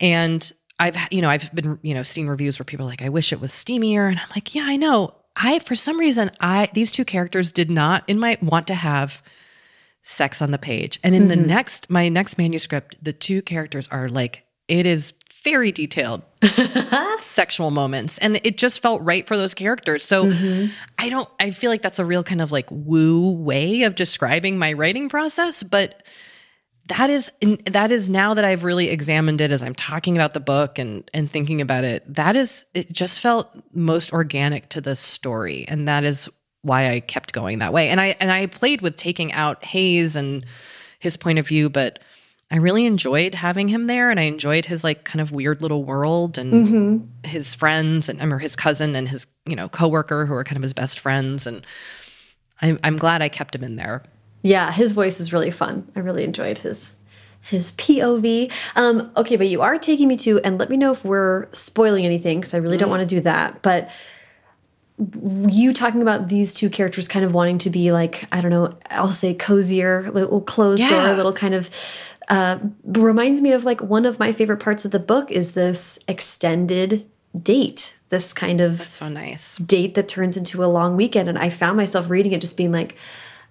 And 0.00 0.52
I've 0.78 0.96
you 1.10 1.20
know 1.20 1.28
I've 1.28 1.52
been 1.54 1.78
you 1.82 1.94
know 1.94 2.02
seeing 2.02 2.28
reviews 2.28 2.58
where 2.58 2.64
people 2.64 2.86
are 2.86 2.90
like 2.90 3.02
I 3.02 3.08
wish 3.08 3.32
it 3.32 3.40
was 3.40 3.52
steamier, 3.52 4.08
and 4.08 4.18
I'm 4.18 4.28
like 4.34 4.54
yeah 4.54 4.64
I 4.64 4.76
know 4.76 5.14
I 5.34 5.58
for 5.58 5.74
some 5.74 5.98
reason 5.98 6.30
I 6.40 6.68
these 6.74 6.90
two 6.90 7.04
characters 7.04 7.52
did 7.52 7.70
not 7.70 8.04
in 8.06 8.18
my 8.18 8.38
want 8.40 8.66
to 8.68 8.74
have 8.74 9.22
sex 10.06 10.40
on 10.40 10.52
the 10.52 10.58
page, 10.58 11.00
and 11.02 11.14
in 11.14 11.22
mm 11.22 11.26
-hmm. 11.26 11.30
the 11.30 11.36
mm-hmm. 11.36 11.48
next 11.48 11.90
my 11.90 12.08
next 12.08 12.38
manuscript 12.38 12.96
the 13.02 13.12
two 13.12 13.42
characters 13.42 13.88
are 13.90 14.08
like 14.08 14.44
it 14.68 14.86
is 14.86 15.14
very 15.42 15.72
detailed 15.72 16.22
sexual 17.20 17.70
moments 17.70 18.18
and 18.18 18.40
it 18.42 18.60
just 18.60 18.82
felt 18.82 19.00
right 19.02 19.28
for 19.28 19.36
those 19.36 19.54
characters 19.54 20.04
so 20.04 20.24
mm-hmm. 20.24 20.66
i 20.98 21.08
don't 21.08 21.28
i 21.38 21.52
feel 21.52 21.70
like 21.70 21.82
that's 21.82 22.00
a 22.00 22.04
real 22.04 22.24
kind 22.24 22.40
of 22.40 22.50
like 22.50 22.68
woo 22.70 23.30
way 23.30 23.86
of 23.86 23.94
describing 23.94 24.58
my 24.58 24.72
writing 24.72 25.08
process 25.08 25.62
but 25.62 26.02
that 26.88 27.10
is 27.10 27.30
that 27.70 27.90
is 27.90 28.08
now 28.08 28.34
that 28.34 28.44
I've 28.44 28.64
really 28.64 28.88
examined 28.90 29.40
it 29.40 29.50
as 29.50 29.62
I'm 29.62 29.74
talking 29.74 30.16
about 30.16 30.34
the 30.34 30.40
book 30.40 30.78
and 30.78 31.08
and 31.12 31.30
thinking 31.30 31.60
about 31.60 31.84
it 31.84 32.14
that 32.14 32.36
is 32.36 32.66
it 32.74 32.92
just 32.92 33.20
felt 33.20 33.48
most 33.72 34.12
organic 34.12 34.68
to 34.70 34.80
the 34.80 34.94
story 34.94 35.64
and 35.68 35.88
that 35.88 36.04
is 36.04 36.28
why 36.66 36.90
I 36.90 37.00
kept 37.00 37.32
going 37.32 37.58
that 37.60 37.72
way 37.72 37.88
and 37.88 38.00
I 38.00 38.16
and 38.20 38.30
I 38.30 38.46
played 38.46 38.82
with 38.82 38.96
taking 38.96 39.32
out 39.32 39.64
Hayes 39.64 40.16
and 40.16 40.44
his 40.98 41.16
point 41.16 41.38
of 41.38 41.46
view 41.46 41.68
but 41.70 41.98
I 42.50 42.56
really 42.56 42.86
enjoyed 42.86 43.34
having 43.34 43.66
him 43.68 43.86
there 43.86 44.10
and 44.10 44.20
I 44.20 44.24
enjoyed 44.24 44.66
his 44.66 44.84
like 44.84 45.04
kind 45.04 45.20
of 45.20 45.32
weird 45.32 45.62
little 45.62 45.84
world 45.84 46.38
and 46.38 46.52
mm-hmm. 46.52 47.28
his 47.28 47.54
friends 47.54 48.08
and 48.08 48.22
I 48.22 48.26
or 48.26 48.38
his 48.38 48.54
cousin 48.54 48.94
and 48.94 49.08
his 49.08 49.26
you 49.46 49.56
know 49.56 49.68
coworker 49.68 50.26
who 50.26 50.34
are 50.34 50.44
kind 50.44 50.56
of 50.56 50.62
his 50.62 50.72
best 50.72 51.00
friends 51.00 51.46
and 51.46 51.66
I'm 52.60 52.78
I'm 52.84 52.96
glad 52.96 53.22
I 53.22 53.28
kept 53.28 53.54
him 53.54 53.64
in 53.64 53.76
there. 53.76 54.02
Yeah, 54.42 54.70
his 54.70 54.92
voice 54.92 55.18
is 55.20 55.32
really 55.32 55.50
fun. 55.50 55.90
I 55.96 56.00
really 56.00 56.24
enjoyed 56.24 56.58
his 56.58 56.94
his 57.42 57.72
POV. 57.72 58.52
Um, 58.74 59.10
okay, 59.16 59.36
but 59.36 59.48
you 59.48 59.62
are 59.62 59.78
taking 59.78 60.08
me 60.08 60.16
to, 60.18 60.40
and 60.40 60.58
let 60.58 60.68
me 60.68 60.76
know 60.76 60.90
if 60.92 61.04
we're 61.04 61.46
spoiling 61.52 62.04
anything 62.04 62.40
because 62.40 62.54
I 62.54 62.58
really 62.58 62.76
mm 62.76 62.80
don't 62.80 62.90
want 62.90 63.00
to 63.00 63.06
do 63.06 63.20
that. 63.22 63.62
But 63.62 63.90
you 64.98 65.72
talking 65.72 66.00
about 66.02 66.28
these 66.28 66.54
two 66.54 66.70
characters 66.70 67.06
kind 67.06 67.24
of 67.24 67.34
wanting 67.34 67.58
to 67.58 67.70
be 67.70 67.92
like, 67.92 68.24
I 68.32 68.40
don't 68.40 68.50
know, 68.50 68.76
I'll 68.90 69.12
say 69.12 69.34
cozier, 69.34 70.10
little 70.10 70.40
closed 70.40 70.80
yeah. 70.80 71.06
door, 71.06 71.14
little 71.14 71.32
kind 71.32 71.54
of 71.54 71.70
uh, 72.28 72.58
reminds 72.84 73.40
me 73.40 73.52
of 73.52 73.64
like 73.64 73.80
one 73.82 74.04
of 74.04 74.18
my 74.18 74.32
favorite 74.32 74.58
parts 74.58 74.84
of 74.84 74.90
the 74.90 74.98
book 74.98 75.30
is 75.30 75.52
this 75.52 75.98
extended 76.08 77.08
date 77.42 77.96
this 78.08 78.32
kind 78.32 78.60
of 78.60 78.78
That's 78.78 78.90
so 78.90 79.08
nice. 79.08 79.56
date 79.58 79.94
that 79.94 80.08
turns 80.08 80.36
into 80.36 80.64
a 80.64 80.66
long 80.66 80.96
weekend. 80.96 81.28
And 81.28 81.38
i 81.38 81.50
found 81.50 81.76
myself 81.76 82.10
reading 82.10 82.32
it 82.32 82.40
just 82.40 82.56
being 82.56 82.72
like 82.72 82.96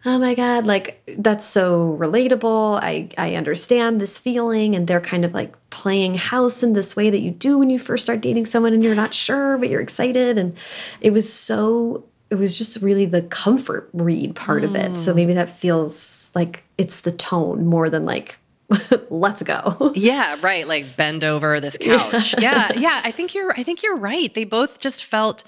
oh 0.06 0.20
my 0.20 0.36
god 0.36 0.66
like 0.66 1.02
that's 1.18 1.46
so 1.46 1.98
relatable. 2.00 2.80
I 2.82 3.10
i 3.18 3.36
understand 3.36 4.00
this 4.00 4.18
feeling. 4.18 4.76
And 4.76 4.88
they're 4.88 5.02
kind 5.02 5.26
of 5.26 5.34
like 5.34 5.56
playing 5.76 6.16
house 6.16 6.64
in 6.64 6.72
this 6.72 6.96
way 6.96 7.10
that 7.10 7.20
you 7.20 7.30
do 7.30 7.58
when 7.58 7.70
you 7.70 7.78
first 7.78 8.04
start 8.04 8.22
dating 8.22 8.46
someone 8.46 8.74
and 8.74 8.82
you're 8.82 8.96
not 8.96 9.14
sure 9.14 9.58
but 9.58 9.70
you're 9.70 9.82
excited 9.82 10.38
and 10.38 10.56
it 11.02 11.12
was 11.12 11.32
so 11.32 12.06
it 12.30 12.36
was 12.36 12.58
just 12.58 12.82
really 12.82 13.06
the 13.06 13.22
comfort 13.22 13.90
read 13.92 14.34
part 14.36 14.64
mm. 14.64 14.68
of 14.68 14.76
it 14.76 14.98
so 14.98 15.12
mm. 15.12 15.16
maybe 15.16 15.34
that 15.34 15.50
feels 15.50 16.32
like 16.34 16.64
it's 16.78 17.02
the 17.02 17.12
tone 17.12 17.66
more 17.66 17.90
than 17.90 18.06
like 18.06 18.38
let's 19.10 19.44
go 19.44 19.92
yeah 19.96 20.38
right 20.42 20.66
like 20.66 20.96
bend 20.96 21.26
over 21.26 21.60
this 21.60 21.78
couch 21.78 22.34
yeah. 22.40 22.72
yeah 22.72 22.80
yeah 22.80 23.02
i 23.04 23.12
think 23.12 23.36
you're 23.36 23.52
i 23.52 23.62
think 23.62 23.84
you're 23.84 23.98
right 23.98 24.34
they 24.34 24.46
both 24.46 24.80
just 24.80 25.04
felt 25.04 25.44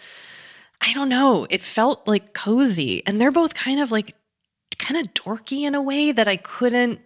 I 0.81 0.93
don't 0.93 1.09
know. 1.09 1.47
It 1.49 1.61
felt 1.61 2.07
like 2.07 2.33
cozy. 2.33 3.01
And 3.05 3.19
they're 3.19 3.31
both 3.31 3.53
kind 3.53 3.79
of 3.79 3.91
like 3.91 4.15
kind 4.77 4.99
of 4.99 5.13
dorky 5.13 5.61
in 5.61 5.73
a 5.73 5.81
way 5.81 6.11
that 6.11 6.27
I 6.27 6.37
couldn't. 6.37 6.99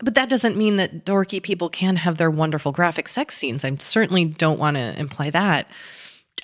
But 0.00 0.14
that 0.14 0.28
doesn't 0.28 0.56
mean 0.56 0.76
that 0.76 1.04
dorky 1.04 1.42
people 1.42 1.68
can 1.68 1.96
have 1.96 2.18
their 2.18 2.30
wonderful 2.30 2.70
graphic 2.70 3.08
sex 3.08 3.36
scenes. 3.36 3.64
I 3.64 3.76
certainly 3.78 4.24
don't 4.24 4.58
want 4.58 4.76
to 4.76 4.98
imply 4.98 5.30
that. 5.30 5.68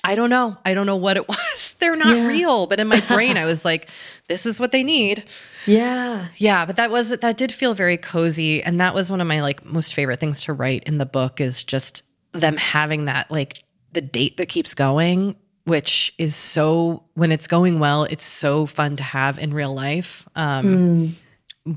I 0.03 0.13
don't 0.13 0.29
know. 0.29 0.57
I 0.65 0.73
don't 0.73 0.85
know 0.85 0.97
what 0.97 1.17
it 1.17 1.27
was. 1.29 1.75
They're 1.79 1.95
not 1.95 2.15
yeah. 2.15 2.27
real, 2.27 2.67
but 2.67 2.79
in 2.79 2.87
my 2.87 2.99
brain 3.07 3.37
I 3.37 3.45
was 3.45 3.65
like 3.65 3.89
this 4.27 4.45
is 4.45 4.59
what 4.59 4.71
they 4.71 4.83
need. 4.83 5.25
Yeah. 5.65 6.27
Yeah, 6.37 6.65
but 6.65 6.75
that 6.75 6.91
was 6.91 7.09
that 7.09 7.37
did 7.37 7.51
feel 7.51 7.73
very 7.73 7.97
cozy 7.97 8.61
and 8.61 8.79
that 8.81 8.93
was 8.93 9.09
one 9.09 9.21
of 9.21 9.27
my 9.27 9.41
like 9.41 9.65
most 9.65 9.93
favorite 9.93 10.19
things 10.19 10.41
to 10.41 10.53
write 10.53 10.83
in 10.83 10.97
the 10.97 11.05
book 11.05 11.39
is 11.39 11.63
just 11.63 12.03
them 12.33 12.57
having 12.57 13.05
that 13.05 13.31
like 13.31 13.63
the 13.93 14.01
date 14.01 14.37
that 14.37 14.47
keeps 14.47 14.73
going 14.73 15.35
which 15.63 16.13
is 16.17 16.35
so 16.35 17.03
when 17.13 17.31
it's 17.31 17.47
going 17.47 17.79
well 17.79 18.03
it's 18.03 18.25
so 18.25 18.65
fun 18.65 18.97
to 18.97 19.03
have 19.03 19.39
in 19.39 19.53
real 19.53 19.73
life 19.73 20.27
um, 20.35 20.65
mm. 20.65 21.13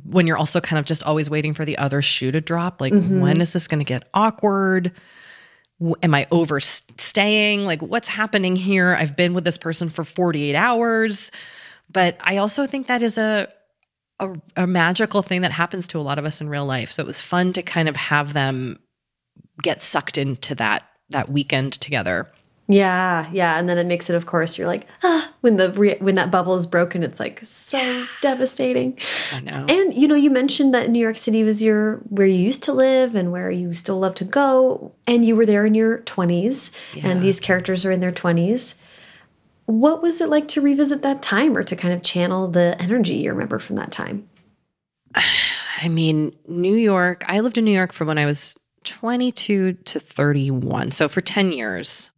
When 0.04 0.26
you're 0.26 0.36
also 0.36 0.60
kind 0.60 0.78
of 0.78 0.84
just 0.84 1.02
always 1.02 1.30
waiting 1.30 1.54
for 1.54 1.64
the 1.64 1.78
other 1.78 2.02
shoe 2.02 2.30
to 2.30 2.40
drop 2.40 2.80
like 2.80 2.92
mm-hmm. 2.92 3.20
when 3.20 3.40
is 3.40 3.52
this 3.52 3.68
going 3.68 3.80
to 3.80 3.84
get 3.84 4.08
awkward? 4.14 4.92
Am 6.02 6.14
i 6.14 6.26
overstaying? 6.30 7.64
Like 7.64 7.80
what's 7.80 8.08
happening 8.08 8.56
here? 8.56 8.94
I've 8.94 9.16
been 9.16 9.32
with 9.32 9.44
this 9.44 9.56
person 9.56 9.88
for 9.88 10.04
48 10.04 10.54
hours. 10.54 11.30
But 11.90 12.18
i 12.20 12.36
also 12.36 12.66
think 12.66 12.86
that 12.88 13.02
is 13.02 13.18
a 13.18 13.48
a, 14.20 14.34
a 14.56 14.66
magical 14.66 15.22
thing 15.22 15.42
that 15.42 15.52
happens 15.52 15.86
to 15.88 15.98
a 15.98 16.00
lot 16.00 16.18
of 16.18 16.24
us 16.24 16.40
in 16.40 16.48
real 16.48 16.66
life. 16.66 16.90
So 16.90 17.02
it 17.02 17.06
was 17.06 17.20
fun 17.20 17.52
to 17.52 17.62
kind 17.62 17.88
of 17.88 17.94
have 17.94 18.32
them 18.32 18.80
get 19.62 19.80
sucked 19.80 20.18
into 20.18 20.54
that 20.56 20.84
that 21.10 21.30
weekend 21.30 21.72
together 21.74 22.28
yeah, 22.70 23.30
yeah, 23.32 23.58
and 23.58 23.66
then 23.66 23.78
it 23.78 23.86
makes 23.86 24.10
it. 24.10 24.14
Of 24.14 24.26
course, 24.26 24.58
you're 24.58 24.66
like, 24.66 24.86
ah, 25.02 25.32
when 25.40 25.56
the 25.56 25.96
when 26.00 26.16
that 26.16 26.30
bubble 26.30 26.54
is 26.54 26.66
broken, 26.66 27.02
it's 27.02 27.18
like 27.18 27.40
so 27.42 27.78
yeah. 27.78 28.06
devastating. 28.20 28.98
I 29.32 29.40
know. 29.40 29.64
And 29.66 29.94
you 29.94 30.06
know, 30.06 30.14
you 30.14 30.28
mentioned 30.30 30.74
that 30.74 30.90
New 30.90 30.98
York 30.98 31.16
City 31.16 31.42
was 31.42 31.62
your 31.62 31.96
where 32.10 32.26
you 32.26 32.36
used 32.36 32.62
to 32.64 32.74
live 32.74 33.14
and 33.14 33.32
where 33.32 33.50
you 33.50 33.72
still 33.72 33.98
love 33.98 34.14
to 34.16 34.24
go, 34.26 34.92
and 35.06 35.24
you 35.24 35.34
were 35.34 35.46
there 35.46 35.64
in 35.64 35.74
your 35.74 36.00
20s, 36.00 36.70
yeah. 36.94 37.08
and 37.08 37.22
these 37.22 37.40
characters 37.40 37.86
are 37.86 37.90
in 37.90 38.00
their 38.00 38.12
20s. 38.12 38.74
What 39.64 40.02
was 40.02 40.20
it 40.20 40.28
like 40.28 40.46
to 40.48 40.60
revisit 40.60 41.00
that 41.00 41.22
time, 41.22 41.56
or 41.56 41.62
to 41.62 41.74
kind 41.74 41.94
of 41.94 42.02
channel 42.02 42.48
the 42.48 42.76
energy 42.78 43.14
you 43.14 43.30
remember 43.30 43.58
from 43.58 43.76
that 43.76 43.90
time? 43.90 44.28
I 45.80 45.88
mean, 45.88 46.36
New 46.46 46.74
York. 46.74 47.24
I 47.28 47.40
lived 47.40 47.56
in 47.56 47.64
New 47.64 47.72
York 47.72 47.94
from 47.94 48.08
when 48.08 48.18
I 48.18 48.26
was 48.26 48.56
22 48.84 49.72
to 49.72 50.00
31, 50.00 50.90
so 50.90 51.08
for 51.08 51.22
10 51.22 51.52
years. 51.52 52.10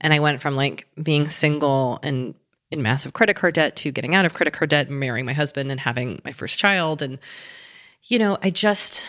And 0.00 0.12
I 0.12 0.20
went 0.20 0.42
from 0.42 0.56
like 0.56 0.86
being 1.02 1.28
single 1.28 1.98
and 2.02 2.34
in 2.70 2.82
massive 2.82 3.12
credit 3.12 3.36
card 3.36 3.54
debt 3.54 3.76
to 3.76 3.92
getting 3.92 4.14
out 4.14 4.24
of 4.24 4.34
credit 4.34 4.52
card 4.52 4.70
debt 4.70 4.88
and 4.88 4.98
marrying 5.00 5.26
my 5.26 5.32
husband 5.32 5.70
and 5.70 5.80
having 5.80 6.20
my 6.24 6.32
first 6.32 6.58
child. 6.58 7.02
And, 7.02 7.18
you 8.04 8.18
know, 8.18 8.36
I 8.42 8.50
just, 8.50 9.08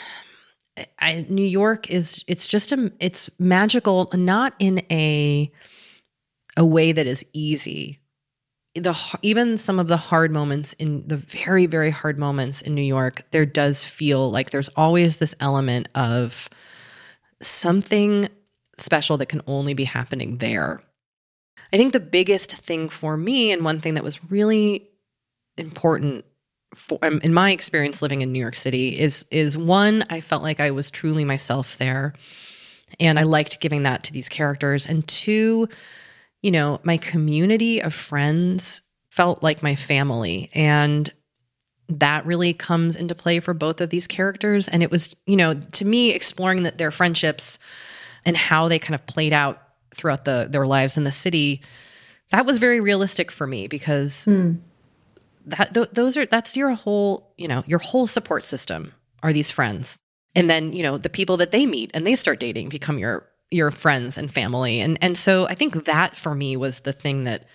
I, 0.99 1.25
New 1.29 1.45
York 1.45 1.89
is, 1.89 2.23
it's 2.27 2.47
just 2.47 2.71
a, 2.71 2.91
it's 2.99 3.29
magical, 3.39 4.09
not 4.13 4.53
in 4.59 4.83
a, 4.91 5.51
a 6.55 6.65
way 6.65 6.91
that 6.91 7.07
is 7.07 7.25
easy. 7.33 7.99
The, 8.75 8.95
even 9.21 9.57
some 9.57 9.79
of 9.79 9.87
the 9.87 9.97
hard 9.97 10.31
moments 10.31 10.73
in 10.73 11.07
the 11.07 11.17
very, 11.17 11.65
very 11.65 11.91
hard 11.91 12.19
moments 12.19 12.61
in 12.61 12.75
New 12.75 12.81
York, 12.81 13.23
there 13.31 13.45
does 13.45 13.83
feel 13.83 14.29
like 14.29 14.51
there's 14.51 14.69
always 14.69 15.17
this 15.17 15.33
element 15.39 15.87
of 15.95 16.49
something 17.41 18.29
special 18.77 19.17
that 19.17 19.29
can 19.29 19.41
only 19.47 19.73
be 19.73 19.83
happening 19.83 20.37
there. 20.37 20.81
I 21.73 21.77
think 21.77 21.93
the 21.93 21.99
biggest 21.99 22.55
thing 22.57 22.89
for 22.89 23.17
me, 23.17 23.51
and 23.51 23.63
one 23.63 23.81
thing 23.81 23.95
that 23.95 24.03
was 24.03 24.23
really 24.29 24.87
important 25.57 26.25
for, 26.75 26.99
in 27.01 27.33
my 27.33 27.51
experience 27.51 28.01
living 28.01 28.21
in 28.21 28.31
New 28.31 28.39
York 28.39 28.55
City, 28.55 28.99
is 28.99 29.25
is 29.31 29.57
one, 29.57 30.05
I 30.09 30.21
felt 30.21 30.43
like 30.43 30.59
I 30.59 30.71
was 30.71 30.91
truly 30.91 31.25
myself 31.25 31.77
there, 31.77 32.13
and 32.99 33.17
I 33.17 33.23
liked 33.23 33.61
giving 33.61 33.83
that 33.83 34.03
to 34.03 34.13
these 34.13 34.29
characters. 34.29 34.85
And 34.85 35.07
two, 35.07 35.69
you 36.41 36.51
know, 36.51 36.79
my 36.83 36.97
community 36.97 37.81
of 37.81 37.93
friends 37.93 38.81
felt 39.09 39.41
like 39.41 39.63
my 39.63 39.75
family, 39.75 40.49
and 40.53 41.11
that 41.87 42.25
really 42.25 42.53
comes 42.53 42.95
into 42.95 43.15
play 43.15 43.39
for 43.39 43.53
both 43.53 43.79
of 43.79 43.89
these 43.89 44.07
characters. 44.07 44.67
And 44.67 44.83
it 44.83 44.91
was, 44.91 45.15
you 45.25 45.35
know, 45.35 45.53
to 45.53 45.85
me, 45.85 46.11
exploring 46.11 46.63
that 46.63 46.77
their 46.77 46.91
friendships 46.91 47.59
and 48.25 48.35
how 48.35 48.67
they 48.67 48.79
kind 48.79 48.95
of 48.95 49.05
played 49.05 49.33
out 49.33 49.61
throughout 49.93 50.25
the 50.25 50.47
their 50.49 50.65
lives 50.65 50.97
in 50.97 51.03
the 51.03 51.11
city 51.11 51.61
that 52.31 52.45
was 52.45 52.57
very 52.57 52.79
realistic 52.79 53.31
for 53.31 53.47
me 53.47 53.67
because 53.67 54.25
mm. 54.25 54.59
that 55.45 55.73
th- 55.73 55.89
those 55.93 56.17
are 56.17 56.25
that's 56.25 56.57
your 56.57 56.71
whole 56.71 57.31
you 57.37 57.47
know 57.47 57.63
your 57.65 57.79
whole 57.79 58.07
support 58.07 58.43
system 58.43 58.93
are 59.23 59.33
these 59.33 59.51
friends 59.51 59.99
and 60.35 60.49
then 60.49 60.73
you 60.73 60.83
know 60.83 60.97
the 60.97 61.09
people 61.09 61.37
that 61.37 61.51
they 61.51 61.65
meet 61.65 61.91
and 61.93 62.05
they 62.05 62.15
start 62.15 62.39
dating 62.39 62.69
become 62.69 62.97
your 62.97 63.27
your 63.51 63.71
friends 63.71 64.17
and 64.17 64.33
family 64.33 64.81
and 64.81 64.97
and 65.01 65.17
so 65.17 65.47
i 65.47 65.55
think 65.55 65.85
that 65.85 66.17
for 66.17 66.35
me 66.35 66.57
was 66.57 66.81
the 66.81 66.93
thing 66.93 67.23
that 67.23 67.45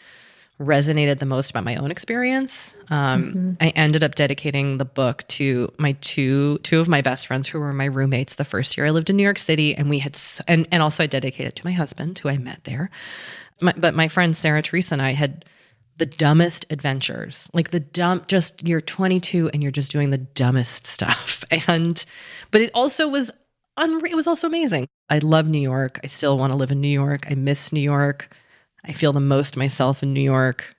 resonated 0.61 1.19
the 1.19 1.27
most 1.27 1.51
about 1.51 1.65
my 1.65 1.75
own 1.77 1.91
experience. 1.91 2.77
Um, 2.91 3.25
mm-hmm. 3.25 3.49
I 3.61 3.69
ended 3.71 4.05
up 4.05 4.15
dedicating 4.15 4.77
the 4.77 4.85
book 4.85 5.27
to 5.29 5.73
my 5.79 5.93
two 6.03 6.59
two 6.59 6.81
of 6.81 6.89
my 6.89 7.01
best 7.01 7.27
friends 7.27 7.49
who 7.49 7.59
were 7.59 7.73
my 7.73 7.87
roommates 7.87 8.35
the 8.35 8.45
first 8.45 8.77
year 8.77 8.87
I 8.87 8.91
lived 8.91 9.09
in 9.09 9.17
New 9.17 9.23
York 9.23 9.39
City, 9.39 9.75
and 9.75 9.89
we 9.89 9.99
had 9.99 10.19
and 10.47 10.69
and 10.71 10.83
also 10.83 11.03
I 11.03 11.07
dedicated 11.07 11.49
it 11.49 11.57
to 11.57 11.67
my 11.67 11.73
husband 11.73 12.19
who 12.19 12.29
I 12.29 12.37
met 12.37 12.65
there. 12.65 12.91
My, 13.61 13.73
but 13.77 13.95
my 13.95 14.09
friend 14.09 14.37
Sarah 14.37 14.63
Teresa 14.63 14.95
and 14.95 15.03
I 15.03 15.13
had 15.13 15.45
the 15.97 16.07
dumbest 16.07 16.67
adventures, 16.71 17.51
like 17.55 17.71
the 17.71 17.81
dumb. 17.81 18.25
Just 18.27 18.67
you're 18.67 18.81
22 18.81 19.51
and 19.53 19.63
you're 19.63 19.73
just 19.73 19.91
doing 19.91 20.11
the 20.11 20.19
dumbest 20.19 20.87
stuff, 20.87 21.43
and 21.51 22.05
but 22.51 22.61
it 22.61 22.71
also 22.75 23.09
was 23.09 23.33
unreal. 23.79 24.13
It 24.13 24.17
was 24.17 24.27
also 24.27 24.47
amazing. 24.47 24.89
I 25.09 25.19
love 25.19 25.47
New 25.47 25.61
York. 25.61 26.01
I 26.05 26.07
still 26.07 26.37
want 26.37 26.53
to 26.53 26.57
live 26.57 26.71
in 26.71 26.83
New 26.83 26.89
York. 26.89 27.27
I 27.31 27.35
miss 27.35 27.73
New 27.73 27.81
York. 27.81 28.29
I 28.85 28.93
feel 28.93 29.13
the 29.13 29.21
most 29.21 29.57
myself 29.57 30.03
in 30.03 30.13
New 30.13 30.21
York, 30.21 30.75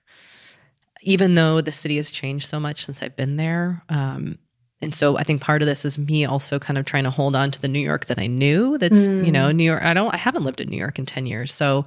even 1.01 1.35
though 1.35 1.61
the 1.61 1.71
city 1.71 1.97
has 1.97 2.09
changed 2.09 2.47
so 2.47 2.59
much 2.59 2.85
since 2.85 3.01
I've 3.03 3.15
been 3.15 3.37
there. 3.37 3.83
Um, 3.89 4.37
and 4.81 4.95
so 4.95 5.17
I 5.17 5.23
think 5.23 5.41
part 5.41 5.61
of 5.61 5.67
this 5.67 5.85
is 5.85 5.97
me 5.99 6.25
also 6.25 6.57
kind 6.57 6.77
of 6.77 6.85
trying 6.85 7.03
to 7.03 7.11
hold 7.11 7.35
on 7.35 7.51
to 7.51 7.61
the 7.61 7.67
New 7.67 7.79
York 7.79 8.05
that 8.05 8.17
I 8.17 8.27
knew. 8.27 8.77
That's 8.77 8.95
mm. 8.95 9.25
you 9.25 9.31
know 9.31 9.51
New 9.51 9.63
York. 9.63 9.83
I 9.83 9.93
don't. 9.93 10.13
I 10.13 10.17
haven't 10.17 10.43
lived 10.43 10.59
in 10.59 10.69
New 10.69 10.77
York 10.77 10.97
in 10.97 11.05
ten 11.05 11.25
years, 11.25 11.53
so 11.53 11.85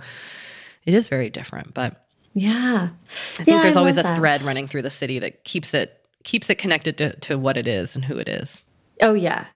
it 0.84 0.94
is 0.94 1.08
very 1.08 1.28
different. 1.28 1.74
But 1.74 2.06
yeah, 2.34 2.90
I 3.38 3.42
think 3.42 3.48
yeah, 3.48 3.62
there's 3.62 3.76
I 3.76 3.80
always 3.80 3.98
a 3.98 4.04
that. 4.04 4.16
thread 4.16 4.42
running 4.42 4.68
through 4.68 4.82
the 4.82 4.90
city 4.90 5.18
that 5.18 5.44
keeps 5.44 5.74
it 5.74 6.00
keeps 6.22 6.48
it 6.50 6.56
connected 6.56 6.96
to 6.98 7.16
to 7.20 7.36
what 7.36 7.56
it 7.56 7.66
is 7.66 7.96
and 7.96 8.04
who 8.04 8.16
it 8.16 8.28
is. 8.28 8.62
Oh 9.00 9.14
yeah, 9.14 9.46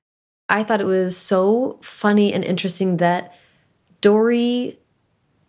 I 0.49 0.65
thought 0.65 0.81
it 0.81 0.87
was 0.87 1.17
so 1.17 1.79
funny 1.81 2.33
and 2.33 2.45
interesting 2.45 2.97
that 2.97 3.35
Doree 4.01 4.79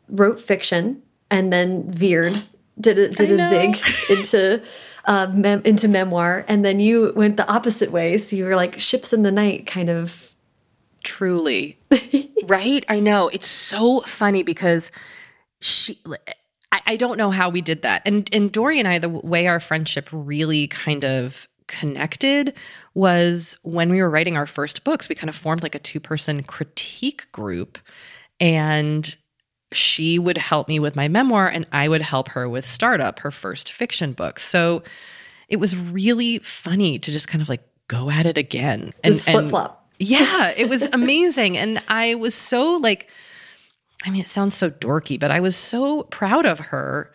wrote 0.10 0.40
fiction 0.40 1.02
and 1.30 1.52
then 1.54 1.90
veered 1.90 2.44
did 2.80 2.98
a, 2.98 3.10
did 3.10 3.32
a 3.32 3.50
zig 3.50 3.78
into 4.10 4.62
uh, 5.06 5.28
mem 5.34 5.62
into 5.66 5.88
memoir, 5.88 6.46
and 6.48 6.64
then 6.64 6.80
you 6.80 7.14
went 7.16 7.38
the 7.38 7.50
opposite 7.52 7.92
way. 7.92 8.18
So 8.18 8.36
you 8.36 8.46
were 8.46 8.56
like 8.56 8.80
ships 8.80 9.14
in 9.14 9.24
the 9.24 9.32
night, 9.32 9.68
kind 9.68 9.90
of. 9.90 10.36
Truly, 11.02 11.80
right? 12.48 12.86
I 12.90 13.00
know 13.00 13.30
it's 13.30 13.48
so 13.48 14.02
funny 14.02 14.44
because 14.44 14.92
she. 15.62 15.98
I, 16.74 16.82
I 16.86 16.96
don't 16.98 17.18
know 17.18 17.32
how 17.32 17.50
we 17.50 17.62
did 17.62 17.84
that, 17.84 18.02
and 18.06 18.30
and 18.34 18.52
Doree 18.52 18.80
and 18.80 18.88
I, 18.88 19.00
the 19.00 19.08
way 19.08 19.48
our 19.48 19.62
friendship 19.62 20.10
really 20.12 20.68
kind 20.68 21.06
of 21.06 21.48
connected 21.68 22.54
was 22.96 23.56
when 23.62 23.90
we 23.90 24.02
were 24.02 24.10
writing 24.10 24.36
our 24.36 24.46
first 24.46 24.84
books. 24.84 25.08
We 25.08 25.16
kind 25.16 25.30
of 25.30 25.38
formed 25.38 25.64
like 25.64 25.74
a 25.74 25.80
two 25.80 26.02
person 26.02 26.44
critique 26.44 27.32
group, 27.32 27.80
and 28.42 29.16
she 29.72 30.18
would 30.18 30.38
help 30.38 30.68
me 30.68 30.80
with 30.80 30.96
my 30.96 31.08
memoir 31.08 31.48
and 31.48 31.68
I 31.72 31.88
would 31.88 32.02
help 32.02 32.30
her 32.30 32.50
with 32.50 32.66
Startup, 32.66 33.20
her 33.20 33.32
first 33.32 33.72
fiction 33.72 34.14
book. 34.14 34.40
So 34.40 34.84
it 35.48 35.58
was 35.58 35.76
really 35.76 36.40
funny 36.40 37.00
to 37.00 37.12
just 37.12 37.28
kind 37.28 37.42
of 37.42 37.50
like 37.50 37.62
go 37.88 38.10
at 38.10 38.26
it 38.26 38.38
again. 38.38 38.94
Just 39.04 39.30
flip 39.30 39.50
flop. 39.50 39.76
Yeah, 40.02 40.54
it 40.56 40.70
was 40.70 40.88
amazing. 40.94 41.58
and 41.58 41.84
I 41.90 42.16
was 42.16 42.34
so 42.34 42.78
like, 42.78 43.10
I 44.06 44.12
mean, 44.12 44.22
it 44.22 44.30
sounds 44.30 44.56
so 44.56 44.70
dorky, 44.70 45.20
but 45.20 45.30
I 45.30 45.42
was 45.42 45.58
so 45.58 46.04
proud 46.04 46.46
of 46.46 46.60
her 46.60 47.12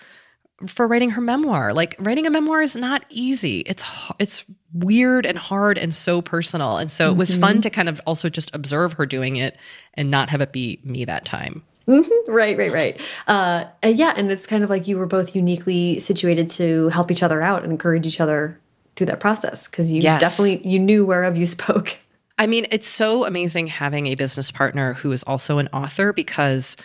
for 0.66 0.86
writing 0.86 1.10
her 1.10 1.22
memoir. 1.22 1.72
Like 1.72 1.96
writing 1.98 2.26
a 2.26 2.30
memoir 2.30 2.60
is 2.60 2.76
not 2.76 3.04
easy. 3.08 3.60
It's 3.60 3.84
it's 4.18 4.44
weird 4.74 5.24
and 5.24 5.38
hard 5.38 5.78
and 5.78 5.94
so 5.94 6.20
personal. 6.20 6.76
And 6.76 6.92
so 6.92 7.10
it 7.10 7.16
was 7.16 7.34
fun 7.34 7.54
mm-hmm. 7.54 7.60
to 7.60 7.70
kind 7.70 7.88
of 7.88 8.02
also 8.06 8.28
just 8.28 8.54
observe 8.54 8.94
her 8.94 9.06
doing 9.06 9.36
it 9.36 9.56
and 9.94 10.10
not 10.10 10.28
have 10.28 10.42
it 10.42 10.52
be 10.52 10.80
me 10.84 11.06
that 11.06 11.24
time. 11.24 11.62
Mm-hmm. 11.86 12.32
Right, 12.32 12.56
right, 12.56 12.72
right. 12.72 13.00
Uh, 13.26 13.66
yeah, 13.84 14.14
and 14.16 14.30
it's 14.30 14.46
kind 14.46 14.64
of 14.64 14.70
like 14.70 14.88
you 14.88 14.98
were 14.98 15.06
both 15.06 15.34
uniquely 15.34 16.00
situated 16.00 16.48
to 16.50 16.88
help 16.88 17.10
each 17.10 17.22
other 17.22 17.42
out 17.42 17.62
and 17.62 17.72
encourage 17.72 18.06
each 18.06 18.20
other 18.20 18.60
through 18.96 19.06
that 19.06 19.20
process 19.20 19.68
because 19.68 19.92
you 19.92 20.00
yes. 20.00 20.20
definitely 20.20 20.66
you 20.66 20.78
knew 20.78 21.04
whereof 21.04 21.36
you 21.36 21.46
spoke. 21.46 21.96
I 22.38 22.46
mean, 22.46 22.66
it's 22.70 22.88
so 22.88 23.24
amazing 23.24 23.68
having 23.68 24.08
a 24.08 24.14
business 24.14 24.50
partner 24.50 24.94
who 24.94 25.12
is 25.12 25.22
also 25.22 25.58
an 25.58 25.68
author 25.72 26.12
because 26.12 26.76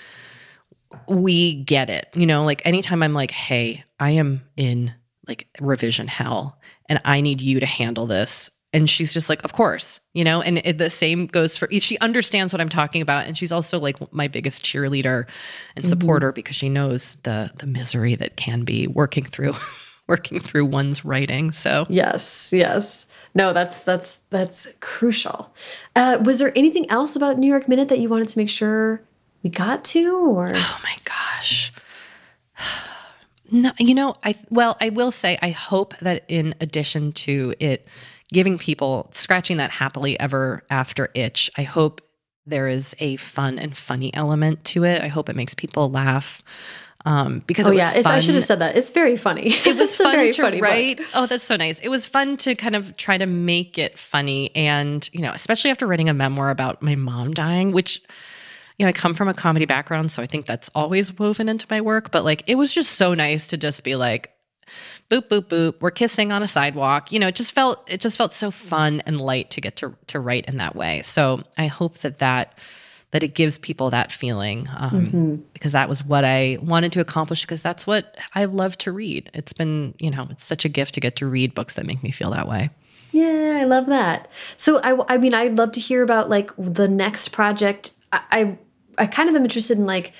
we 1.08 1.64
get 1.64 1.89
it. 1.89 2.08
You 2.14 2.26
know, 2.26 2.43
like 2.43 2.62
anytime 2.66 3.02
I'm 3.02 3.14
like, 3.14 3.32
"Hey, 3.32 3.84
I 4.00 4.12
am 4.12 4.43
in 4.58 4.93
like 5.28 5.47
revision 5.60 6.08
hell 6.08 6.60
and 6.88 7.02
I 7.06 7.22
need 7.22 7.41
you 7.41 7.60
to 7.60 7.66
handle 7.66 8.06
this." 8.06 8.52
And 8.74 8.89
she's 8.89 9.13
just 9.13 9.30
like 9.30 9.43
of 9.43 9.53
course 9.53 9.99
you 10.20 10.26
know? 10.26 10.41
And 10.41 10.57
it, 10.65 10.78
the 10.78 10.89
same 10.89 11.28
goes 11.28 11.57
for 11.57 11.70
she 11.80 11.97
understands 11.99 12.51
what 12.51 12.59
i'm 12.59 12.67
talking 12.67 13.01
about. 13.01 13.26
And 13.26 13.38
she's 13.38 13.53
also 13.53 13.80
like 13.80 13.95
my 14.13 14.28
biggest 14.28 14.63
cheerleader 14.63 15.28
and 15.78 15.86
mm-hmm. 15.86 15.88
supporter 15.88 16.34
because 16.34 16.57
she 16.57 16.67
knows 16.67 17.15
the 17.24 17.51
the 17.57 17.65
misery 17.65 18.15
that 18.15 18.36
can 18.36 18.65
be 18.65 18.86
working 18.86 19.24
through 19.24 19.53
working 20.07 20.41
through 20.41 20.65
one's 20.65 21.05
writing. 21.05 21.53
So 21.53 21.86
yes 21.88 22.51
yes. 22.51 23.07
No 23.34 23.53
that's 23.53 23.82
that's 23.84 24.20
that's 24.30 24.67
crucial. 24.82 25.53
Uh, 25.95 26.17
was 26.22 26.39
there 26.39 26.51
anything 26.53 26.89
else 26.89 27.15
about 27.15 27.38
new 27.38 27.49
york 27.49 27.70
minute 27.70 27.88
that 27.88 27.99
you 27.99 28.09
wanted 28.09 28.28
to 28.28 28.38
make 28.38 28.49
sure 28.49 29.01
we 29.41 29.49
got 29.49 29.86
to 29.86 30.17
or? 30.17 30.49
Oh 30.53 30.80
my 30.84 30.95
gosh. 31.05 31.72
No 33.51 33.72
you 33.80 33.95
know 33.95 34.13
i 34.24 34.36
well 34.51 34.78
i 34.80 34.89
will 34.89 35.09
say 35.09 35.39
i 35.41 35.49
hope 35.49 35.97
that 36.01 36.24
in 36.28 36.53
addition 36.61 37.13
to 37.13 37.55
it 37.59 37.88
giving 38.32 38.57
people 38.57 39.09
scratching 39.11 39.57
that 39.57 39.71
happily 39.71 40.19
ever 40.19 40.63
after 40.69 41.09
itch. 41.13 41.49
I 41.57 41.63
hope 41.63 42.01
there 42.45 42.67
is 42.67 42.95
a 42.99 43.15
fun 43.17 43.59
and 43.59 43.75
funny 43.75 44.13
element 44.13 44.63
to 44.65 44.84
it. 44.84 45.01
I 45.01 45.07
hope 45.07 45.30
it 45.30 45.36
makes 45.36 45.53
people 45.53 45.89
laugh. 45.89 46.43
Um, 47.05 47.43
because 47.47 47.65
oh, 47.65 47.71
yeah, 47.71 48.01
I 48.05 48.19
should 48.19 48.36
have 48.36 48.43
said 48.43 48.59
that. 48.59 48.75
It's 48.75 48.91
very 48.91 49.15
funny. 49.15 49.53
It 49.65 49.77
was 49.80 49.95
fun 49.95 50.17
to 50.17 50.34
funny 50.34 50.59
write. 50.59 50.97
Book. 50.97 51.07
Oh, 51.13 51.25
that's 51.27 51.45
so 51.45 51.55
nice. 51.55 51.80
It 51.80 51.88
was 51.88 52.05
fun 52.05 52.36
to 52.38 52.55
kind 52.55 52.75
of 52.75 52.97
try 52.97 53.17
to 53.17 53.25
make 53.25 53.77
it 53.77 53.97
funny, 53.97 54.53
and 54.53 55.09
you 55.13 55.21
know, 55.21 55.32
especially 55.32 55.71
after 55.71 55.88
writing 55.88 56.09
a 56.09 56.13
memoir 56.13 56.49
about 56.49 56.82
my 56.82 56.95
mom 56.95 57.34
dying, 57.34 57.71
which 57.71 58.01
you 58.77 58.86
know, 58.86 58.89
I 58.89 58.93
come 58.93 59.13
from 59.13 59.30
a 59.30 59.34
comedy 59.34 59.65
background, 59.65 60.11
so 60.11 60.21
I 60.21 60.27
think 60.27 60.45
that's 60.45 60.69
always 60.75 61.17
woven 61.17 61.47
into 61.47 61.67
my 61.69 61.80
work. 61.80 62.11
But 62.11 62.25
like, 62.25 62.43
it 62.47 62.55
was 62.55 62.73
just 62.73 62.93
so 62.93 63.13
nice 63.13 63.47
to 63.47 63.57
just 63.57 63.84
be 63.84 63.95
like, 63.95 64.32
boop 65.10 65.28
boop 65.28 65.45
boop 65.45 65.76
we're 65.82 65.91
kissing 65.91 66.32
on 66.32 66.43
a 66.43 66.47
sidewalk. 66.47 67.12
You 67.12 67.20
know 67.20 67.28
it 67.28 67.36
just 67.36 67.53
felt 67.53 67.84
it 67.91 67.99
just 67.99 68.18
felt 68.18 68.32
so 68.32 68.51
fun 68.51 69.01
and 69.05 69.20
light 69.20 69.49
to 69.51 69.62
get 69.62 69.76
to 69.78 69.95
to 70.07 70.20
write 70.20 70.45
in 70.45 70.57
that 70.57 70.76
way. 70.76 71.01
So 71.03 71.43
i 71.57 71.68
hope 71.68 71.99
that 71.99 72.20
that 72.20 72.57
that 73.12 73.24
it 73.24 73.34
gives 73.34 73.57
people 73.57 73.89
that 73.89 74.12
feeling 74.12 74.68
um, 74.78 75.05
mm-hmm. 75.05 75.36
because 75.53 75.72
that 75.72 75.89
was 75.89 76.03
what 76.03 76.24
i 76.24 76.60
wanted 76.62 76.91
to 76.91 76.99
accomplish 76.99 77.41
because 77.41 77.62
that's 77.62 77.88
what 77.88 78.18
i 78.36 78.45
love 78.45 78.78
to 78.80 78.91
read. 78.91 79.30
It's 79.34 79.53
been 79.53 79.95
you 79.99 80.12
know 80.12 80.28
it's 80.30 80.45
such 80.45 80.66
a 80.66 80.70
gift 80.70 80.93
to 80.93 80.99
get 80.99 81.16
to 81.18 81.28
read 81.28 81.53
books 81.53 81.74
that 81.74 81.86
make 81.86 82.03
me 82.03 82.12
feel 82.12 82.32
that 82.32 82.47
way. 82.47 82.70
Yeah 83.12 83.57
i 83.62 83.66
love 83.66 83.88
that. 83.88 84.30
So 84.57 84.80
i 84.84 85.16
i 85.16 85.18
mean 85.18 85.34
i'd 85.34 85.57
love 85.57 85.72
to 85.74 85.80
hear 85.80 86.03
about 86.03 86.30
like 86.30 86.51
the 86.57 86.88
next 86.88 87.30
project. 87.30 87.93
I 88.14 88.22
i, 88.32 88.57
I 88.99 89.05
kind 89.07 89.30
of 89.30 89.36
am 89.36 89.43
interested 89.43 89.78
in 89.78 89.86
like 89.86 90.14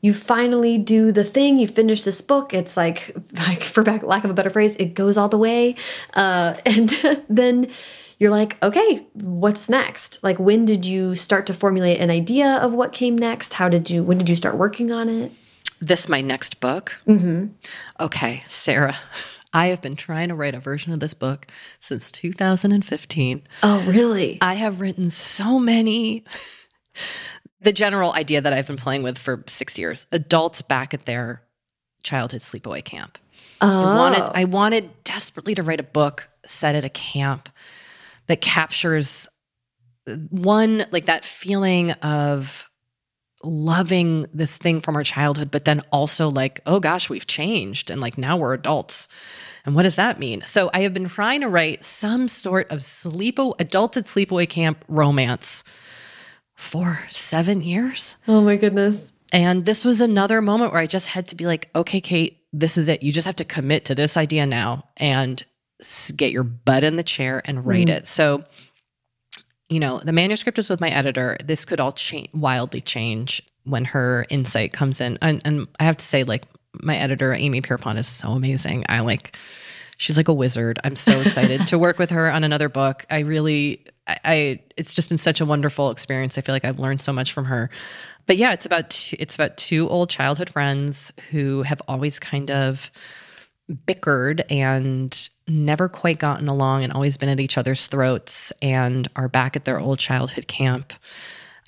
you 0.00 0.14
finally 0.14 0.78
do 0.78 1.12
the 1.12 1.24
thing 1.24 1.58
you 1.58 1.68
finish 1.68 2.02
this 2.02 2.20
book 2.20 2.52
it's 2.54 2.76
like 2.76 3.14
like 3.48 3.62
for 3.62 3.82
back, 3.82 4.02
lack 4.02 4.24
of 4.24 4.30
a 4.30 4.34
better 4.34 4.50
phrase 4.50 4.76
it 4.76 4.94
goes 4.94 5.16
all 5.16 5.28
the 5.28 5.38
way 5.38 5.74
uh, 6.14 6.54
and 6.66 6.90
then 7.28 7.70
you're 8.18 8.30
like 8.30 8.62
okay 8.62 9.06
what's 9.14 9.68
next 9.68 10.18
like 10.22 10.38
when 10.38 10.64
did 10.64 10.84
you 10.84 11.14
start 11.14 11.46
to 11.46 11.54
formulate 11.54 12.00
an 12.00 12.10
idea 12.10 12.56
of 12.56 12.72
what 12.72 12.92
came 12.92 13.16
next 13.16 13.54
how 13.54 13.68
did 13.68 13.90
you 13.90 14.02
when 14.02 14.18
did 14.18 14.28
you 14.28 14.36
start 14.36 14.56
working 14.56 14.90
on 14.92 15.08
it 15.08 15.32
this 15.80 16.08
my 16.08 16.20
next 16.20 16.60
book 16.60 17.00
mm 17.06 17.18
-hmm. 17.18 17.48
okay 17.98 18.42
sarah 18.48 18.96
I 19.52 19.66
have 19.66 19.80
been 19.80 19.96
trying 19.96 20.28
to 20.28 20.36
write 20.36 20.54
a 20.54 20.60
version 20.60 20.92
of 20.92 21.00
this 21.00 21.14
book 21.14 21.46
since 21.80 22.12
2015. 22.12 23.42
Oh, 23.62 23.84
really? 23.84 24.38
I 24.40 24.54
have 24.54 24.80
written 24.80 25.10
so 25.10 25.58
many 25.58 26.24
the 27.60 27.72
general 27.72 28.12
idea 28.14 28.40
that 28.40 28.52
I've 28.52 28.66
been 28.66 28.76
playing 28.76 29.02
with 29.02 29.18
for 29.18 29.44
six 29.46 29.78
years 29.78 30.06
adults 30.12 30.62
back 30.62 30.94
at 30.94 31.04
their 31.06 31.42
childhood 32.02 32.40
sleepaway 32.40 32.84
camp. 32.84 33.18
Oh. 33.60 33.68
I 33.68 33.96
wanted, 33.96 34.22
oh. 34.22 34.30
I 34.34 34.44
wanted 34.44 35.04
desperately 35.04 35.54
to 35.54 35.62
write 35.62 35.80
a 35.80 35.84
book 35.84 36.28
set 36.46 36.74
at 36.74 36.84
a 36.84 36.88
camp 36.88 37.48
that 38.26 38.40
captures 38.40 39.28
uh, 40.06 40.14
one, 40.30 40.86
like 40.90 41.06
that 41.06 41.24
feeling 41.24 41.92
of 41.92 42.66
loving 43.42 44.26
this 44.34 44.58
thing 44.58 44.80
from 44.80 44.96
our 44.96 45.02
childhood, 45.02 45.50
but 45.50 45.64
then 45.64 45.80
also 45.90 46.28
like, 46.28 46.60
oh 46.66 46.80
gosh, 46.80 47.08
we've 47.08 47.26
changed 47.26 47.90
and 47.90 48.00
like 48.00 48.18
now 48.18 48.36
we're 48.36 48.54
adults. 48.54 49.08
And 49.64 49.74
what 49.74 49.82
does 49.82 49.96
that 49.96 50.18
mean? 50.18 50.42
So 50.44 50.70
I 50.72 50.80
have 50.80 50.94
been 50.94 51.08
trying 51.08 51.40
to 51.40 51.48
write 51.48 51.84
some 51.84 52.28
sort 52.28 52.70
of 52.70 52.82
sleep 52.82 53.38
adults 53.58 53.96
at 53.96 54.04
sleepaway 54.04 54.48
camp 54.48 54.84
romance 54.88 55.64
for 56.60 57.00
seven 57.10 57.62
years. 57.62 58.18
Oh 58.28 58.42
my 58.42 58.56
goodness. 58.56 59.12
And 59.32 59.64
this 59.64 59.84
was 59.84 60.00
another 60.00 60.42
moment 60.42 60.72
where 60.72 60.80
I 60.80 60.86
just 60.86 61.06
had 61.06 61.26
to 61.28 61.34
be 61.34 61.46
like, 61.46 61.70
okay, 61.74 62.00
Kate, 62.00 62.38
this 62.52 62.76
is 62.76 62.88
it. 62.88 63.02
You 63.02 63.12
just 63.12 63.26
have 63.26 63.36
to 63.36 63.44
commit 63.44 63.86
to 63.86 63.94
this 63.94 64.16
idea 64.16 64.44
now 64.44 64.84
and 64.98 65.42
get 66.14 66.32
your 66.32 66.42
butt 66.44 66.84
in 66.84 66.96
the 66.96 67.02
chair 67.02 67.40
and 67.44 67.64
write 67.64 67.86
mm. 67.86 67.96
it. 67.96 68.06
So, 68.06 68.44
you 69.70 69.80
know, 69.80 69.98
the 69.98 70.12
manuscript 70.12 70.58
is 70.58 70.68
with 70.68 70.80
my 70.80 70.90
editor. 70.90 71.38
This 71.42 71.64
could 71.64 71.80
all 71.80 71.92
change, 71.92 72.28
wildly 72.34 72.82
change 72.82 73.42
when 73.64 73.86
her 73.86 74.26
insight 74.28 74.72
comes 74.72 75.00
in. 75.00 75.18
And, 75.22 75.40
and 75.44 75.66
I 75.78 75.84
have 75.84 75.96
to 75.96 76.04
say, 76.04 76.24
like, 76.24 76.44
my 76.82 76.96
editor, 76.96 77.32
Amy 77.32 77.62
Pierpont, 77.62 77.98
is 77.98 78.06
so 78.06 78.28
amazing. 78.28 78.84
I 78.88 79.00
like, 79.00 79.36
she's 79.96 80.16
like 80.16 80.28
a 80.28 80.34
wizard. 80.34 80.78
I'm 80.84 80.96
so 80.96 81.20
excited 81.20 81.66
to 81.68 81.78
work 81.78 81.98
with 81.98 82.10
her 82.10 82.30
on 82.30 82.44
another 82.44 82.68
book. 82.68 83.06
I 83.10 83.20
really, 83.20 83.86
I, 84.24 84.60
it's 84.76 84.94
just 84.94 85.08
been 85.08 85.18
such 85.18 85.40
a 85.40 85.46
wonderful 85.46 85.90
experience. 85.90 86.38
I 86.38 86.40
feel 86.40 86.54
like 86.54 86.64
I've 86.64 86.78
learned 86.78 87.00
so 87.00 87.12
much 87.12 87.32
from 87.32 87.44
her. 87.46 87.70
But 88.26 88.36
yeah, 88.36 88.52
it's 88.52 88.66
about 88.66 88.90
two, 88.90 89.16
it's 89.18 89.34
about 89.34 89.56
two 89.56 89.88
old 89.88 90.10
childhood 90.10 90.50
friends 90.50 91.12
who 91.30 91.62
have 91.62 91.82
always 91.88 92.18
kind 92.18 92.50
of 92.50 92.90
bickered 93.86 94.44
and 94.50 95.28
never 95.46 95.88
quite 95.88 96.18
gotten 96.18 96.48
along 96.48 96.84
and 96.84 96.92
always 96.92 97.16
been 97.16 97.28
at 97.28 97.40
each 97.40 97.56
other's 97.56 97.86
throats 97.86 98.52
and 98.62 99.08
are 99.16 99.28
back 99.28 99.56
at 99.56 99.64
their 99.64 99.78
old 99.78 99.98
childhood 99.98 100.48
camp 100.48 100.92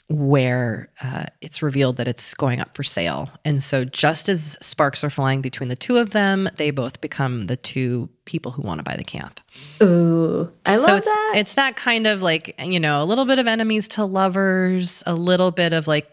where 0.08 0.90
uh, 1.02 1.24
it's 1.40 1.62
revealed 1.62 1.96
that 1.96 2.06
it's 2.08 2.34
going 2.34 2.60
up 2.60 2.74
for 2.76 2.82
sale. 2.82 3.30
And 3.44 3.62
so, 3.62 3.84
just 3.84 4.28
as 4.28 4.56
sparks 4.60 5.02
are 5.02 5.10
flying 5.10 5.40
between 5.40 5.68
the 5.68 5.76
two 5.76 5.96
of 5.96 6.10
them, 6.10 6.48
they 6.56 6.70
both 6.70 7.00
become 7.00 7.46
the 7.46 7.56
two 7.56 8.08
people 8.24 8.52
who 8.52 8.62
want 8.62 8.78
to 8.78 8.82
buy 8.82 8.96
the 8.96 9.04
camp. 9.04 9.40
Ooh, 9.82 10.50
I 10.66 10.74
I 10.74 10.76
love 10.76 10.84
so 10.86 10.96
it's, 10.96 11.06
that. 11.06 11.32
It's 11.36 11.54
that 11.54 11.76
kind 11.76 12.06
of 12.06 12.20
like, 12.22 12.54
you 12.62 12.80
know, 12.80 13.02
a 13.02 13.06
little 13.06 13.24
bit 13.24 13.38
of 13.38 13.46
enemies 13.46 13.88
to 13.88 14.04
lovers, 14.04 15.02
a 15.06 15.14
little 15.14 15.50
bit 15.50 15.72
of 15.72 15.86
like 15.86 16.08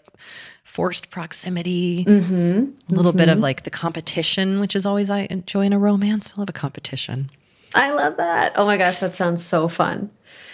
forced 0.64 1.10
proximity, 1.10 2.06
Mm-hmm. 2.06 2.94
a 2.94 2.96
little 2.96 3.12
bit 3.12 3.28
of 3.28 3.40
like 3.40 3.64
the 3.64 3.70
competition, 3.72 4.60
which 4.60 4.76
is 4.76 4.86
always 4.86 5.10
I 5.10 5.28
enjoy 5.30 5.66
in 5.66 5.74
a 5.74 5.80
romance. 5.80 6.34
I 6.38 6.40
love 6.42 6.50
a 6.50 6.54
competition. 6.54 7.32
I 7.76 7.92
love 7.92 8.18
that. 8.18 8.54
Oh 8.56 8.66
my 8.66 8.78
gosh, 8.78 9.00
that 9.00 9.16
sounds 9.16 9.44
so 9.44 9.68
fun. 9.68 10.10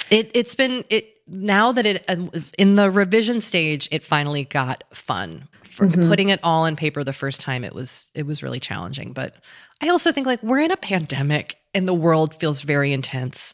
It 0.10 0.32
it's 0.34 0.56
been 0.56 0.84
it 0.90 1.15
now 1.28 1.72
that 1.72 1.86
it 1.86 2.06
uh, 2.08 2.16
in 2.58 2.76
the 2.76 2.90
revision 2.92 3.42
stage, 3.42 3.88
it 3.92 4.04
finally 4.04 4.46
got 4.46 4.84
fun. 4.94 5.48
For 5.64 5.90
putting 5.90 6.30
it 6.30 6.40
all 6.42 6.64
on 6.64 6.78
paper 6.78 7.04
the 7.04 7.12
first 7.12 7.42
time, 7.42 7.66
it 7.66 7.76
was 7.76 8.10
it 8.14 8.26
was 8.26 8.42
really 8.42 8.62
challenging. 8.62 9.12
But 9.12 9.36
I 9.82 9.90
also 9.90 10.14
think 10.14 10.26
like 10.26 10.42
we're 10.42 10.62
in 10.62 10.72
a 10.72 10.78
pandemic 10.78 11.58
and 11.74 11.86
the 11.86 11.94
world 11.94 12.34
feels 12.36 12.62
very 12.62 12.94
intense. 12.94 13.54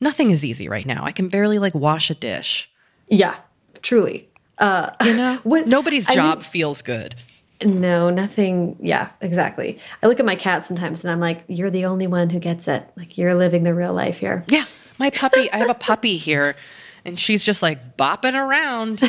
Nothing 0.00 0.30
is 0.30 0.44
easy 0.44 0.68
right 0.68 0.86
now. 0.86 1.02
I 1.04 1.10
can 1.10 1.28
barely 1.28 1.58
like 1.58 1.74
wash 1.74 2.08
a 2.08 2.14
dish. 2.14 2.70
Yeah, 3.08 3.34
truly. 3.82 4.28
Uh, 4.58 4.90
You 5.02 5.16
know, 5.16 5.38
What- 5.42 5.66
nobody's 5.66 6.06
I 6.06 6.14
job 6.14 6.44
feels 6.44 6.82
good. 6.82 7.16
no, 7.64 8.10
nothing. 8.10 8.76
Yeah, 8.80 9.08
exactly. 9.20 9.80
I 10.04 10.06
look 10.06 10.20
at 10.20 10.26
my 10.26 10.36
cat 10.36 10.64
sometimes 10.66 11.02
and 11.02 11.10
I'm 11.12 11.18
like, 11.20 11.42
you're 11.48 11.70
the 11.70 11.86
only 11.86 12.06
one 12.06 12.30
who 12.30 12.38
gets 12.38 12.68
it. 12.68 12.88
Like, 12.96 13.18
you're 13.18 13.34
living 13.34 13.64
the 13.64 13.74
real 13.74 13.92
life 13.92 14.18
here. 14.18 14.44
Yeah, 14.48 14.64
my 14.98 15.10
puppy. 15.10 15.50
I 15.52 15.58
have 15.58 15.70
a 15.70 15.74
puppy 15.74 16.16
here, 16.16 16.56
and 17.04 17.18
she's 17.18 17.44
just 17.44 17.62
like 17.62 17.96
bopping 17.96 18.34
around. 18.34 19.02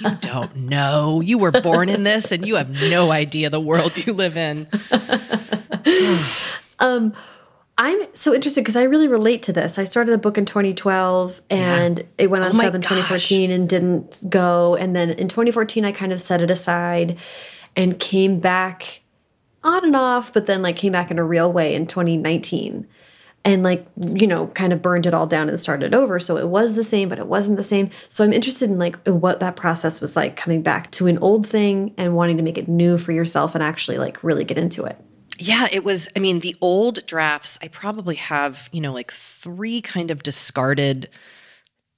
You 0.00 0.10
don't 0.20 0.54
know. 0.56 1.20
You 1.20 1.38
were 1.38 1.50
born 1.50 1.88
in 1.88 2.04
this, 2.04 2.30
and 2.32 2.46
you 2.46 2.54
have 2.56 2.70
no 2.70 3.10
idea 3.10 3.50
the 3.50 3.60
world 3.60 4.06
you 4.06 4.12
live 4.12 4.36
in. 4.36 4.68
um, 6.78 7.14
I'm 7.78 8.00
so 8.14 8.34
interested 8.34 8.60
because 8.60 8.76
I 8.76 8.84
really 8.84 9.08
relate 9.08 9.42
to 9.44 9.52
this. 9.52 9.78
I 9.78 9.84
started 9.84 10.12
the 10.12 10.18
book 10.18 10.36
in 10.36 10.44
2012 10.44 11.40
and 11.50 12.06
it 12.18 12.30
went 12.30 12.44
on 12.44 12.52
Oh 12.54 12.66
in 12.66 12.80
2014 12.80 13.50
and 13.50 13.68
didn't 13.68 14.20
go. 14.28 14.76
And 14.76 14.94
then 14.94 15.10
in 15.10 15.28
2014, 15.28 15.84
I 15.84 15.90
kind 15.90 16.12
of 16.12 16.20
set 16.20 16.42
it 16.42 16.50
aside 16.50 17.18
and 17.74 17.98
came 17.98 18.40
back 18.40 19.00
on 19.64 19.84
and 19.84 19.96
off, 19.96 20.32
but 20.32 20.46
then 20.46 20.60
like 20.60 20.76
came 20.76 20.92
back 20.92 21.10
in 21.10 21.18
a 21.18 21.24
real 21.24 21.50
way 21.50 21.74
in 21.74 21.86
2019 21.86 22.86
and 23.44 23.62
like, 23.62 23.86
you 23.96 24.26
know, 24.26 24.46
kind 24.48 24.72
of 24.72 24.80
burned 24.80 25.06
it 25.06 25.14
all 25.14 25.26
down 25.26 25.48
and 25.48 25.58
started 25.58 25.94
over. 25.94 26.20
So 26.20 26.36
it 26.36 26.48
was 26.48 26.74
the 26.74 26.84
same, 26.84 27.08
but 27.08 27.18
it 27.18 27.26
wasn't 27.26 27.56
the 27.56 27.64
same. 27.64 27.90
So 28.08 28.24
I'm 28.24 28.32
interested 28.32 28.70
in 28.70 28.78
like 28.78 28.96
what 29.06 29.40
that 29.40 29.56
process 29.56 30.00
was 30.00 30.14
like 30.14 30.36
coming 30.36 30.62
back 30.62 30.90
to 30.92 31.08
an 31.08 31.18
old 31.18 31.46
thing 31.46 31.92
and 31.96 32.14
wanting 32.14 32.36
to 32.36 32.42
make 32.42 32.58
it 32.58 32.68
new 32.68 32.96
for 32.98 33.12
yourself 33.12 33.54
and 33.54 33.62
actually 33.62 33.98
like 33.98 34.22
really 34.22 34.44
get 34.44 34.58
into 34.58 34.84
it. 34.84 34.96
Yeah, 35.38 35.66
it 35.72 35.82
was. 35.82 36.08
I 36.14 36.20
mean, 36.20 36.40
the 36.40 36.54
old 36.60 37.04
drafts, 37.06 37.58
I 37.62 37.68
probably 37.68 38.14
have, 38.16 38.68
you 38.70 38.80
know, 38.80 38.92
like 38.92 39.10
three 39.10 39.80
kind 39.80 40.10
of 40.12 40.22
discarded. 40.22 41.08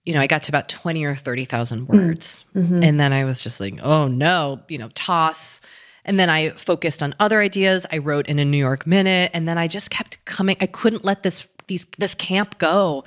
You 0.05 0.15
know, 0.15 0.21
I 0.21 0.27
got 0.27 0.45
to 0.45 0.51
about 0.51 0.69
20 0.69 1.05
or 1.05 1.15
30,000 1.15 1.87
mm. 1.87 1.89
words. 1.89 2.45
Mm-hmm. 2.55 2.83
And 2.83 2.99
then 2.99 3.13
I 3.13 3.25
was 3.25 3.43
just 3.43 3.61
like, 3.61 3.79
oh 3.83 4.09
no, 4.09 4.63
you 4.69 4.79
know, 4.79 4.89
toss. 4.95 5.61
And 6.05 6.19
then 6.19 6.31
I 6.31 6.51
focused 6.51 7.03
on 7.03 7.15
other 7.19 7.41
ideas. 7.41 7.87
I 7.91 7.99
wrote 7.99 8.27
in 8.27 8.39
a 8.39 8.45
New 8.45 8.59
York 8.59 8.87
Minute. 8.87 9.31
And 9.35 9.49
then 9.49 9.59
I 9.59 9.69
just 9.69 9.91
kept 9.91 10.25
coming. 10.25 10.57
I 10.61 10.67
couldn't 10.67 11.05
let 11.05 11.23
this, 11.23 11.49
these, 11.67 11.87
this 11.99 12.15
camp 12.15 12.59
go. 12.59 13.05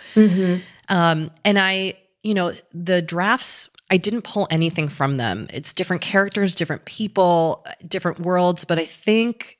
Um, 0.89 1.32
and 1.43 1.60
I, 1.60 1.95
you 2.24 2.34
know, 2.34 2.54
the 2.74 3.02
drafts, 3.02 3.70
I 3.89 3.98
didn't 3.98 4.24
pull 4.24 4.48
anything 4.50 4.89
from 4.89 5.18
them. 5.18 5.48
It's 5.54 5.74
different 5.74 6.02
characters, 6.02 6.56
different 6.56 6.86
people, 6.86 7.66
different 7.88 8.20
worlds. 8.20 8.66
But 8.66 8.80
I 8.80 8.86
think 8.86 9.58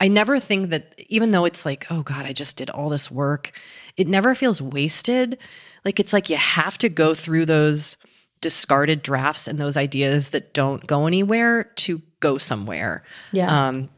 I 0.00 0.08
never 0.08 0.40
think 0.40 0.70
that 0.70 0.94
even 1.08 1.30
though 1.30 1.44
it's 1.44 1.64
like, 1.64 1.86
oh 1.90 2.02
God, 2.02 2.26
I 2.26 2.32
just 2.32 2.56
did 2.56 2.68
all 2.70 2.88
this 2.88 3.10
work, 3.10 3.58
it 3.96 4.08
never 4.08 4.34
feels 4.34 4.60
wasted. 4.60 5.38
Like 5.84 6.00
it's 6.00 6.12
like 6.12 6.28
you 6.28 6.36
have 6.36 6.78
to 6.78 6.88
go 6.88 7.14
through 7.14 7.46
those 7.46 7.96
discarded 8.40 9.02
drafts 9.02 9.48
and 9.48 9.58
those 9.58 9.76
ideas 9.76 10.30
that 10.30 10.52
don't 10.52 10.86
go 10.86 11.06
anywhere 11.06 11.64
to 11.76 12.02
go 12.20 12.38
somewhere. 12.38 13.02
Yeah. 13.32 13.68
Um, 13.68 13.88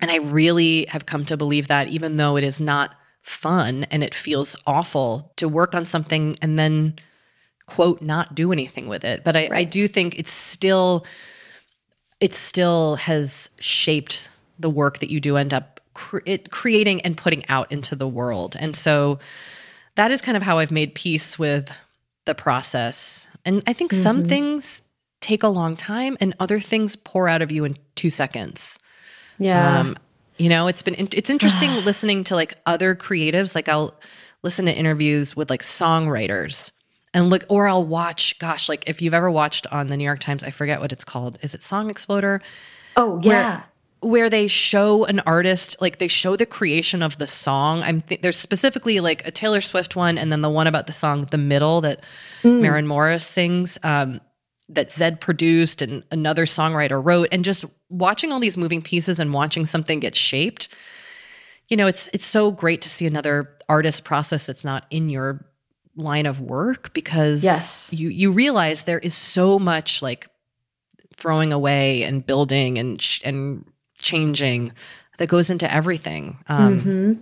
and 0.00 0.10
I 0.10 0.16
really 0.16 0.86
have 0.86 1.06
come 1.06 1.24
to 1.26 1.36
believe 1.36 1.68
that 1.68 1.88
even 1.88 2.16
though 2.16 2.36
it 2.36 2.44
is 2.44 2.60
not 2.60 2.94
fun 3.22 3.84
and 3.90 4.02
it 4.02 4.14
feels 4.14 4.56
awful 4.66 5.32
to 5.36 5.48
work 5.48 5.74
on 5.74 5.84
something 5.84 6.36
and 6.40 6.58
then 6.58 6.98
quote 7.66 8.00
not 8.00 8.34
do 8.34 8.52
anything 8.52 8.88
with 8.88 9.04
it. 9.04 9.22
But 9.24 9.36
I, 9.36 9.48
I 9.52 9.64
do 9.64 9.86
think 9.86 10.18
it's 10.18 10.32
still 10.32 11.04
it 12.20 12.34
still 12.34 12.96
has 12.96 13.50
shaped 13.60 14.28
the 14.58 14.70
work 14.70 14.98
that 14.98 15.10
you 15.10 15.20
do 15.20 15.36
end 15.36 15.54
up 15.54 15.80
cre- 15.94 16.18
it, 16.24 16.50
creating 16.50 17.00
and 17.02 17.16
putting 17.16 17.46
out 17.48 17.70
into 17.70 17.94
the 17.94 18.08
world. 18.08 18.56
And 18.58 18.74
so 18.74 19.18
that 19.94 20.10
is 20.10 20.22
kind 20.22 20.36
of 20.36 20.42
how 20.42 20.58
I've 20.58 20.70
made 20.70 20.94
peace 20.94 21.38
with 21.38 21.70
the 22.28 22.34
process. 22.34 23.28
And 23.44 23.62
I 23.66 23.72
think 23.72 23.92
some 23.92 24.22
things 24.22 24.82
take 25.20 25.42
a 25.42 25.48
long 25.48 25.76
time 25.76 26.16
and 26.20 26.34
other 26.38 26.60
things 26.60 26.94
pour 26.94 27.28
out 27.28 27.42
of 27.42 27.50
you 27.50 27.64
in 27.64 27.76
2 27.96 28.10
seconds. 28.10 28.78
yeah. 29.38 29.80
Um, 29.80 29.96
you 30.36 30.48
know, 30.48 30.68
it's 30.68 30.82
been 30.82 30.94
it's 31.10 31.30
interesting 31.30 31.70
listening 31.84 32.22
to 32.24 32.36
like 32.36 32.54
other 32.64 32.94
creatives. 32.94 33.56
Like 33.56 33.68
I'll 33.68 33.98
listen 34.44 34.66
to 34.66 34.72
interviews 34.72 35.34
with 35.34 35.50
like 35.50 35.62
songwriters 35.62 36.70
and 37.12 37.28
look, 37.28 37.44
or 37.48 37.66
I'll 37.66 37.84
watch. 37.84 38.38
Gosh, 38.38 38.68
like 38.68 38.88
if 38.88 39.02
you've 39.02 39.14
ever 39.14 39.30
watched 39.32 39.66
on 39.72 39.88
the 39.88 39.96
New 39.96 40.04
York 40.04 40.20
Times, 40.20 40.44
I 40.44 40.50
forget 40.50 40.80
what 40.80 40.92
it's 40.92 41.04
called. 41.04 41.40
Is 41.42 41.54
it 41.54 41.62
Song 41.62 41.90
Exploder? 41.90 42.40
oh, 42.96 43.20
yeah. 43.22 43.62
Where 44.00 44.30
they 44.30 44.46
show 44.46 45.04
an 45.06 45.18
artist, 45.20 45.76
like 45.80 45.98
they 45.98 46.06
show 46.06 46.36
the 46.36 46.46
creation 46.46 47.02
of 47.02 47.18
the 47.18 47.26
song. 47.26 47.82
I'm 47.82 48.00
th- 48.00 48.20
there's 48.20 48.36
specifically 48.36 49.00
like 49.00 49.26
a 49.26 49.32
Taylor 49.32 49.60
Swift 49.60 49.96
one, 49.96 50.16
and 50.18 50.30
then 50.30 50.40
the 50.40 50.50
one 50.50 50.68
about 50.68 50.86
the 50.86 50.92
song 50.92 51.22
"The 51.30 51.38
Middle" 51.38 51.80
that 51.80 52.00
Maren 52.44 52.86
Morris 52.86 53.26
sings. 53.26 53.76
Um, 53.82 54.20
that 54.70 54.90
Zedd 54.90 55.18
produced 55.18 55.80
and 55.80 56.04
another 56.12 56.44
songwriter 56.44 57.02
wrote, 57.02 57.28
and 57.32 57.42
just 57.42 57.64
watching 57.88 58.30
all 58.32 58.38
these 58.38 58.56
moving 58.58 58.82
pieces 58.82 59.18
and 59.18 59.32
watching 59.32 59.64
something 59.64 59.98
get 59.98 60.14
shaped. 60.14 60.68
You 61.68 61.76
know, 61.78 61.86
it's 61.86 62.08
it's 62.12 62.26
so 62.26 62.52
great 62.52 62.82
to 62.82 62.88
see 62.90 63.06
another 63.06 63.56
artist 63.68 64.04
process 64.04 64.46
that's 64.46 64.64
not 64.64 64.84
in 64.90 65.08
your 65.08 65.44
line 65.96 66.26
of 66.26 66.38
work 66.40 66.92
because 66.92 67.42
Yes. 67.42 67.92
you 67.96 68.10
you 68.10 68.30
realize 68.30 68.82
there 68.84 68.98
is 69.00 69.14
so 69.14 69.58
much 69.58 70.02
like 70.02 70.28
throwing 71.16 71.52
away 71.52 72.02
and 72.04 72.24
building 72.24 72.78
and 72.78 73.00
sh- 73.02 73.22
and 73.24 73.64
changing 73.98 74.72
that 75.18 75.28
goes 75.28 75.50
into 75.50 75.72
everything, 75.72 76.38
um, 76.48 77.20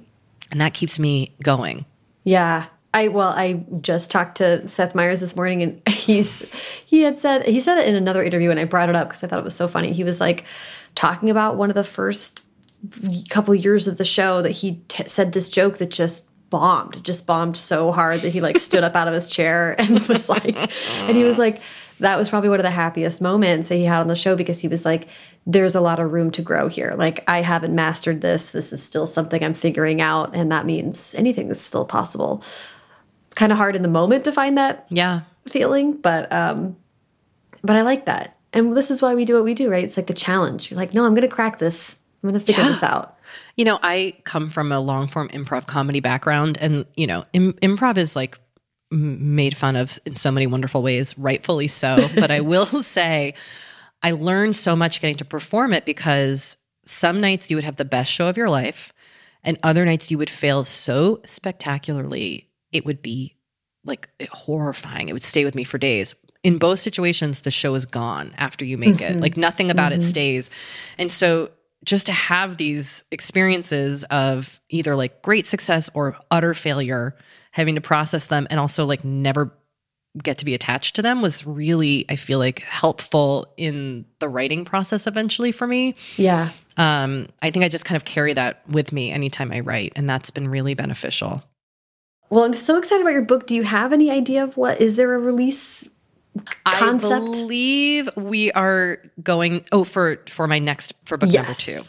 and 0.50 0.60
that 0.60 0.74
keeps 0.74 0.98
me 0.98 1.34
going. 1.42 1.84
Yeah. 2.24 2.66
I 2.94 3.08
well, 3.08 3.28
I 3.36 3.64
just 3.82 4.10
talked 4.10 4.38
to 4.38 4.66
Seth 4.66 4.94
Meyers 4.94 5.20
this 5.20 5.36
morning, 5.36 5.62
and 5.62 5.88
he's 5.88 6.42
he 6.86 7.02
had 7.02 7.18
said 7.18 7.46
he 7.46 7.60
said 7.60 7.78
it 7.78 7.86
in 7.86 7.94
another 7.94 8.22
interview, 8.22 8.50
and 8.50 8.58
I 8.58 8.64
brought 8.64 8.88
it 8.88 8.96
up 8.96 9.08
because 9.08 9.22
I 9.22 9.26
thought 9.26 9.38
it 9.38 9.44
was 9.44 9.54
so 9.54 9.68
funny. 9.68 9.92
He 9.92 10.04
was 10.04 10.20
like 10.20 10.44
talking 10.94 11.28
about 11.28 11.56
one 11.56 11.68
of 11.68 11.74
the 11.74 11.84
first 11.84 12.40
couple 13.28 13.54
years 13.54 13.86
of 13.86 13.98
the 13.98 14.04
show 14.04 14.42
that 14.42 14.50
he 14.50 14.82
t- 14.88 15.08
said 15.08 15.32
this 15.32 15.50
joke 15.50 15.78
that 15.78 15.90
just 15.90 16.26
bombed, 16.50 17.02
just 17.04 17.26
bombed 17.26 17.56
so 17.56 17.92
hard 17.92 18.20
that 18.20 18.30
he 18.30 18.40
like 18.40 18.58
stood 18.58 18.84
up 18.84 18.96
out 18.96 19.08
of 19.08 19.14
his 19.14 19.30
chair 19.30 19.74
and 19.78 20.00
was 20.08 20.28
like, 20.28 20.56
and 21.00 21.16
he 21.16 21.24
was 21.24 21.38
like, 21.38 21.60
that 22.00 22.16
was 22.16 22.28
probably 22.28 22.48
one 22.48 22.60
of 22.60 22.64
the 22.64 22.70
happiest 22.70 23.20
moments 23.20 23.68
that 23.68 23.76
he 23.76 23.84
had 23.84 24.00
on 24.00 24.08
the 24.08 24.16
show 24.16 24.36
because 24.36 24.60
he 24.60 24.68
was 24.68 24.84
like, 24.84 25.08
there's 25.46 25.76
a 25.76 25.80
lot 25.80 26.00
of 26.00 26.12
room 26.12 26.30
to 26.32 26.42
grow 26.42 26.66
here. 26.68 26.94
Like, 26.98 27.22
I 27.28 27.40
haven't 27.42 27.74
mastered 27.74 28.20
this. 28.20 28.50
This 28.50 28.72
is 28.72 28.82
still 28.82 29.06
something 29.06 29.44
I'm 29.44 29.54
figuring 29.54 30.00
out. 30.00 30.34
And 30.34 30.50
that 30.50 30.66
means 30.66 31.14
anything 31.14 31.50
is 31.50 31.60
still 31.60 31.84
possible. 31.84 32.42
It's 33.26 33.34
kind 33.36 33.52
of 33.52 33.58
hard 33.58 33.76
in 33.76 33.82
the 33.82 33.88
moment 33.88 34.24
to 34.24 34.32
find 34.32 34.58
that 34.58 34.86
Yeah, 34.90 35.20
feeling, 35.46 35.98
but, 35.98 36.32
um, 36.32 36.76
but 37.62 37.76
I 37.76 37.82
like 37.82 38.06
that. 38.06 38.36
And 38.52 38.76
this 38.76 38.90
is 38.90 39.00
why 39.00 39.14
we 39.14 39.24
do 39.24 39.34
what 39.34 39.44
we 39.44 39.54
do, 39.54 39.70
right? 39.70 39.84
It's 39.84 39.96
like 39.96 40.06
the 40.08 40.14
challenge. 40.14 40.70
You're 40.70 40.78
like, 40.78 40.94
no, 40.94 41.04
I'm 41.04 41.12
going 41.14 41.28
to 41.28 41.34
crack 41.34 41.58
this. 41.58 41.98
I'm 42.22 42.30
going 42.30 42.40
to 42.40 42.44
figure 42.44 42.62
Yeah. 42.62 42.68
this 42.68 42.82
out. 42.82 43.16
You 43.56 43.64
know, 43.66 43.78
I 43.82 44.14
come 44.24 44.50
from 44.50 44.72
a 44.72 44.80
long 44.80 45.06
form 45.08 45.28
improv 45.28 45.66
comedy 45.66 46.00
background, 46.00 46.58
and, 46.60 46.86
you 46.96 47.06
know, 47.06 47.24
Im- 47.32 47.52
improv 47.54 47.98
is 47.98 48.16
like 48.16 48.38
made 48.90 49.56
fun 49.56 49.76
of 49.76 49.98
in 50.06 50.16
so 50.16 50.30
many 50.30 50.46
wonderful 50.46 50.82
ways, 50.82 51.16
rightfully 51.18 51.68
so. 51.68 52.08
but 52.16 52.30
I 52.30 52.40
will 52.40 52.66
say, 52.82 53.34
I 54.06 54.12
learned 54.12 54.54
so 54.54 54.76
much 54.76 55.00
getting 55.00 55.16
to 55.16 55.24
perform 55.24 55.72
it 55.72 55.84
because 55.84 56.58
some 56.84 57.20
nights 57.20 57.50
you 57.50 57.56
would 57.56 57.64
have 57.64 57.74
the 57.74 57.84
best 57.84 58.12
show 58.12 58.28
of 58.28 58.36
your 58.36 58.48
life, 58.48 58.92
and 59.42 59.58
other 59.64 59.84
nights 59.84 60.12
you 60.12 60.18
would 60.18 60.30
fail 60.30 60.62
so 60.62 61.20
spectacularly, 61.24 62.48
it 62.70 62.86
would 62.86 63.02
be 63.02 63.34
like 63.84 64.08
horrifying. 64.30 65.08
It 65.08 65.12
would 65.12 65.24
stay 65.24 65.44
with 65.44 65.56
me 65.56 65.64
for 65.64 65.76
days. 65.78 66.14
In 66.44 66.56
both 66.56 66.78
situations, 66.78 67.40
the 67.40 67.50
show 67.50 67.74
is 67.74 67.84
gone 67.84 68.32
after 68.36 68.64
you 68.64 68.78
make 68.78 69.00
it. 69.00 69.14
Mm-hmm. 69.14 69.22
Like 69.22 69.36
nothing 69.36 69.72
about 69.72 69.90
it 69.90 69.98
mm-hmm. 69.98 70.08
stays. 70.08 70.50
And 70.98 71.10
so 71.10 71.50
just 71.84 72.06
to 72.06 72.12
have 72.12 72.58
these 72.58 73.02
experiences 73.10 74.04
of 74.04 74.60
either 74.68 74.94
like 74.94 75.20
great 75.22 75.48
success 75.48 75.90
or 75.94 76.16
utter 76.30 76.54
failure, 76.54 77.16
having 77.50 77.74
to 77.74 77.80
process 77.80 78.28
them 78.28 78.46
and 78.50 78.60
also 78.60 78.84
like 78.84 79.04
never 79.04 79.52
get 80.22 80.38
to 80.38 80.44
be 80.44 80.54
attached 80.54 80.96
to 80.96 81.02
them 81.02 81.22
was 81.22 81.46
really, 81.46 82.04
I 82.08 82.16
feel 82.16 82.38
like, 82.38 82.60
helpful 82.60 83.52
in 83.56 84.04
the 84.18 84.28
writing 84.28 84.64
process 84.64 85.06
eventually 85.06 85.52
for 85.52 85.66
me. 85.66 85.94
Yeah. 86.16 86.50
Um, 86.76 87.28
I 87.42 87.50
think 87.50 87.64
I 87.64 87.68
just 87.68 87.84
kind 87.84 87.96
of 87.96 88.04
carry 88.04 88.34
that 88.34 88.68
with 88.68 88.92
me 88.92 89.10
anytime 89.10 89.52
I 89.52 89.60
write, 89.60 89.92
and 89.96 90.08
that's 90.08 90.30
been 90.30 90.48
really 90.48 90.74
beneficial. 90.74 91.42
Well, 92.28 92.44
I'm 92.44 92.54
so 92.54 92.76
excited 92.78 93.02
about 93.02 93.12
your 93.12 93.22
book. 93.22 93.46
Do 93.46 93.54
you 93.54 93.62
have 93.62 93.92
any 93.92 94.10
idea 94.10 94.42
of 94.42 94.56
what 94.56 94.80
is 94.80 94.96
there 94.96 95.14
a 95.14 95.18
release 95.18 95.88
concept? 96.64 97.12
I 97.12 97.18
believe 97.18 98.08
we 98.16 98.52
are 98.52 98.98
going 99.22 99.64
oh 99.72 99.84
for 99.84 100.18
for 100.28 100.46
my 100.46 100.58
next 100.58 100.92
for 101.04 101.16
book 101.16 101.32
number 101.32 101.54
2. 101.54 101.80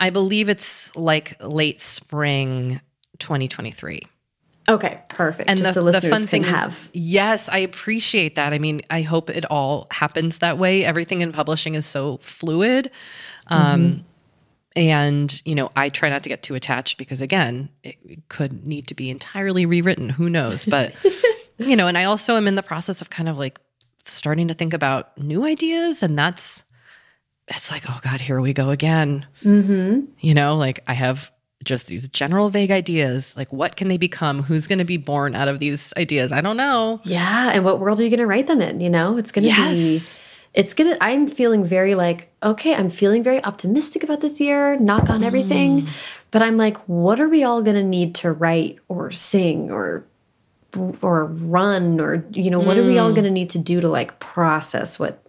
I 0.00 0.10
believe 0.10 0.48
it's 0.48 0.94
like 0.94 1.36
late 1.42 1.80
spring 1.80 2.80
2023. 3.18 4.02
Okay, 4.68 5.00
perfect. 5.08 5.48
And 5.48 5.58
Just 5.58 5.74
the, 5.74 5.92
so 5.92 6.00
the 6.00 6.08
fun 6.10 6.26
thing 6.26 6.42
have. 6.42 6.72
is, 6.72 6.90
yes, 6.92 7.48
I 7.48 7.58
appreciate 7.58 8.34
that. 8.36 8.52
I 8.52 8.58
mean, 8.58 8.82
I 8.90 9.02
hope 9.02 9.30
it 9.30 9.44
all 9.46 9.86
happens 9.90 10.38
that 10.38 10.58
way. 10.58 10.84
Everything 10.84 11.22
in 11.22 11.32
publishing 11.32 11.74
is 11.74 11.86
so 11.86 12.18
fluid. 12.18 12.90
Um, 13.46 13.82
Mm-hmm. 13.90 14.02
And, 14.76 15.42
you 15.44 15.56
know, 15.56 15.72
I 15.74 15.88
try 15.88 16.08
not 16.08 16.22
to 16.22 16.28
get 16.28 16.44
too 16.44 16.54
attached 16.54 16.98
because, 16.98 17.20
again, 17.20 17.68
it, 17.82 17.96
it 18.04 18.28
could 18.28 18.64
need 18.64 18.86
to 18.88 18.94
be 18.94 19.10
entirely 19.10 19.66
rewritten. 19.66 20.08
Who 20.08 20.30
knows? 20.30 20.64
But, 20.64 20.94
you 21.58 21.74
know, 21.74 21.88
and 21.88 21.98
I 21.98 22.04
also 22.04 22.36
am 22.36 22.46
in 22.46 22.54
the 22.54 22.62
process 22.62 23.00
of 23.00 23.10
kind 23.10 23.28
of 23.28 23.36
like 23.36 23.58
starting 24.04 24.46
to 24.46 24.54
think 24.54 24.72
about 24.72 25.18
new 25.18 25.44
ideas. 25.44 26.02
And 26.04 26.16
that's, 26.16 26.62
it's 27.48 27.72
like, 27.72 27.84
oh 27.88 27.98
God, 28.04 28.20
here 28.20 28.40
we 28.40 28.52
go 28.52 28.70
again. 28.70 29.26
Mm-hmm. 29.42 30.02
You 30.20 30.34
know, 30.34 30.54
like 30.54 30.84
I 30.86 30.92
have 30.92 31.32
just 31.68 31.86
these 31.86 32.08
general 32.08 32.50
vague 32.50 32.70
ideas. 32.72 33.36
Like, 33.36 33.52
what 33.52 33.76
can 33.76 33.88
they 33.88 33.98
become? 33.98 34.42
Who's 34.42 34.66
going 34.66 34.78
to 34.80 34.84
be 34.84 34.96
born 34.96 35.34
out 35.34 35.46
of 35.48 35.58
these 35.60 35.92
ideas? 35.96 36.32
I 36.32 36.40
don't 36.40 36.56
know. 36.56 37.00
Yeah, 37.04 37.52
and 37.54 37.64
what 37.64 37.78
world 37.78 38.00
are 38.00 38.02
you 38.02 38.10
going 38.10 38.18
to 38.20 38.26
write 38.26 38.46
them 38.48 38.60
in? 38.60 38.80
You 38.80 38.90
know, 38.90 39.16
it's 39.18 39.30
going 39.30 39.46
to 39.46 39.54
be. 39.54 40.00
It's 40.54 40.72
gonna. 40.72 40.96
I'm 41.00 41.28
feeling 41.28 41.64
very 41.66 41.94
like 41.94 42.32
okay. 42.42 42.74
I'm 42.74 42.88
feeling 42.88 43.22
very 43.22 43.44
optimistic 43.44 44.02
about 44.02 44.22
this 44.22 44.40
year. 44.40 44.78
Knock 44.80 45.10
on 45.10 45.22
everything, 45.22 45.82
Mm. 45.82 45.88
but 46.30 46.42
I'm 46.42 46.56
like, 46.56 46.78
what 46.88 47.20
are 47.20 47.28
we 47.28 47.44
all 47.44 47.60
gonna 47.62 47.84
need 47.84 48.14
to 48.16 48.32
write 48.32 48.78
or 48.88 49.10
sing 49.10 49.70
or 49.70 50.04
or 51.02 51.26
run 51.26 52.00
or 52.00 52.24
you 52.32 52.50
know 52.50 52.58
what 52.60 52.78
are 52.78 52.82
we 52.86 52.94
Mm. 52.94 53.02
all 53.02 53.12
gonna 53.12 53.30
need 53.30 53.50
to 53.50 53.58
do 53.58 53.80
to 53.82 53.88
like 53.90 54.18
process 54.20 54.98
what 54.98 55.22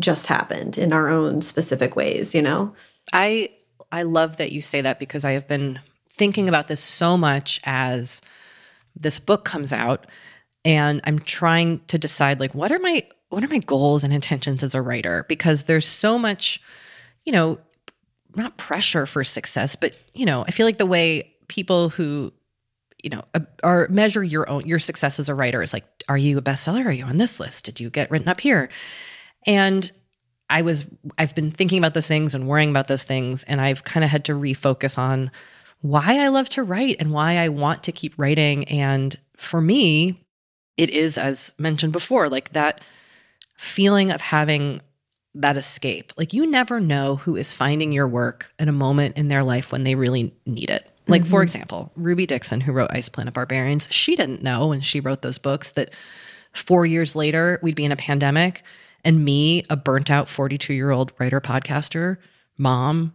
just 0.00 0.26
happened 0.26 0.76
in 0.76 0.92
our 0.92 1.08
own 1.08 1.40
specific 1.40 1.94
ways? 1.94 2.34
You 2.34 2.42
know. 2.42 2.74
I 3.12 3.50
I 3.94 4.02
love 4.02 4.38
that 4.38 4.50
you 4.50 4.60
say 4.60 4.80
that 4.80 4.98
because 4.98 5.24
I 5.24 5.32
have 5.32 5.46
been 5.46 5.78
thinking 6.16 6.48
about 6.48 6.66
this 6.66 6.80
so 6.80 7.16
much 7.16 7.60
as 7.62 8.20
this 8.96 9.20
book 9.20 9.44
comes 9.44 9.72
out 9.72 10.08
and 10.64 11.00
I'm 11.04 11.20
trying 11.20 11.78
to 11.86 11.96
decide 11.96 12.40
like 12.40 12.56
what 12.56 12.72
are 12.72 12.80
my 12.80 13.04
what 13.28 13.44
are 13.44 13.48
my 13.48 13.58
goals 13.58 14.02
and 14.02 14.12
intentions 14.12 14.64
as 14.64 14.74
a 14.74 14.82
writer? 14.82 15.24
Because 15.28 15.64
there's 15.64 15.86
so 15.86 16.18
much 16.18 16.60
you 17.24 17.32
know 17.32 17.58
not 18.34 18.56
pressure 18.56 19.06
for 19.06 19.22
success 19.22 19.76
but 19.76 19.94
you 20.12 20.26
know 20.26 20.44
I 20.48 20.50
feel 20.50 20.66
like 20.66 20.78
the 20.78 20.86
way 20.86 21.32
people 21.46 21.88
who 21.88 22.32
you 23.00 23.10
know 23.10 23.22
are 23.62 23.86
measure 23.90 24.24
your 24.24 24.48
own 24.50 24.66
your 24.66 24.80
success 24.80 25.20
as 25.20 25.28
a 25.28 25.36
writer 25.36 25.62
is 25.62 25.72
like 25.72 25.84
are 26.08 26.18
you 26.18 26.36
a 26.38 26.42
bestseller? 26.42 26.84
Are 26.84 26.92
you 26.92 27.04
on 27.04 27.18
this 27.18 27.38
list? 27.38 27.64
Did 27.64 27.78
you 27.78 27.90
get 27.90 28.10
written 28.10 28.28
up 28.28 28.40
here? 28.40 28.70
And 29.46 29.92
I 30.50 30.62
was 30.62 30.86
I've 31.18 31.34
been 31.34 31.50
thinking 31.50 31.78
about 31.78 31.94
those 31.94 32.06
things 32.06 32.34
and 32.34 32.46
worrying 32.46 32.70
about 32.70 32.88
those 32.88 33.04
things 33.04 33.44
and 33.44 33.60
I've 33.60 33.84
kind 33.84 34.04
of 34.04 34.10
had 34.10 34.24
to 34.26 34.32
refocus 34.32 34.98
on 34.98 35.30
why 35.80 36.18
I 36.18 36.28
love 36.28 36.48
to 36.50 36.62
write 36.62 36.96
and 37.00 37.12
why 37.12 37.36
I 37.38 37.48
want 37.48 37.82
to 37.84 37.92
keep 37.92 38.14
writing 38.16 38.64
and 38.68 39.18
for 39.36 39.60
me 39.60 40.20
it 40.76 40.90
is 40.90 41.18
as 41.18 41.52
mentioned 41.58 41.92
before 41.92 42.28
like 42.28 42.52
that 42.52 42.80
feeling 43.56 44.10
of 44.10 44.20
having 44.20 44.80
that 45.34 45.56
escape. 45.56 46.12
Like 46.16 46.32
you 46.32 46.46
never 46.46 46.78
know 46.78 47.16
who 47.16 47.36
is 47.36 47.52
finding 47.52 47.92
your 47.92 48.06
work 48.06 48.52
at 48.58 48.68
a 48.68 48.72
moment 48.72 49.16
in 49.16 49.28
their 49.28 49.42
life 49.42 49.72
when 49.72 49.84
they 49.84 49.94
really 49.94 50.34
need 50.46 50.70
it. 50.70 50.88
Like 51.06 51.22
for 51.22 51.38
mm-hmm. 51.38 51.42
example, 51.42 51.92
Ruby 51.96 52.26
Dixon 52.26 52.60
who 52.60 52.72
wrote 52.72 52.90
Ice 52.92 53.08
Planet 53.08 53.34
Barbarians, 53.34 53.88
she 53.90 54.16
didn't 54.16 54.42
know 54.42 54.68
when 54.68 54.80
she 54.80 55.00
wrote 55.00 55.22
those 55.22 55.38
books 55.38 55.72
that 55.72 55.90
4 56.54 56.86
years 56.86 57.16
later 57.16 57.58
we'd 57.62 57.74
be 57.74 57.84
in 57.84 57.92
a 57.92 57.96
pandemic 57.96 58.62
and 59.04 59.24
me, 59.24 59.64
a 59.70 59.76
burnt 59.76 60.10
out 60.10 60.26
42-year-old 60.26 61.12
writer 61.18 61.40
podcaster, 61.40 62.16
mom 62.56 63.12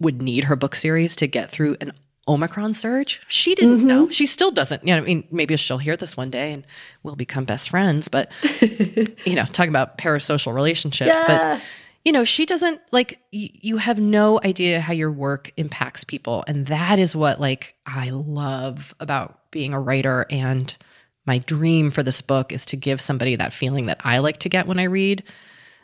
would 0.00 0.20
need 0.20 0.44
her 0.44 0.56
book 0.56 0.74
series 0.74 1.16
to 1.16 1.26
get 1.26 1.50
through 1.50 1.76
an 1.80 1.92
Omicron 2.28 2.74
surge. 2.74 3.20
She 3.28 3.54
didn't 3.54 3.78
mm-hmm. 3.78 3.86
know. 3.86 4.10
She 4.10 4.26
still 4.26 4.52
doesn't. 4.52 4.86
You 4.86 4.94
know, 4.94 4.98
I 4.98 5.04
mean, 5.04 5.26
maybe 5.30 5.56
she'll 5.56 5.78
hear 5.78 5.96
this 5.96 6.16
one 6.16 6.30
day 6.30 6.52
and 6.52 6.64
we'll 7.02 7.16
become 7.16 7.44
best 7.44 7.70
friends. 7.70 8.08
But 8.08 8.30
you 8.60 9.34
know, 9.34 9.44
talking 9.46 9.70
about 9.70 9.98
parasocial 9.98 10.54
relationships. 10.54 11.08
Yeah. 11.08 11.24
But 11.26 11.64
you 12.04 12.12
know, 12.12 12.24
she 12.24 12.46
doesn't 12.46 12.80
like. 12.92 13.18
Y- 13.32 13.50
you 13.54 13.76
have 13.78 13.98
no 13.98 14.40
idea 14.44 14.80
how 14.80 14.92
your 14.92 15.10
work 15.10 15.52
impacts 15.56 16.04
people, 16.04 16.44
and 16.46 16.66
that 16.66 16.98
is 16.98 17.16
what 17.16 17.40
like 17.40 17.74
I 17.86 18.10
love 18.10 18.94
about 19.00 19.50
being 19.50 19.72
a 19.72 19.80
writer. 19.80 20.26
And 20.30 20.76
my 21.26 21.38
dream 21.38 21.90
for 21.90 22.02
this 22.02 22.20
book 22.20 22.52
is 22.52 22.66
to 22.66 22.76
give 22.76 23.00
somebody 23.00 23.36
that 23.36 23.52
feeling 23.52 23.86
that 23.86 24.00
I 24.04 24.18
like 24.18 24.38
to 24.38 24.48
get 24.48 24.66
when 24.66 24.78
I 24.78 24.84
read. 24.84 25.22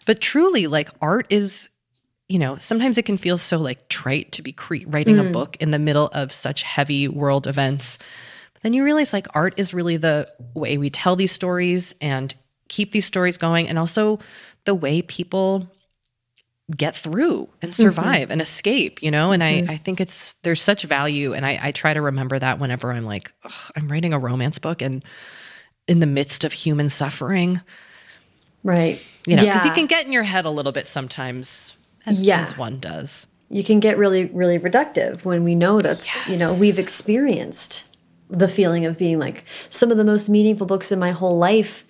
But 0.06 0.20
truly, 0.20 0.66
like 0.66 0.90
art 1.00 1.26
is 1.30 1.68
you 2.28 2.38
know, 2.38 2.58
sometimes 2.58 2.98
it 2.98 3.06
can 3.06 3.16
feel 3.16 3.38
so 3.38 3.56
like 3.56 3.88
trite 3.88 4.32
to 4.32 4.42
be 4.42 4.52
cre- 4.52 4.86
writing 4.86 5.18
a 5.18 5.24
mm. 5.24 5.32
book 5.32 5.56
in 5.60 5.70
the 5.70 5.78
middle 5.78 6.08
of 6.08 6.30
such 6.30 6.62
heavy 6.62 7.08
world 7.08 7.46
events. 7.46 7.98
But 8.52 8.62
then 8.62 8.74
you 8.74 8.84
realize 8.84 9.14
like 9.14 9.26
art 9.34 9.54
is 9.56 9.72
really 9.72 9.96
the 9.96 10.30
way 10.52 10.76
we 10.76 10.90
tell 10.90 11.16
these 11.16 11.32
stories 11.32 11.94
and 12.02 12.34
keep 12.68 12.92
these 12.92 13.06
stories 13.06 13.38
going, 13.38 13.66
and 13.66 13.78
also 13.78 14.18
the 14.66 14.74
way 14.74 15.00
people 15.00 15.70
get 16.76 16.96
through 16.96 17.48
and 17.62 17.72
mm-hmm. 17.72 17.82
survive 17.82 18.30
and 18.30 18.42
escape, 18.42 19.02
you 19.02 19.10
know? 19.10 19.32
And 19.32 19.42
I, 19.42 19.62
mm-hmm. 19.62 19.70
I 19.70 19.76
think 19.78 20.00
it's, 20.00 20.34
there's 20.42 20.60
such 20.60 20.82
value. 20.82 21.32
And 21.32 21.46
I, 21.46 21.58
I 21.62 21.72
try 21.72 21.94
to 21.94 22.00
remember 22.02 22.38
that 22.38 22.58
whenever 22.58 22.92
I'm 22.92 23.04
like, 23.04 23.32
"Ugh, 23.44 23.72
I'm 23.74 23.88
writing 23.88 24.12
a 24.12 24.18
romance 24.18 24.58
book 24.58 24.82
and 24.82 25.02
in 25.86 26.00
the 26.00 26.06
midst 26.06 26.44
of 26.44 26.52
human 26.52 26.88
suffering, 26.90 27.60
Right. 28.62 29.02
you 29.26 29.36
know, 29.36 29.44
because 29.44 29.64
Yeah. 29.64 29.70
you 29.70 29.74
can 29.74 29.86
get 29.86 30.04
in 30.04 30.12
your 30.12 30.24
head 30.24 30.44
a 30.44 30.50
little 30.50 30.72
bit 30.72 30.88
sometimes, 30.88 31.74
as, 32.04 32.22
Yeah. 32.24 32.40
as 32.42 32.58
one 32.58 32.80
does. 32.80 33.26
you 33.50 33.64
can 33.64 33.80
get 33.80 33.96
really 33.96 34.26
really 34.26 34.58
reductive 34.58 35.24
when 35.24 35.42
we 35.42 35.54
know 35.54 35.80
that's 35.80 36.28
you 36.28 36.36
know 36.36 36.54
we've 36.60 36.78
experienced 36.78 37.86
the 38.28 38.46
feeling 38.46 38.84
of 38.84 38.98
being 38.98 39.18
like 39.18 39.42
some 39.70 39.90
of 39.90 39.96
the 39.96 40.04
most 40.04 40.28
meaningful 40.28 40.66
books 40.66 40.92
in 40.92 40.98
my 40.98 41.12
whole 41.12 41.38
life 41.38 41.86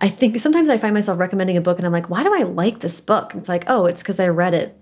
i 0.00 0.08
think 0.08 0.36
sometimes 0.38 0.68
i 0.68 0.76
find 0.78 0.94
myself 0.94 1.18
recommending 1.18 1.56
a 1.56 1.60
book 1.60 1.78
and 1.78 1.86
i'm 1.86 1.92
like 1.92 2.08
why 2.10 2.22
do 2.22 2.34
i 2.34 2.42
like 2.42 2.80
this 2.80 3.00
book 3.00 3.32
and 3.32 3.40
it's 3.40 3.48
like 3.48 3.64
oh 3.68 3.86
it's 3.86 4.02
because 4.02 4.20
i 4.20 4.28
read 4.28 4.54
it 4.54 4.76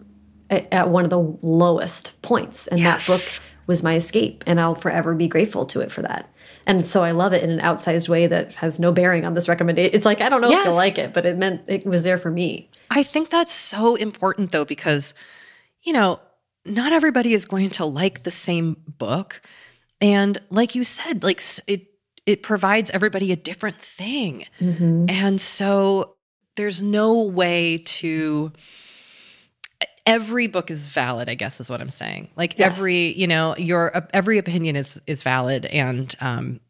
at, 0.51 0.89
one 0.89 1.05
of 1.05 1.11
the 1.11 1.39
lowest 1.43 2.21
points 2.23 2.66
and 2.69 2.83
that 2.85 3.05
book 3.07 3.21
was 3.66 3.83
my 3.83 3.95
escape 3.97 4.43
and 4.47 4.61
i'll 4.61 4.75
forever 4.75 5.14
be 5.14 5.29
grateful 5.29 5.66
to 5.66 5.81
it 5.81 5.93
for 5.93 6.03
that 6.03 6.33
and 6.66 6.87
so 6.89 7.03
i 7.03 7.11
love 7.11 7.33
it 7.35 7.43
in 7.43 7.51
an 7.51 7.61
outsized 7.61 8.09
way 8.09 8.27
that 8.27 8.55
has 8.55 8.81
no 8.81 8.91
bearing 8.91 9.27
on 9.27 9.35
this 9.35 9.49
recommendation 9.49 9.95
it's 9.95 10.07
like 10.07 10.21
i 10.23 10.29
don't 10.29 10.41
know 10.41 10.47
if 10.49 10.53
Yes. 10.53 10.64
you'll 10.66 10.75
like 10.75 10.97
it 10.99 11.12
but 11.12 11.27
it 11.27 11.37
meant 11.37 11.62
it 11.69 11.85
was 11.87 12.03
there 12.03 12.19
for 12.19 12.31
me 12.31 12.71
I 12.91 13.03
think 13.03 13.29
that's 13.29 13.53
so 13.53 13.97
important 13.97 14.51
though, 14.51 14.64
because, 14.64 15.12
you 15.83 15.93
know, 15.93 16.21
not 16.64 16.91
everybody 16.91 17.35
is 17.35 17.45
going 17.45 17.69
to 17.71 17.85
like 17.85 18.23
the 18.23 18.31
same 18.31 18.79
book. 18.87 19.43
And 20.01 20.41
like 20.49 20.75
you 20.75 20.85
said, 20.85 21.23
like 21.23 21.43
it, 21.66 21.88
it 22.29 22.43
provides 22.43 22.91
everybody 22.91 23.33
a 23.33 23.37
different 23.37 23.81
thing. 23.81 24.45
And 25.09 25.41
so 25.41 26.16
there's 26.57 26.83
no 26.83 27.22
way 27.22 27.79
to, 27.79 28.53
every 30.05 30.47
book 30.47 30.70
is 30.70 30.89
valid, 30.89 31.31
I 31.31 31.35
guess 31.37 31.59
is 31.59 31.70
what 31.70 31.81
I'm 31.81 31.91
saying. 31.91 32.29
Like 32.37 32.59
Yes. 32.59 32.76
every, 32.76 33.18
you 33.18 33.26
know, 33.26 33.57
your, 33.57 34.07
every 34.12 34.37
opinion 34.37 34.76
is, 34.76 35.01
is 35.07 35.22
valid. 35.22 35.64
And, 35.64 36.14
um, 36.20 36.61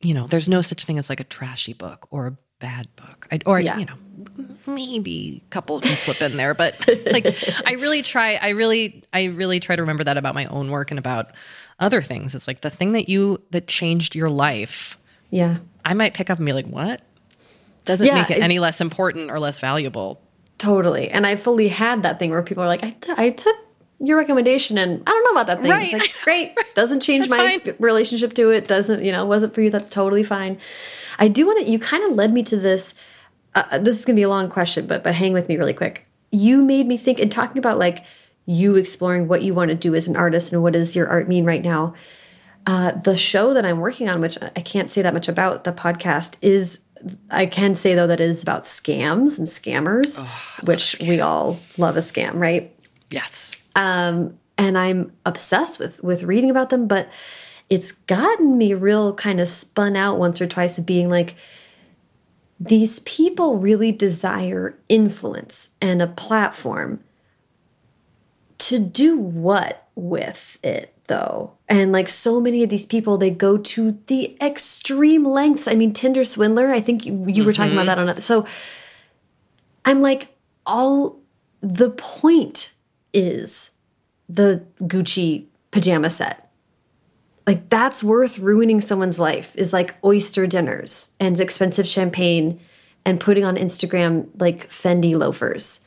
you 0.00 0.14
know, 0.14 0.28
there's 0.28 0.48
no 0.48 0.62
such 0.62 0.86
thing 0.86 0.96
as 0.96 1.10
like 1.10 1.20
a 1.20 1.24
trashy 1.24 1.74
book 1.74 2.08
or 2.10 2.26
a 2.28 2.38
bad 2.58 2.88
book. 2.96 3.26
I, 3.30 3.40
or, 3.46 3.60
Yeah. 3.60 3.78
you 3.78 3.86
know, 3.86 3.94
maybe 4.66 5.42
a 5.46 5.50
couple 5.50 5.80
can 5.80 5.96
slip 5.96 6.20
in 6.22 6.36
there, 6.36 6.54
but 6.54 6.88
like 7.12 7.26
I 7.66 7.72
really 7.74 8.02
try, 8.02 8.34
I 8.40 8.50
really, 8.50 9.04
I 9.12 9.24
really 9.24 9.60
try 9.60 9.76
to 9.76 9.82
remember 9.82 10.04
that 10.04 10.16
about 10.16 10.34
my 10.34 10.46
own 10.46 10.70
work 10.70 10.90
and 10.90 10.98
about 10.98 11.32
other 11.78 12.02
things. 12.02 12.34
It's 12.34 12.46
like 12.46 12.62
the 12.62 12.70
thing 12.70 12.92
that 12.92 13.08
you, 13.08 13.42
that 13.50 13.66
changed 13.66 14.14
your 14.14 14.30
life, 14.30 14.96
yeah 15.30 15.58
I 15.84 15.94
might 15.94 16.14
pick 16.14 16.30
up 16.30 16.38
and 16.38 16.46
be 16.46 16.52
like, 16.52 16.66
what? 16.66 17.02
Doesn't 17.84 18.06
Yeah, 18.06 18.14
make 18.22 18.30
it 18.30 18.38
it- 18.38 18.42
any 18.42 18.58
less 18.58 18.80
important 18.80 19.30
or 19.30 19.38
less 19.38 19.60
valuable. 19.60 20.20
Totally. 20.58 21.10
And 21.10 21.26
I 21.26 21.36
fully 21.36 21.68
had 21.68 22.02
that 22.02 22.18
thing 22.18 22.30
where 22.30 22.42
people 22.42 22.62
are 22.64 22.66
like, 22.66 22.82
I, 22.82 22.90
t- 22.90 23.12
I 23.16 23.28
took 23.28 23.54
your 24.00 24.16
recommendation 24.18 24.78
and 24.78 25.02
I 25.06 25.10
don't 25.10 25.24
know 25.24 25.30
about 25.40 25.46
that 25.48 25.60
thing. 25.62 25.70
Right. 25.70 25.92
It's 25.92 26.02
like, 26.06 26.14
great. 26.24 26.58
Doesn't 26.74 27.00
change 27.00 27.28
That's 27.28 27.64
my 27.66 27.74
relationship 27.78 28.32
to 28.34 28.50
it. 28.50 28.66
Doesn't, 28.66 29.04
you 29.04 29.12
know, 29.12 29.24
wasn't 29.26 29.54
for 29.54 29.60
you. 29.60 29.68
That's 29.70 29.88
totally 29.90 30.22
fine. 30.22 30.58
I 31.18 31.28
do 31.28 31.46
want 31.46 31.64
to, 31.64 31.70
you 31.70 31.78
kind 31.78 32.04
of 32.04 32.12
led 32.12 32.32
me 32.32 32.42
to 32.44 32.56
this. 32.56 32.94
Uh, 33.54 33.78
this 33.78 33.98
is 33.98 34.04
going 34.04 34.16
to 34.16 34.20
be 34.20 34.24
a 34.24 34.28
long 34.28 34.48
question, 34.50 34.86
but, 34.86 35.02
but 35.02 35.14
hang 35.14 35.32
with 35.32 35.48
me 35.48 35.56
really 35.56 35.72
quick. 35.72 36.06
You 36.30 36.62
made 36.62 36.86
me 36.86 36.96
think 36.96 37.18
in 37.18 37.28
talking 37.28 37.58
about 37.58 37.78
like 37.78 38.04
you 38.46 38.76
exploring 38.76 39.28
what 39.28 39.42
you 39.42 39.54
want 39.54 39.70
to 39.70 39.74
do 39.74 39.94
as 39.94 40.06
an 40.06 40.16
artist 40.16 40.52
and 40.52 40.62
what 40.62 40.72
does 40.72 40.94
your 40.94 41.08
art 41.08 41.28
mean 41.28 41.44
right 41.44 41.62
now. 41.62 41.94
Uh, 42.66 42.92
the 42.92 43.16
show 43.16 43.54
that 43.54 43.64
I'm 43.64 43.78
working 43.78 44.08
on, 44.08 44.20
which 44.20 44.36
I 44.42 44.60
can't 44.60 44.90
say 44.90 45.00
that 45.02 45.14
much 45.14 45.28
about, 45.28 45.64
the 45.64 45.72
podcast 45.72 46.36
is. 46.42 46.80
I 47.30 47.44
can 47.44 47.74
say 47.74 47.94
though 47.94 48.06
that 48.06 48.20
it 48.20 48.28
is 48.28 48.42
about 48.42 48.62
scams 48.62 49.38
and 49.38 49.46
scammers, 49.46 50.26
which 50.66 50.96
we 51.00 51.20
all 51.20 51.60
love 51.76 51.96
a 51.96 52.00
scam, 52.00 52.34
right? 52.36 52.74
Yes. 53.10 53.62
Um, 53.76 54.38
and 54.56 54.78
I'm 54.78 55.12
obsessed 55.26 55.78
with 55.78 56.02
with 56.02 56.22
reading 56.22 56.50
about 56.50 56.70
them. 56.70 56.88
But 56.88 57.08
it's 57.68 57.92
gotten 57.92 58.56
me 58.56 58.74
real 58.74 59.14
kind 59.14 59.40
of 59.40 59.48
spun 59.48 59.96
out 59.96 60.18
once 60.18 60.40
or 60.40 60.46
twice 60.46 60.78
of 60.78 60.86
being 60.86 61.08
like, 61.08 61.34
these 62.58 63.00
people 63.00 63.58
really 63.58 63.92
desire 63.92 64.78
influence 64.88 65.70
and 65.80 66.00
a 66.00 66.06
platform 66.06 67.00
to 68.58 68.78
do 68.78 69.16
what 69.18 69.88
with 69.94 70.58
it 70.62 70.94
though 71.06 71.52
and 71.68 71.92
like 71.92 72.08
so 72.08 72.40
many 72.40 72.62
of 72.62 72.70
these 72.70 72.86
people 72.86 73.16
they 73.16 73.30
go 73.30 73.56
to 73.56 73.98
the 74.06 74.36
extreme 74.40 75.24
lengths 75.24 75.68
i 75.68 75.74
mean 75.74 75.92
tinder 75.92 76.24
swindler 76.24 76.68
i 76.68 76.80
think 76.80 77.06
you, 77.06 77.12
you 77.12 77.18
mm 77.18 77.26
-hmm. 77.26 77.44
were 77.44 77.52
talking 77.52 77.72
about 77.72 77.86
mm-hmm. 77.86 78.06
that 78.06 78.10
on 78.10 78.16
it 78.16 78.22
so 78.22 78.44
i'm 79.84 80.00
like 80.00 80.28
all 80.64 81.16
the 81.60 81.90
point 81.90 82.72
is 83.12 83.70
the 84.28 84.62
gucci 84.80 85.44
pajama 85.70 86.10
set 86.10 86.45
like 87.46 87.68
that's 87.68 88.02
worth 88.02 88.38
ruining 88.38 88.80
someone's 88.80 89.18
life 89.18 89.54
is 89.56 89.72
like 89.72 89.94
oyster 90.04 90.46
dinners 90.46 91.10
and 91.20 91.38
expensive 91.38 91.86
champagne 91.86 92.60
and 93.04 93.20
putting 93.20 93.44
on 93.44 93.56
instagram 93.56 94.28
like 94.38 94.68
fendi 94.68 95.16
loafers 95.16 95.80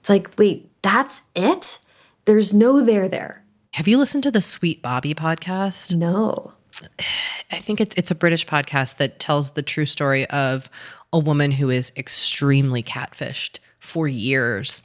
it's 0.00 0.08
like 0.08 0.30
wait 0.38 0.70
that's 0.82 1.22
it 1.34 1.78
there's 2.24 2.54
no 2.54 2.84
there 2.84 3.08
there. 3.08 3.42
Have 3.72 3.88
you 3.88 3.98
listened 3.98 4.22
to 4.24 4.30
the 4.30 4.40
Sweet 4.40 4.82
Bobby 4.82 5.14
podcast? 5.14 5.94
No. 5.94 6.52
I 7.50 7.56
think 7.56 7.80
it's 7.80 7.94
it's 7.96 8.12
a 8.12 8.14
British 8.14 8.46
podcast 8.46 8.98
that 8.98 9.18
tells 9.18 9.52
the 9.52 9.62
true 9.62 9.86
story 9.86 10.26
of 10.30 10.70
a 11.12 11.18
woman 11.18 11.50
who 11.50 11.70
is 11.70 11.90
extremely 11.96 12.82
catfished 12.82 13.58
for 13.80 14.06
years. 14.06 14.82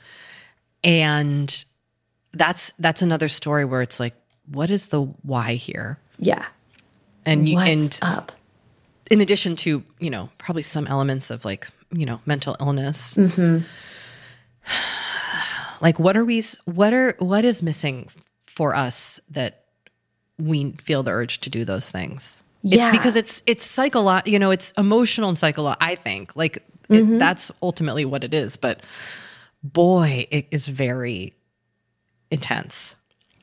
And 0.84 1.66
that's 2.32 2.74
that's 2.80 3.03
another 3.03 3.28
story 3.28 3.66
where 3.66 3.84
it's 3.84 3.99
like 3.99 4.16
what 4.51 4.72
is 4.72 4.89
the 4.89 5.03
why 5.22 5.53
here? 5.53 5.99
Yeah. 6.20 6.45
And 7.26 7.49
you 7.49 7.55
What's 7.55 7.99
and 8.01 8.18
up? 8.18 8.32
In 9.11 9.22
addition 9.22 9.55
to, 9.57 9.84
you 9.99 10.09
know, 10.09 10.30
probably 10.38 10.63
some 10.63 10.88
elements 10.88 11.32
of 11.32 11.45
like, 11.45 11.68
you 11.91 12.05
know, 12.05 12.20
mental 12.26 12.55
illness. 12.59 13.16
Mm 13.16 13.28
-hmm 13.30 13.63
like 15.82 15.99
what 15.99 16.18
are 16.18 16.26
we 16.26 16.43
what 16.66 16.93
are 16.93 17.16
what 17.20 17.45
is 17.45 17.61
missing 17.61 18.07
for 18.47 18.76
us 18.76 19.20
that 19.30 19.66
we 20.38 20.72
feel 20.74 21.03
the 21.03 21.11
urge 21.11 21.39
to 21.39 21.49
do 21.49 21.66
those 21.66 21.91
things 21.91 22.41
yeah. 22.68 22.88
It's 22.88 22.97
because 22.97 23.16
it's 23.16 23.43
it's 23.45 23.66
psychological 23.66 24.32
you 24.34 24.39
know 24.39 24.49
it's 24.49 24.74
emotional 24.78 25.30
and 25.30 25.38
psychological 25.38 25.86
i 25.88 25.95
think 25.95 26.36
like 26.36 26.63
mm 26.89 27.07
-hmm. 27.07 27.20
that's 27.20 27.51
ultimately 27.61 28.05
what 28.05 28.24
it 28.24 28.34
is 28.34 28.57
but 28.57 28.82
boy 29.61 30.28
it 30.32 30.47
is 30.49 30.68
very 30.68 31.34
intense 32.32 32.95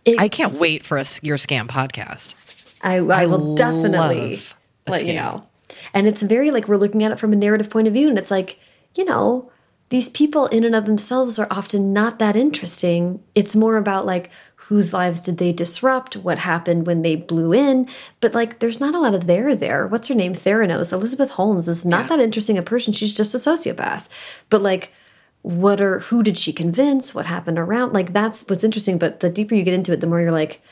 it's, 0.05 0.19
i 0.19 0.29
can't 0.29 0.59
wait 0.59 0.85
for 0.85 0.99
a 0.99 1.05
your 1.23 1.39
scam 1.39 1.69
podcast 1.69 2.35
i, 2.83 2.97
I, 2.97 3.23
I 3.23 3.27
will 3.27 3.55
definitely 3.55 4.41
let 4.89 5.07
you 5.07 5.15
know 5.15 5.47
and 5.95 6.07
it's 6.07 6.23
very 6.23 6.51
like 6.51 6.69
we're 6.69 6.77
looking 6.77 7.03
at 7.03 7.13
it 7.13 7.19
from 7.19 7.33
a 7.33 7.37
narrative 7.37 7.71
point 7.71 7.89
of 7.89 7.95
view 7.95 8.09
and 8.09 8.19
it's 8.19 8.31
like 8.31 8.59
you 8.95 9.05
know 9.05 9.51
these 9.93 10.09
people 10.09 10.47
in 10.47 10.65
and 10.65 10.75
of 10.75 10.87
themselves 10.87 11.39
are 11.39 11.47
often 11.51 11.93
not 11.93 12.19
that 12.19 12.35
interesting. 12.35 13.23
It's 13.35 13.55
more 13.55 13.77
about 13.77 14.07
like 14.07 14.31
whose 14.57 14.95
lives 14.95 15.21
did 15.21 15.37
they 15.37 15.53
disrupt, 15.53 16.17
what 16.17 16.39
happened 16.39 16.87
when 16.87 17.03
they 17.03 17.15
blew 17.15 17.53
in, 17.53 17.87
but 18.23 18.33
like 18.33 18.61
there's 18.61 18.81
not 18.81 18.95
a 18.95 18.99
lot 18.99 19.15
of 19.15 19.27
there 19.27 19.55
there. 19.55 19.87
What's 19.87 20.09
her 20.09 20.15
name? 20.15 20.33
Theranos. 20.33 20.95
Elizabeth 20.95 21.33
Holmes 21.33 21.69
is 21.69 21.85
not 21.85 22.05
yeah. 22.05 22.17
that 22.17 22.21
interesting 22.21 22.57
a 22.57 22.63
person. 22.63 22.95
She's 22.95 23.15
just 23.15 23.35
a 23.35 23.37
sociopath. 23.37 24.07
But 24.49 24.63
like 24.63 24.95
what 25.43 25.79
are 25.83 25.99
who 25.99 26.23
did 26.23 26.39
she 26.39 26.55
convince? 26.55 27.15
What 27.15 27.27
happened 27.27 27.59
around? 27.59 27.93
Like 27.93 28.15
that's 28.15 28.47
what's 28.49 28.65
interesting, 28.65 28.97
but 28.97 29.21
the 29.21 29.29
deeper 29.29 29.55
you 29.55 29.63
get 29.63 29.75
into 29.75 29.93
it, 29.93 30.01
the 30.01 30.07
more 30.07 30.23
you're 30.23 30.33
like 30.33 30.63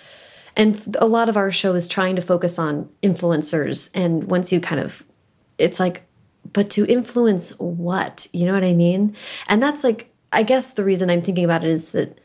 and 0.61 0.96
a 1.00 1.06
lot 1.06 1.28
of 1.28 1.36
our 1.36 1.50
show 1.50 1.74
is 1.74 1.88
trying 1.88 2.16
to 2.16 2.22
focus 2.22 2.58
on 2.58 2.88
influencers 3.02 3.90
and 3.94 4.24
once 4.24 4.52
you 4.52 4.61
kind 4.61 4.80
of 4.80 5.04
it's 5.58 5.80
like 5.80 6.06
but 6.52 6.70
to 6.70 6.86
influence 6.86 7.50
what? 7.58 8.26
You 8.32 8.46
know 8.46 8.54
what 8.54 8.64
I 8.64 8.72
mean? 8.72 9.16
And 9.48 9.62
that's 9.62 9.84
like, 9.84 10.11
I 10.32 10.42
guess 10.42 10.72
the 10.72 10.84
reason 10.84 11.11
I'm 11.11 11.22
thinking 11.22 11.44
about 11.44 11.64
it 11.64 11.70
is 11.70 11.92
that, 11.92 12.20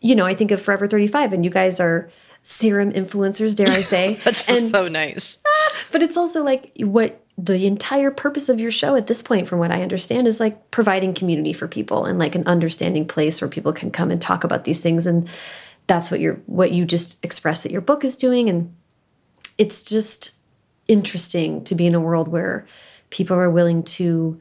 you 0.00 0.14
know, 0.14 0.26
I 0.26 0.34
think 0.34 0.50
of 0.50 0.60
Forever 0.60 0.86
35 0.86 1.32
and 1.32 1.44
you 1.44 1.50
guys 1.50 1.80
are 1.80 2.10
serum 2.42 2.92
influencers, 2.92 3.56
dare 3.56 3.68
I 3.68 3.82
say. 3.82 4.14
that's 4.24 4.48
and, 4.48 4.70
so 4.70 4.88
nice. 4.88 5.38
But 5.92 6.02
it's 6.02 6.16
also 6.16 6.44
like 6.44 6.70
what 6.78 7.24
the 7.36 7.66
entire 7.66 8.10
purpose 8.10 8.48
of 8.48 8.60
your 8.60 8.70
show 8.70 8.94
at 8.94 9.08
this 9.08 9.22
point, 9.22 9.48
from 9.48 9.58
what 9.58 9.72
I 9.72 9.82
understand, 9.82 10.28
is 10.28 10.38
like 10.38 10.70
providing 10.70 11.14
community 11.14 11.52
for 11.52 11.66
people 11.66 12.04
and 12.04 12.18
like 12.18 12.34
an 12.34 12.46
understanding 12.46 13.08
place 13.08 13.40
where 13.40 13.48
people 13.48 13.72
can 13.72 13.90
come 13.90 14.10
and 14.10 14.20
talk 14.20 14.44
about 14.44 14.64
these 14.64 14.80
things. 14.80 15.06
And 15.06 15.28
that's 15.90 16.08
what 16.08 16.20
you're, 16.20 16.40
what 16.46 16.70
you 16.70 16.84
just 16.84 17.18
express 17.24 17.64
that 17.64 17.72
your 17.72 17.80
book 17.80 18.04
is 18.04 18.16
doing. 18.16 18.48
And 18.48 18.72
it's 19.58 19.82
just 19.82 20.36
interesting 20.86 21.64
to 21.64 21.74
be 21.74 21.84
in 21.84 21.96
a 21.96 22.00
world 22.00 22.28
where 22.28 22.64
people 23.10 23.36
are 23.36 23.50
willing 23.50 23.82
to 23.82 24.40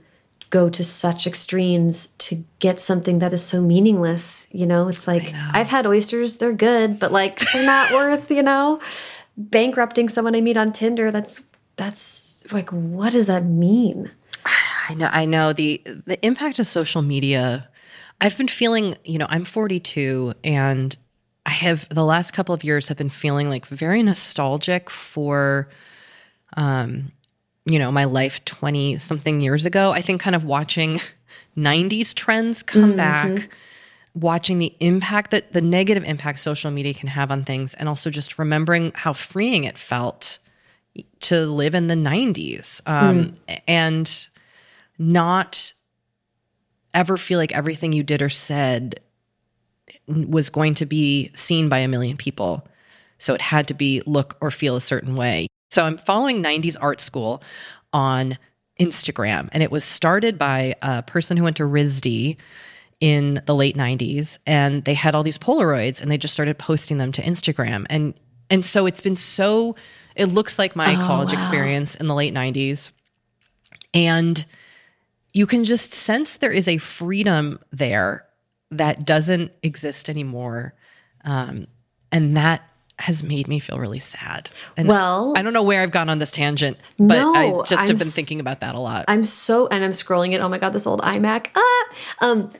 go 0.52 0.70
to 0.70 0.84
such 0.84 1.26
extremes 1.26 2.10
to 2.20 2.44
get 2.60 2.80
something 2.80 3.18
that 3.18 3.34
is 3.34 3.44
so 3.44 3.64
meaningless. 3.64 4.48
You 4.52 4.68
know, 4.68 4.90
it's 4.90 5.08
like 5.08 5.34
I've 5.34 5.70
had 5.70 5.88
oysters, 5.88 6.38
they're 6.38 6.54
good, 6.54 7.00
but 7.00 7.12
like 7.12 7.40
they're 7.52 7.66
not 7.66 7.92
worth, 7.94 8.30
you 8.30 8.44
know, 8.44 8.80
bankrupting 9.36 10.08
someone 10.08 10.36
I 10.36 10.42
meet 10.42 10.56
on 10.56 10.72
Tinder. 10.72 11.10
That's 11.10 11.42
that's 11.78 12.46
like 12.52 12.70
what 12.70 13.14
does 13.14 13.26
that 13.26 13.44
mean? 13.44 14.12
I 14.88 14.94
know 14.94 15.10
I 15.12 15.26
know 15.26 15.54
the 15.54 15.82
the 16.06 16.24
impact 16.24 16.60
of 16.60 16.68
social 16.68 17.02
media. 17.02 17.70
I've 18.22 18.38
been 18.38 18.50
feeling, 18.50 18.98
you 19.04 19.18
know, 19.18 19.28
I'm 19.30 19.46
42 19.46 20.36
and 20.44 20.96
I 21.50 21.54
have 21.54 21.90
the 21.90 22.06
last 22.06 22.32
couple 22.32 22.54
of 22.54 22.64
years 22.64 22.90
have 22.90 22.98
been 22.98 23.10
feeling 23.10 23.50
like 23.50 23.66
very 23.66 24.04
nostalgic 24.04 24.92
for 24.92 25.68
um 26.56 27.12
you 27.66 27.80
know, 27.80 27.92
my 27.92 28.06
life 28.06 28.44
20 28.46 28.98
something 28.98 29.42
years 29.42 29.66
ago, 29.66 29.92
I 29.92 30.02
think 30.02 30.22
kind 30.22 30.36
of 30.36 30.44
watching 30.44 31.02
90s 31.58 32.14
trends 32.14 32.64
come 32.64 32.84
mm 32.84 32.92
-hmm. 32.92 32.98
back, 32.98 33.50
watching 34.14 34.60
the 34.60 34.74
impact 34.80 35.32
that 35.32 35.54
the 35.54 35.62
negative 35.62 36.04
impact 36.08 36.40
social 36.40 36.72
media 36.72 36.94
can 36.94 37.10
have 37.10 37.34
on 37.34 37.44
things, 37.44 37.76
and 37.76 37.90
also 37.90 38.10
just 38.10 38.40
remembering 38.40 38.92
how 38.96 39.14
freeing 39.14 39.64
it 39.64 39.78
felt 39.78 40.40
to 41.20 41.36
live 41.36 41.78
in 41.78 41.88
the 41.88 41.96
90s 41.96 42.82
um, 42.86 43.18
mm. 43.18 43.62
and 43.68 44.28
not 44.98 45.74
ever 46.94 47.18
feel 47.18 47.40
like 47.40 47.56
everything 47.56 47.94
you 47.94 48.04
did 48.04 48.22
or 48.22 48.30
said 48.30 49.00
was 50.10 50.50
going 50.50 50.74
to 50.76 50.86
be 50.86 51.32
seen 51.36 51.70
by 51.70 51.80
a 51.80 51.88
million 51.88 52.18
people. 52.18 52.68
So 53.18 53.34
it 53.34 53.42
had 53.42 53.68
to 53.68 53.74
be 53.74 54.02
look 54.06 54.38
or 54.42 54.52
feel 54.52 54.76
a 54.76 54.82
certain 54.82 55.16
way. 55.16 55.48
So 55.70 55.84
I'm 55.84 55.98
following 55.98 56.42
90s 56.42 56.78
art 56.80 57.00
school 57.00 57.44
on 57.94 58.38
Instagram, 58.80 59.50
and 59.52 59.62
it 59.62 59.72
was 59.72 59.84
started 59.84 60.38
by 60.38 60.76
a 60.82 61.04
person 61.04 61.38
who 61.38 61.44
went 61.44 61.58
to 61.58 61.64
RISD 61.64 62.38
in 63.00 63.42
the 63.46 63.56
late 63.56 63.78
90s, 63.78 64.38
and 64.46 64.84
they 64.86 64.94
had 64.94 65.16
all 65.16 65.24
these 65.24 65.38
Polaroids, 65.38 66.02
and 66.02 66.12
they 66.12 66.18
just 66.18 66.34
started 66.34 66.58
posting 66.58 66.98
them 66.98 67.12
to 67.12 67.22
Instagram, 67.22 67.86
and 67.90 68.14
and 68.50 68.66
so 68.66 68.86
it's 68.88 69.02
been 69.02 69.16
so. 69.16 69.76
It 70.16 70.26
looks 70.26 70.58
like 70.58 70.76
my 70.76 70.96
oh, 70.96 71.06
college 71.06 71.30
wow. 71.30 71.34
experience 71.34 71.96
in 71.96 72.08
the 72.08 72.16
late 72.16 72.34
90s, 72.34 72.90
and 73.94 74.44
you 75.34 75.46
can 75.46 75.64
just 75.64 75.94
sense 75.94 76.38
there 76.38 76.52
is 76.52 76.68
a 76.68 76.78
freedom 76.78 77.60
there 77.72 78.26
that 78.72 79.06
doesn't 79.06 79.52
exist 79.64 80.10
anymore, 80.10 80.74
um, 81.24 81.68
and 82.12 82.38
that 82.38 82.64
has 83.00 83.24
made 83.24 83.48
me 83.48 83.60
feel 83.60 83.80
really 83.80 84.00
sad. 84.00 84.50
And 84.76 84.88
well, 84.88 85.34
I 85.38 85.42
don't 85.42 85.54
know 85.54 85.64
where 85.64 85.82
I've 85.82 85.92
gone 85.92 86.10
on 86.10 86.20
this 86.20 86.32
tangent, 86.32 86.78
but 86.98 87.18
no, 87.18 87.34
I 87.34 87.64
just 87.66 87.84
I'm 87.84 87.88
have 87.88 87.98
been 87.98 88.08
thinking 88.08 88.40
about 88.40 88.60
that 88.62 88.76
a 88.76 88.80
lot. 88.80 89.06
I'm 89.08 89.24
so, 89.24 89.68
and 89.68 89.84
I'm 89.84 89.92
scrolling 89.92 90.34
it. 90.34 90.42
Oh 90.42 90.50
my 90.50 90.58
God, 90.58 90.74
this 90.74 90.86
old 90.86 91.02
iMac. 91.02 91.48
Ah, 91.56 91.86
um, 92.20 92.52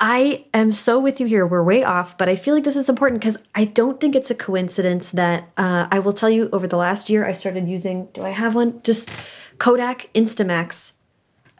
I 0.00 0.46
am 0.54 0.72
so 0.72 0.98
with 0.98 1.20
you 1.20 1.26
here. 1.26 1.46
We're 1.46 1.62
way 1.62 1.82
off, 1.82 2.16
but 2.16 2.28
I 2.28 2.36
feel 2.36 2.54
like 2.54 2.64
this 2.64 2.76
is 2.76 2.88
important 2.88 3.20
because 3.20 3.36
I 3.54 3.64
don't 3.64 4.00
think 4.00 4.14
it's 4.14 4.30
a 4.30 4.34
coincidence 4.34 5.10
that 5.10 5.50
uh, 5.56 5.88
I 5.90 5.98
will 5.98 6.12
tell 6.12 6.30
you 6.30 6.48
over 6.52 6.66
the 6.66 6.76
last 6.76 7.10
year 7.10 7.26
I 7.26 7.32
started 7.32 7.68
using. 7.68 8.08
Do 8.12 8.22
I 8.22 8.30
have 8.30 8.54
one? 8.54 8.80
Just 8.82 9.10
Kodak 9.58 10.08
Instamax 10.14 10.92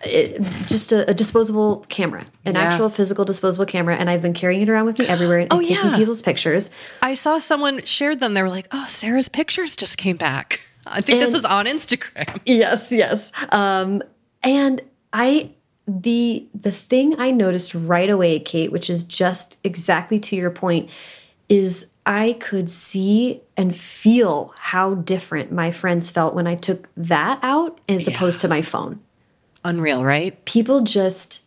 it, 0.04 0.42
just 0.66 0.92
a, 0.92 1.10
a, 1.10 1.14
disposable 1.14 1.84
camera, 1.88 2.24
an 2.44 2.54
yeah. 2.54 2.62
actual 2.62 2.88
physical 2.88 3.24
disposable 3.24 3.66
camera, 3.66 3.96
and 3.96 4.08
I've 4.08 4.22
been 4.22 4.34
carrying 4.34 4.62
it 4.62 4.68
around 4.68 4.86
with 4.86 4.98
me 4.98 5.06
everywhere 5.08 5.38
and, 5.38 5.52
oh, 5.52 5.60
taking 5.60 5.76
yeah. 5.76 5.96
people's 5.96 6.22
pictures. 6.22 6.70
I 7.02 7.14
saw 7.14 7.38
someone 7.38 7.84
shared 7.84 8.20
them. 8.20 8.34
They 8.34 8.42
were 8.42 8.48
like, 8.48 8.68
"Oh, 8.72 8.86
Sarah's 8.88 9.28
pictures 9.28 9.76
just 9.76 9.98
came 9.98 10.16
back." 10.16 10.60
I 10.86 11.00
think 11.00 11.18
and, 11.18 11.26
this 11.26 11.34
was 11.34 11.44
on 11.44 11.66
Instagram. 11.66 12.40
Yes, 12.46 12.92
yes. 12.92 13.30
Um, 13.50 14.02
and 14.42 14.80
I 15.12 15.50
the 15.86 16.46
the 16.54 16.72
thing 16.72 17.18
I 17.18 17.30
noticed 17.30 17.74
right 17.74 18.08
away, 18.08 18.38
Kate, 18.40 18.72
which 18.72 18.88
is 18.88 19.04
just 19.04 19.58
exactly 19.64 20.18
to 20.20 20.36
your 20.36 20.50
point, 20.50 20.90
is 21.48 21.86
I 22.06 22.36
could 22.40 22.70
see 22.70 23.42
and 23.56 23.74
feel 23.74 24.54
how 24.58 24.94
different 24.94 25.52
my 25.52 25.70
friends 25.70 26.10
felt 26.10 26.34
when 26.34 26.46
I 26.46 26.54
took 26.54 26.88
that 26.96 27.38
out 27.42 27.80
as 27.88 28.06
yeah. 28.06 28.14
opposed 28.14 28.40
to 28.42 28.48
my 28.48 28.62
phone. 28.62 29.00
Unreal, 29.64 30.04
right? 30.04 30.44
People 30.44 30.82
just, 30.82 31.42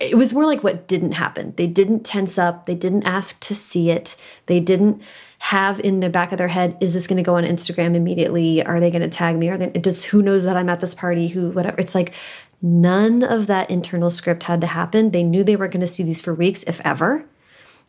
it 0.00 0.16
was 0.16 0.32
more 0.32 0.46
like 0.46 0.62
what 0.62 0.86
didn't 0.86 1.12
happen. 1.12 1.54
They 1.56 1.66
didn't 1.66 2.04
tense 2.04 2.38
up. 2.38 2.66
They 2.66 2.74
didn't 2.74 3.06
ask 3.06 3.40
to 3.40 3.54
see 3.54 3.90
it. 3.90 4.16
They 4.46 4.60
didn't 4.60 5.02
have 5.40 5.80
in 5.80 6.00
the 6.00 6.10
back 6.10 6.32
of 6.32 6.38
their 6.38 6.48
head, 6.48 6.76
is 6.80 6.94
this 6.94 7.06
going 7.06 7.16
to 7.16 7.22
go 7.22 7.36
on 7.36 7.44
Instagram 7.44 7.94
immediately? 7.94 8.64
Are 8.64 8.80
they 8.80 8.90
going 8.90 9.02
to 9.02 9.08
tag 9.08 9.36
me? 9.36 9.48
Are 9.48 9.56
they 9.56 9.70
just 9.80 10.06
who 10.06 10.22
knows 10.22 10.44
that 10.44 10.56
I'm 10.56 10.68
at 10.68 10.80
this 10.80 10.94
party? 10.94 11.28
Who, 11.28 11.50
whatever. 11.50 11.78
It's 11.78 11.94
like 11.94 12.12
none 12.60 13.22
of 13.22 13.46
that 13.46 13.70
internal 13.70 14.10
script 14.10 14.44
had 14.44 14.60
to 14.62 14.66
happen. 14.66 15.10
They 15.10 15.22
knew 15.22 15.44
they 15.44 15.56
were 15.56 15.68
going 15.68 15.80
to 15.80 15.86
see 15.86 16.02
these 16.02 16.20
for 16.20 16.34
weeks, 16.34 16.64
if 16.64 16.80
ever. 16.84 17.24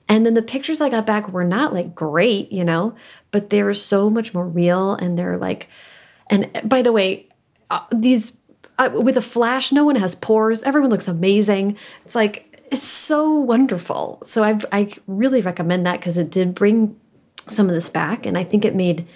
And 0.07 0.25
then 0.25 0.33
the 0.33 0.41
pictures 0.41 0.81
I 0.81 0.89
got 0.89 1.05
back 1.05 1.29
were 1.29 1.43
not 1.43 1.73
like 1.73 1.93
great, 1.93 2.51
you 2.51 2.63
know, 2.63 2.95
but 3.31 3.49
they 3.49 3.63
were 3.63 3.75
so 3.75 4.09
much 4.09 4.33
more 4.33 4.47
real. 4.47 4.93
And 4.95 5.17
they're 5.17 5.37
like, 5.37 5.69
and 6.29 6.49
by 6.65 6.81
the 6.81 6.91
way, 6.91 7.27
uh, 7.69 7.81
these 7.91 8.37
uh, 8.79 8.89
with 8.93 9.17
a 9.17 9.21
flash, 9.21 9.71
no 9.71 9.83
one 9.83 9.97
has 9.97 10.15
pores. 10.15 10.63
Everyone 10.63 10.89
looks 10.89 11.07
amazing. 11.07 11.77
It's 12.05 12.15
like, 12.15 12.45
it's 12.71 12.87
so 12.87 13.33
wonderful. 13.33 14.21
So 14.25 14.43
I 14.43 14.59
I 14.71 14.91
really 15.07 15.41
recommend 15.41 15.85
that 15.85 15.99
because 15.99 16.17
it 16.17 16.29
did 16.29 16.55
bring 16.55 16.99
some 17.47 17.67
of 17.67 17.75
this 17.75 17.89
back, 17.89 18.25
and 18.25 18.37
I 18.37 18.43
think 18.43 18.63
it 18.63 18.75
made 18.75 19.07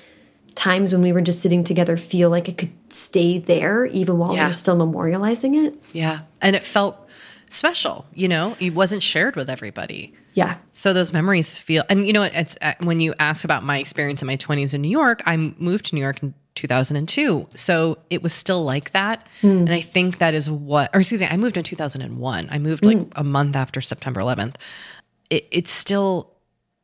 times 0.56 0.94
when 0.94 1.02
we 1.02 1.12
were 1.12 1.22
just 1.22 1.42
sitting 1.42 1.64
together 1.64 1.98
feel 1.98 2.30
like 2.30 2.48
it 2.48 2.58
could 2.58 2.72
stay 2.90 3.40
there 3.40 3.86
even 3.88 4.18
while 4.20 4.36
yeah. 4.36 4.44
we 4.44 4.50
were 4.50 4.54
still 4.54 4.78
memorializing 4.78 5.66
it. 5.66 5.76
Yeah, 5.94 6.22
and 6.42 6.56
it 6.56 6.64
felt 6.64 6.98
special. 7.50 8.06
You 8.14 8.28
know, 8.28 8.56
it 8.60 8.74
wasn't 8.74 9.04
shared 9.04 9.36
with 9.36 9.50
everybody. 9.50 10.14
Yeah. 10.34 10.58
So 10.72 10.94
those 10.94 11.14
memories 11.14 11.58
feel, 11.60 11.84
and 11.90 12.08
you 12.08 12.14
know, 12.14 12.24
it's 12.24 12.58
uh, 12.62 12.74
when 12.82 13.00
you 13.00 13.14
ask 13.20 13.44
about 13.44 13.64
my 13.64 13.78
experience 13.78 14.22
in 14.22 14.28
my 14.28 14.38
20s 14.38 14.74
in 14.74 14.82
New 14.82 14.90
York, 14.90 15.22
I 15.28 15.38
moved 15.38 15.86
to 15.88 15.96
New 15.96 16.02
York 16.02 16.24
in 16.24 16.34
2002. 16.56 17.48
So 17.54 17.98
it 18.10 18.22
was 18.22 18.34
still 18.34 18.64
like 18.64 18.92
that. 18.92 19.28
Mm. 19.42 19.60
And 19.62 19.74
I 19.74 19.82
think 19.82 20.20
that 20.20 20.34
is 20.34 20.50
what, 20.50 20.90
or 20.94 21.00
excuse 21.00 21.22
me, 21.22 21.28
I 21.28 21.38
moved 21.38 21.58
in 21.58 21.64
2001. 21.64 22.48
I 22.50 22.60
moved 22.60 22.86
like 22.86 22.98
mm. 22.98 23.12
a 23.16 23.24
month 23.24 23.56
after 23.56 23.82
September 23.82 24.22
11th. 24.22 24.56
It, 25.30 25.48
it's 25.52 25.72
still, 25.72 26.32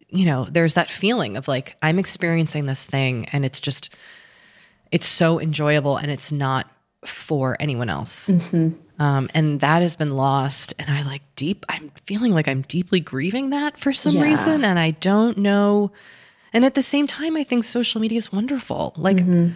you 0.09 0.25
know, 0.25 0.47
there's 0.49 0.73
that 0.73 0.89
feeling 0.89 1.37
of 1.37 1.47
like, 1.47 1.75
I'm 1.81 1.99
experiencing 1.99 2.65
this 2.65 2.85
thing 2.85 3.27
and 3.31 3.45
it's 3.45 3.59
just, 3.59 3.95
it's 4.91 5.07
so 5.07 5.39
enjoyable 5.39 5.97
and 5.97 6.09
it's 6.09 6.31
not 6.31 6.69
for 7.05 7.55
anyone 7.59 7.89
else. 7.89 8.29
Mm-hmm. 8.29 8.69
Um, 9.01 9.29
and 9.33 9.61
that 9.61 9.81
has 9.81 9.95
been 9.95 10.15
lost. 10.15 10.73
And 10.77 10.89
I 10.89 11.03
like 11.03 11.21
deep, 11.35 11.65
I'm 11.69 11.91
feeling 12.05 12.33
like 12.33 12.47
I'm 12.47 12.63
deeply 12.63 12.99
grieving 12.99 13.51
that 13.51 13.77
for 13.77 13.93
some 13.93 14.13
yeah. 14.13 14.23
reason. 14.23 14.65
And 14.65 14.77
I 14.77 14.91
don't 14.91 15.37
know 15.37 15.91
and 16.53 16.65
at 16.65 16.75
the 16.75 16.81
same 16.81 17.07
time, 17.07 17.35
I 17.35 17.43
think 17.43 17.63
social 17.63 18.01
media 18.01 18.17
is 18.17 18.31
wonderful. 18.31 18.93
Like, 18.97 19.17
mm-hmm. 19.17 19.49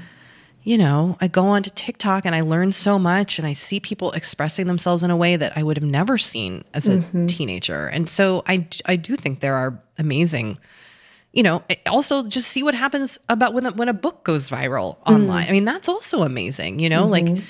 you 0.63 0.77
know, 0.77 1.17
I 1.19 1.27
go 1.27 1.43
onto 1.43 1.71
TikTok 1.71 2.25
and 2.25 2.35
I 2.35 2.41
learn 2.41 2.71
so 2.71 2.99
much 2.99 3.39
and 3.39 3.47
I 3.47 3.53
see 3.53 3.79
people 3.79 4.11
expressing 4.11 4.67
themselves 4.67 5.03
in 5.03 5.09
a 5.09 5.17
way 5.17 5.35
that 5.35 5.57
I 5.57 5.63
would 5.63 5.77
have 5.77 5.83
never 5.83 6.17
seen 6.17 6.63
as 6.73 6.87
a 6.87 6.97
mm-hmm. 6.97 7.25
teenager. 7.25 7.87
And 7.87 8.07
so 8.07 8.43
I, 8.47 8.67
I 8.85 8.95
do 8.95 9.15
think 9.15 9.39
there 9.39 9.55
are 9.55 9.81
amazing, 9.97 10.59
you 11.31 11.41
know, 11.41 11.63
also 11.87 12.23
just 12.23 12.49
see 12.49 12.61
what 12.61 12.75
happens 12.75 13.17
about 13.27 13.53
when, 13.53 13.65
when 13.75 13.89
a 13.89 13.93
book 13.93 14.23
goes 14.23 14.49
viral 14.49 14.97
mm. 14.97 15.13
online. 15.13 15.47
I 15.49 15.51
mean, 15.51 15.65
that's 15.65 15.89
also 15.89 16.21
amazing, 16.21 16.79
you 16.79 16.89
know, 16.89 17.03
mm-hmm. 17.03 17.35
like, 17.35 17.43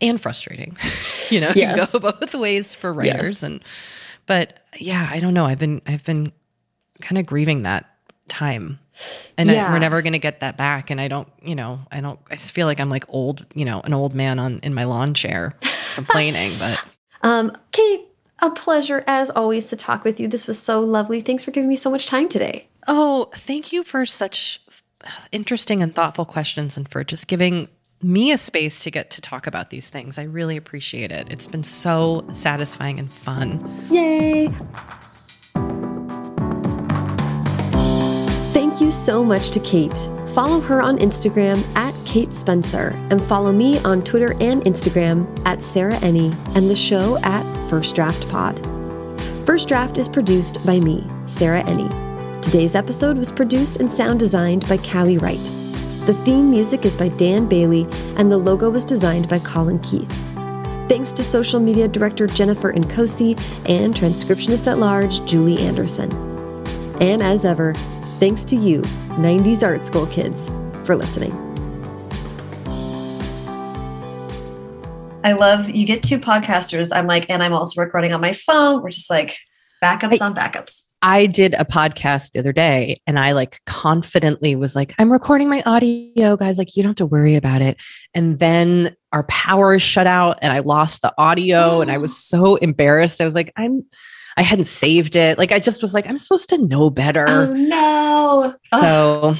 and 0.00 0.18
frustrating, 0.18 0.78
you 1.28 1.40
know, 1.40 1.52
yes. 1.54 1.92
you 1.92 2.00
go 2.00 2.12
both 2.12 2.34
ways 2.34 2.74
for 2.74 2.90
writers. 2.90 3.26
Yes. 3.26 3.42
And, 3.42 3.62
but 4.24 4.60
yeah, 4.78 5.06
I 5.10 5.20
don't 5.20 5.34
know. 5.34 5.44
I've 5.44 5.58
been, 5.58 5.82
I've 5.86 6.04
been 6.04 6.32
kind 7.02 7.18
of 7.18 7.26
grieving 7.26 7.62
that 7.62 7.89
time 8.30 8.78
and 9.36 9.50
yeah. 9.50 9.68
I, 9.68 9.72
we're 9.72 9.78
never 9.78 10.00
going 10.00 10.14
to 10.14 10.18
get 10.18 10.40
that 10.40 10.56
back 10.56 10.90
and 10.90 11.00
i 11.00 11.08
don't 11.08 11.28
you 11.42 11.54
know 11.54 11.80
i 11.90 12.00
don't 12.00 12.18
i 12.30 12.36
feel 12.36 12.66
like 12.66 12.80
i'm 12.80 12.88
like 12.88 13.04
old 13.08 13.44
you 13.54 13.64
know 13.64 13.80
an 13.82 13.92
old 13.92 14.14
man 14.14 14.38
on 14.38 14.60
in 14.62 14.72
my 14.72 14.84
lawn 14.84 15.12
chair 15.12 15.54
complaining 15.94 16.52
but 16.58 16.84
um 17.22 17.52
kate 17.72 18.06
a 18.38 18.50
pleasure 18.50 19.04
as 19.06 19.28
always 19.30 19.66
to 19.68 19.76
talk 19.76 20.04
with 20.04 20.18
you 20.18 20.28
this 20.28 20.46
was 20.46 20.58
so 20.58 20.80
lovely 20.80 21.20
thanks 21.20 21.44
for 21.44 21.50
giving 21.50 21.68
me 21.68 21.76
so 21.76 21.90
much 21.90 22.06
time 22.06 22.28
today 22.28 22.66
oh 22.88 23.28
thank 23.34 23.72
you 23.72 23.82
for 23.82 24.06
such 24.06 24.60
interesting 25.32 25.82
and 25.82 25.94
thoughtful 25.94 26.24
questions 26.24 26.76
and 26.76 26.88
for 26.88 27.04
just 27.04 27.26
giving 27.26 27.68
me 28.02 28.32
a 28.32 28.38
space 28.38 28.82
to 28.84 28.90
get 28.90 29.10
to 29.10 29.20
talk 29.20 29.46
about 29.46 29.70
these 29.70 29.90
things. 29.90 30.18
I 30.18 30.22
really 30.22 30.56
appreciate 30.56 31.12
it. 31.12 31.30
It's 31.30 31.46
been 31.46 31.62
so 31.62 32.26
satisfying 32.32 32.98
and 32.98 33.12
fun. 33.12 33.86
Yay! 33.90 34.54
Thank 38.80 38.94
you 38.94 38.98
so 38.98 39.22
much 39.22 39.50
to 39.50 39.60
Kate. 39.60 39.92
Follow 40.32 40.58
her 40.58 40.80
on 40.80 40.96
Instagram 41.00 41.62
at 41.76 41.94
Kate 42.06 42.32
Spencer 42.32 42.98
and 43.10 43.22
follow 43.22 43.52
me 43.52 43.78
on 43.80 44.02
Twitter 44.02 44.32
and 44.40 44.62
Instagram 44.62 45.28
at 45.44 45.60
Sarah 45.60 45.96
Enni 45.96 46.34
and 46.56 46.70
the 46.70 46.74
show 46.74 47.18
at 47.18 47.44
First 47.68 47.94
Draft 47.94 48.26
Pod. 48.30 48.58
First 49.44 49.68
Draft 49.68 49.98
is 49.98 50.08
produced 50.08 50.64
by 50.64 50.80
me, 50.80 51.06
Sarah 51.26 51.62
Enni. 51.64 51.90
Today's 52.40 52.74
episode 52.74 53.18
was 53.18 53.30
produced 53.30 53.80
and 53.80 53.92
sound 53.92 54.18
designed 54.18 54.66
by 54.66 54.78
Callie 54.78 55.18
Wright. 55.18 55.44
The 56.06 56.18
theme 56.24 56.48
music 56.48 56.86
is 56.86 56.96
by 56.96 57.08
Dan 57.08 57.46
Bailey 57.50 57.86
and 58.16 58.32
the 58.32 58.38
logo 58.38 58.70
was 58.70 58.86
designed 58.86 59.28
by 59.28 59.40
Colin 59.40 59.80
Keith. 59.80 60.10
Thanks 60.88 61.12
to 61.12 61.22
social 61.22 61.60
media 61.60 61.86
director 61.86 62.26
Jennifer 62.26 62.72
Nkosi 62.72 63.38
and 63.68 63.94
transcriptionist 63.94 64.66
at 64.68 64.78
large 64.78 65.22
Julie 65.26 65.58
Anderson. 65.58 66.10
And 66.98 67.22
as 67.22 67.44
ever, 67.44 67.74
Thanks 68.20 68.44
to 68.44 68.56
you, 68.56 68.82
90s 69.16 69.66
art 69.66 69.86
school 69.86 70.06
kids, 70.08 70.46
for 70.84 70.94
listening. 70.94 71.32
I 75.24 75.32
love 75.32 75.70
you 75.70 75.86
get 75.86 76.02
two 76.02 76.18
podcasters. 76.18 76.94
I'm 76.94 77.06
like, 77.06 77.30
and 77.30 77.42
I'm 77.42 77.54
also 77.54 77.80
recording 77.80 78.12
on 78.12 78.20
my 78.20 78.34
phone. 78.34 78.82
We're 78.82 78.90
just 78.90 79.08
like 79.08 79.38
backups 79.82 80.20
I, 80.20 80.26
on 80.26 80.34
backups. 80.34 80.84
I 81.00 81.28
did 81.28 81.54
a 81.54 81.64
podcast 81.64 82.32
the 82.32 82.40
other 82.40 82.52
day 82.52 83.00
and 83.06 83.18
I 83.18 83.32
like 83.32 83.58
confidently 83.64 84.54
was 84.54 84.76
like, 84.76 84.94
I'm 84.98 85.10
recording 85.10 85.48
my 85.48 85.62
audio, 85.64 86.36
guys. 86.36 86.58
Like, 86.58 86.76
you 86.76 86.82
don't 86.82 86.90
have 86.90 86.96
to 86.96 87.06
worry 87.06 87.36
about 87.36 87.62
it. 87.62 87.80
And 88.12 88.38
then 88.38 88.96
our 89.12 89.22
power 89.24 89.78
shut 89.78 90.06
out 90.06 90.38
and 90.42 90.52
I 90.52 90.58
lost 90.58 91.00
the 91.00 91.14
audio 91.16 91.80
and 91.80 91.90
I 91.90 91.96
was 91.96 92.14
so 92.22 92.56
embarrassed. 92.56 93.22
I 93.22 93.24
was 93.24 93.34
like, 93.34 93.50
I'm 93.56 93.86
I 94.36 94.42
hadn't 94.42 94.66
saved 94.66 95.16
it. 95.16 95.38
Like 95.38 95.52
I 95.52 95.58
just 95.58 95.82
was 95.82 95.94
like, 95.94 96.06
I'm 96.06 96.18
supposed 96.18 96.48
to 96.50 96.58
know 96.58 96.90
better. 96.90 97.26
Oh 97.28 97.52
no. 97.52 98.54
So 98.72 99.34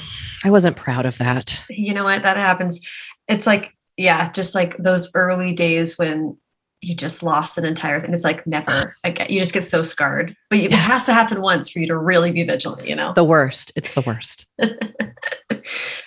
I 0.45 0.51
wasn't 0.51 0.77
proud 0.77 1.07
of 1.07 1.19
that. 1.19 1.65
You 1.69 1.95
know 1.95 2.05
what? 2.05 2.23
That 2.23 2.37
happens. 2.37 2.81
It's 3.29 3.47
like, 3.47 3.75
yeah, 3.97 4.31
just 4.33 4.55
like 4.55 4.77
those 4.79 5.11
early 5.15 5.53
days 5.53 5.99
when 5.99 6.37
you 6.81 6.95
just 6.95 7.23
lost 7.23 7.59
an 7.59 7.65
entire 7.65 8.01
thing. 8.01 8.15
It's 8.15 8.25
like 8.25 8.47
never. 8.47 8.97
Like 9.05 9.31
you 9.31 9.39
just 9.39 9.53
get 9.53 9.65
so 9.65 9.83
scarred. 9.83 10.35
But 10.49 10.61
yes. 10.61 10.73
it 10.73 10.77
has 10.77 11.07
to 11.07 11.13
happen 11.13 11.43
once 11.43 11.71
for 11.71 11.79
you 11.79 11.87
to 11.89 11.97
really 11.97 12.33
be 12.33 12.45
vigilant, 12.45 12.89
you 12.89 12.97
know? 12.97 13.13
The 13.13 13.25
worst. 13.25 13.73
It's 13.77 13.93
the 13.93 14.01
worst. 14.01 14.47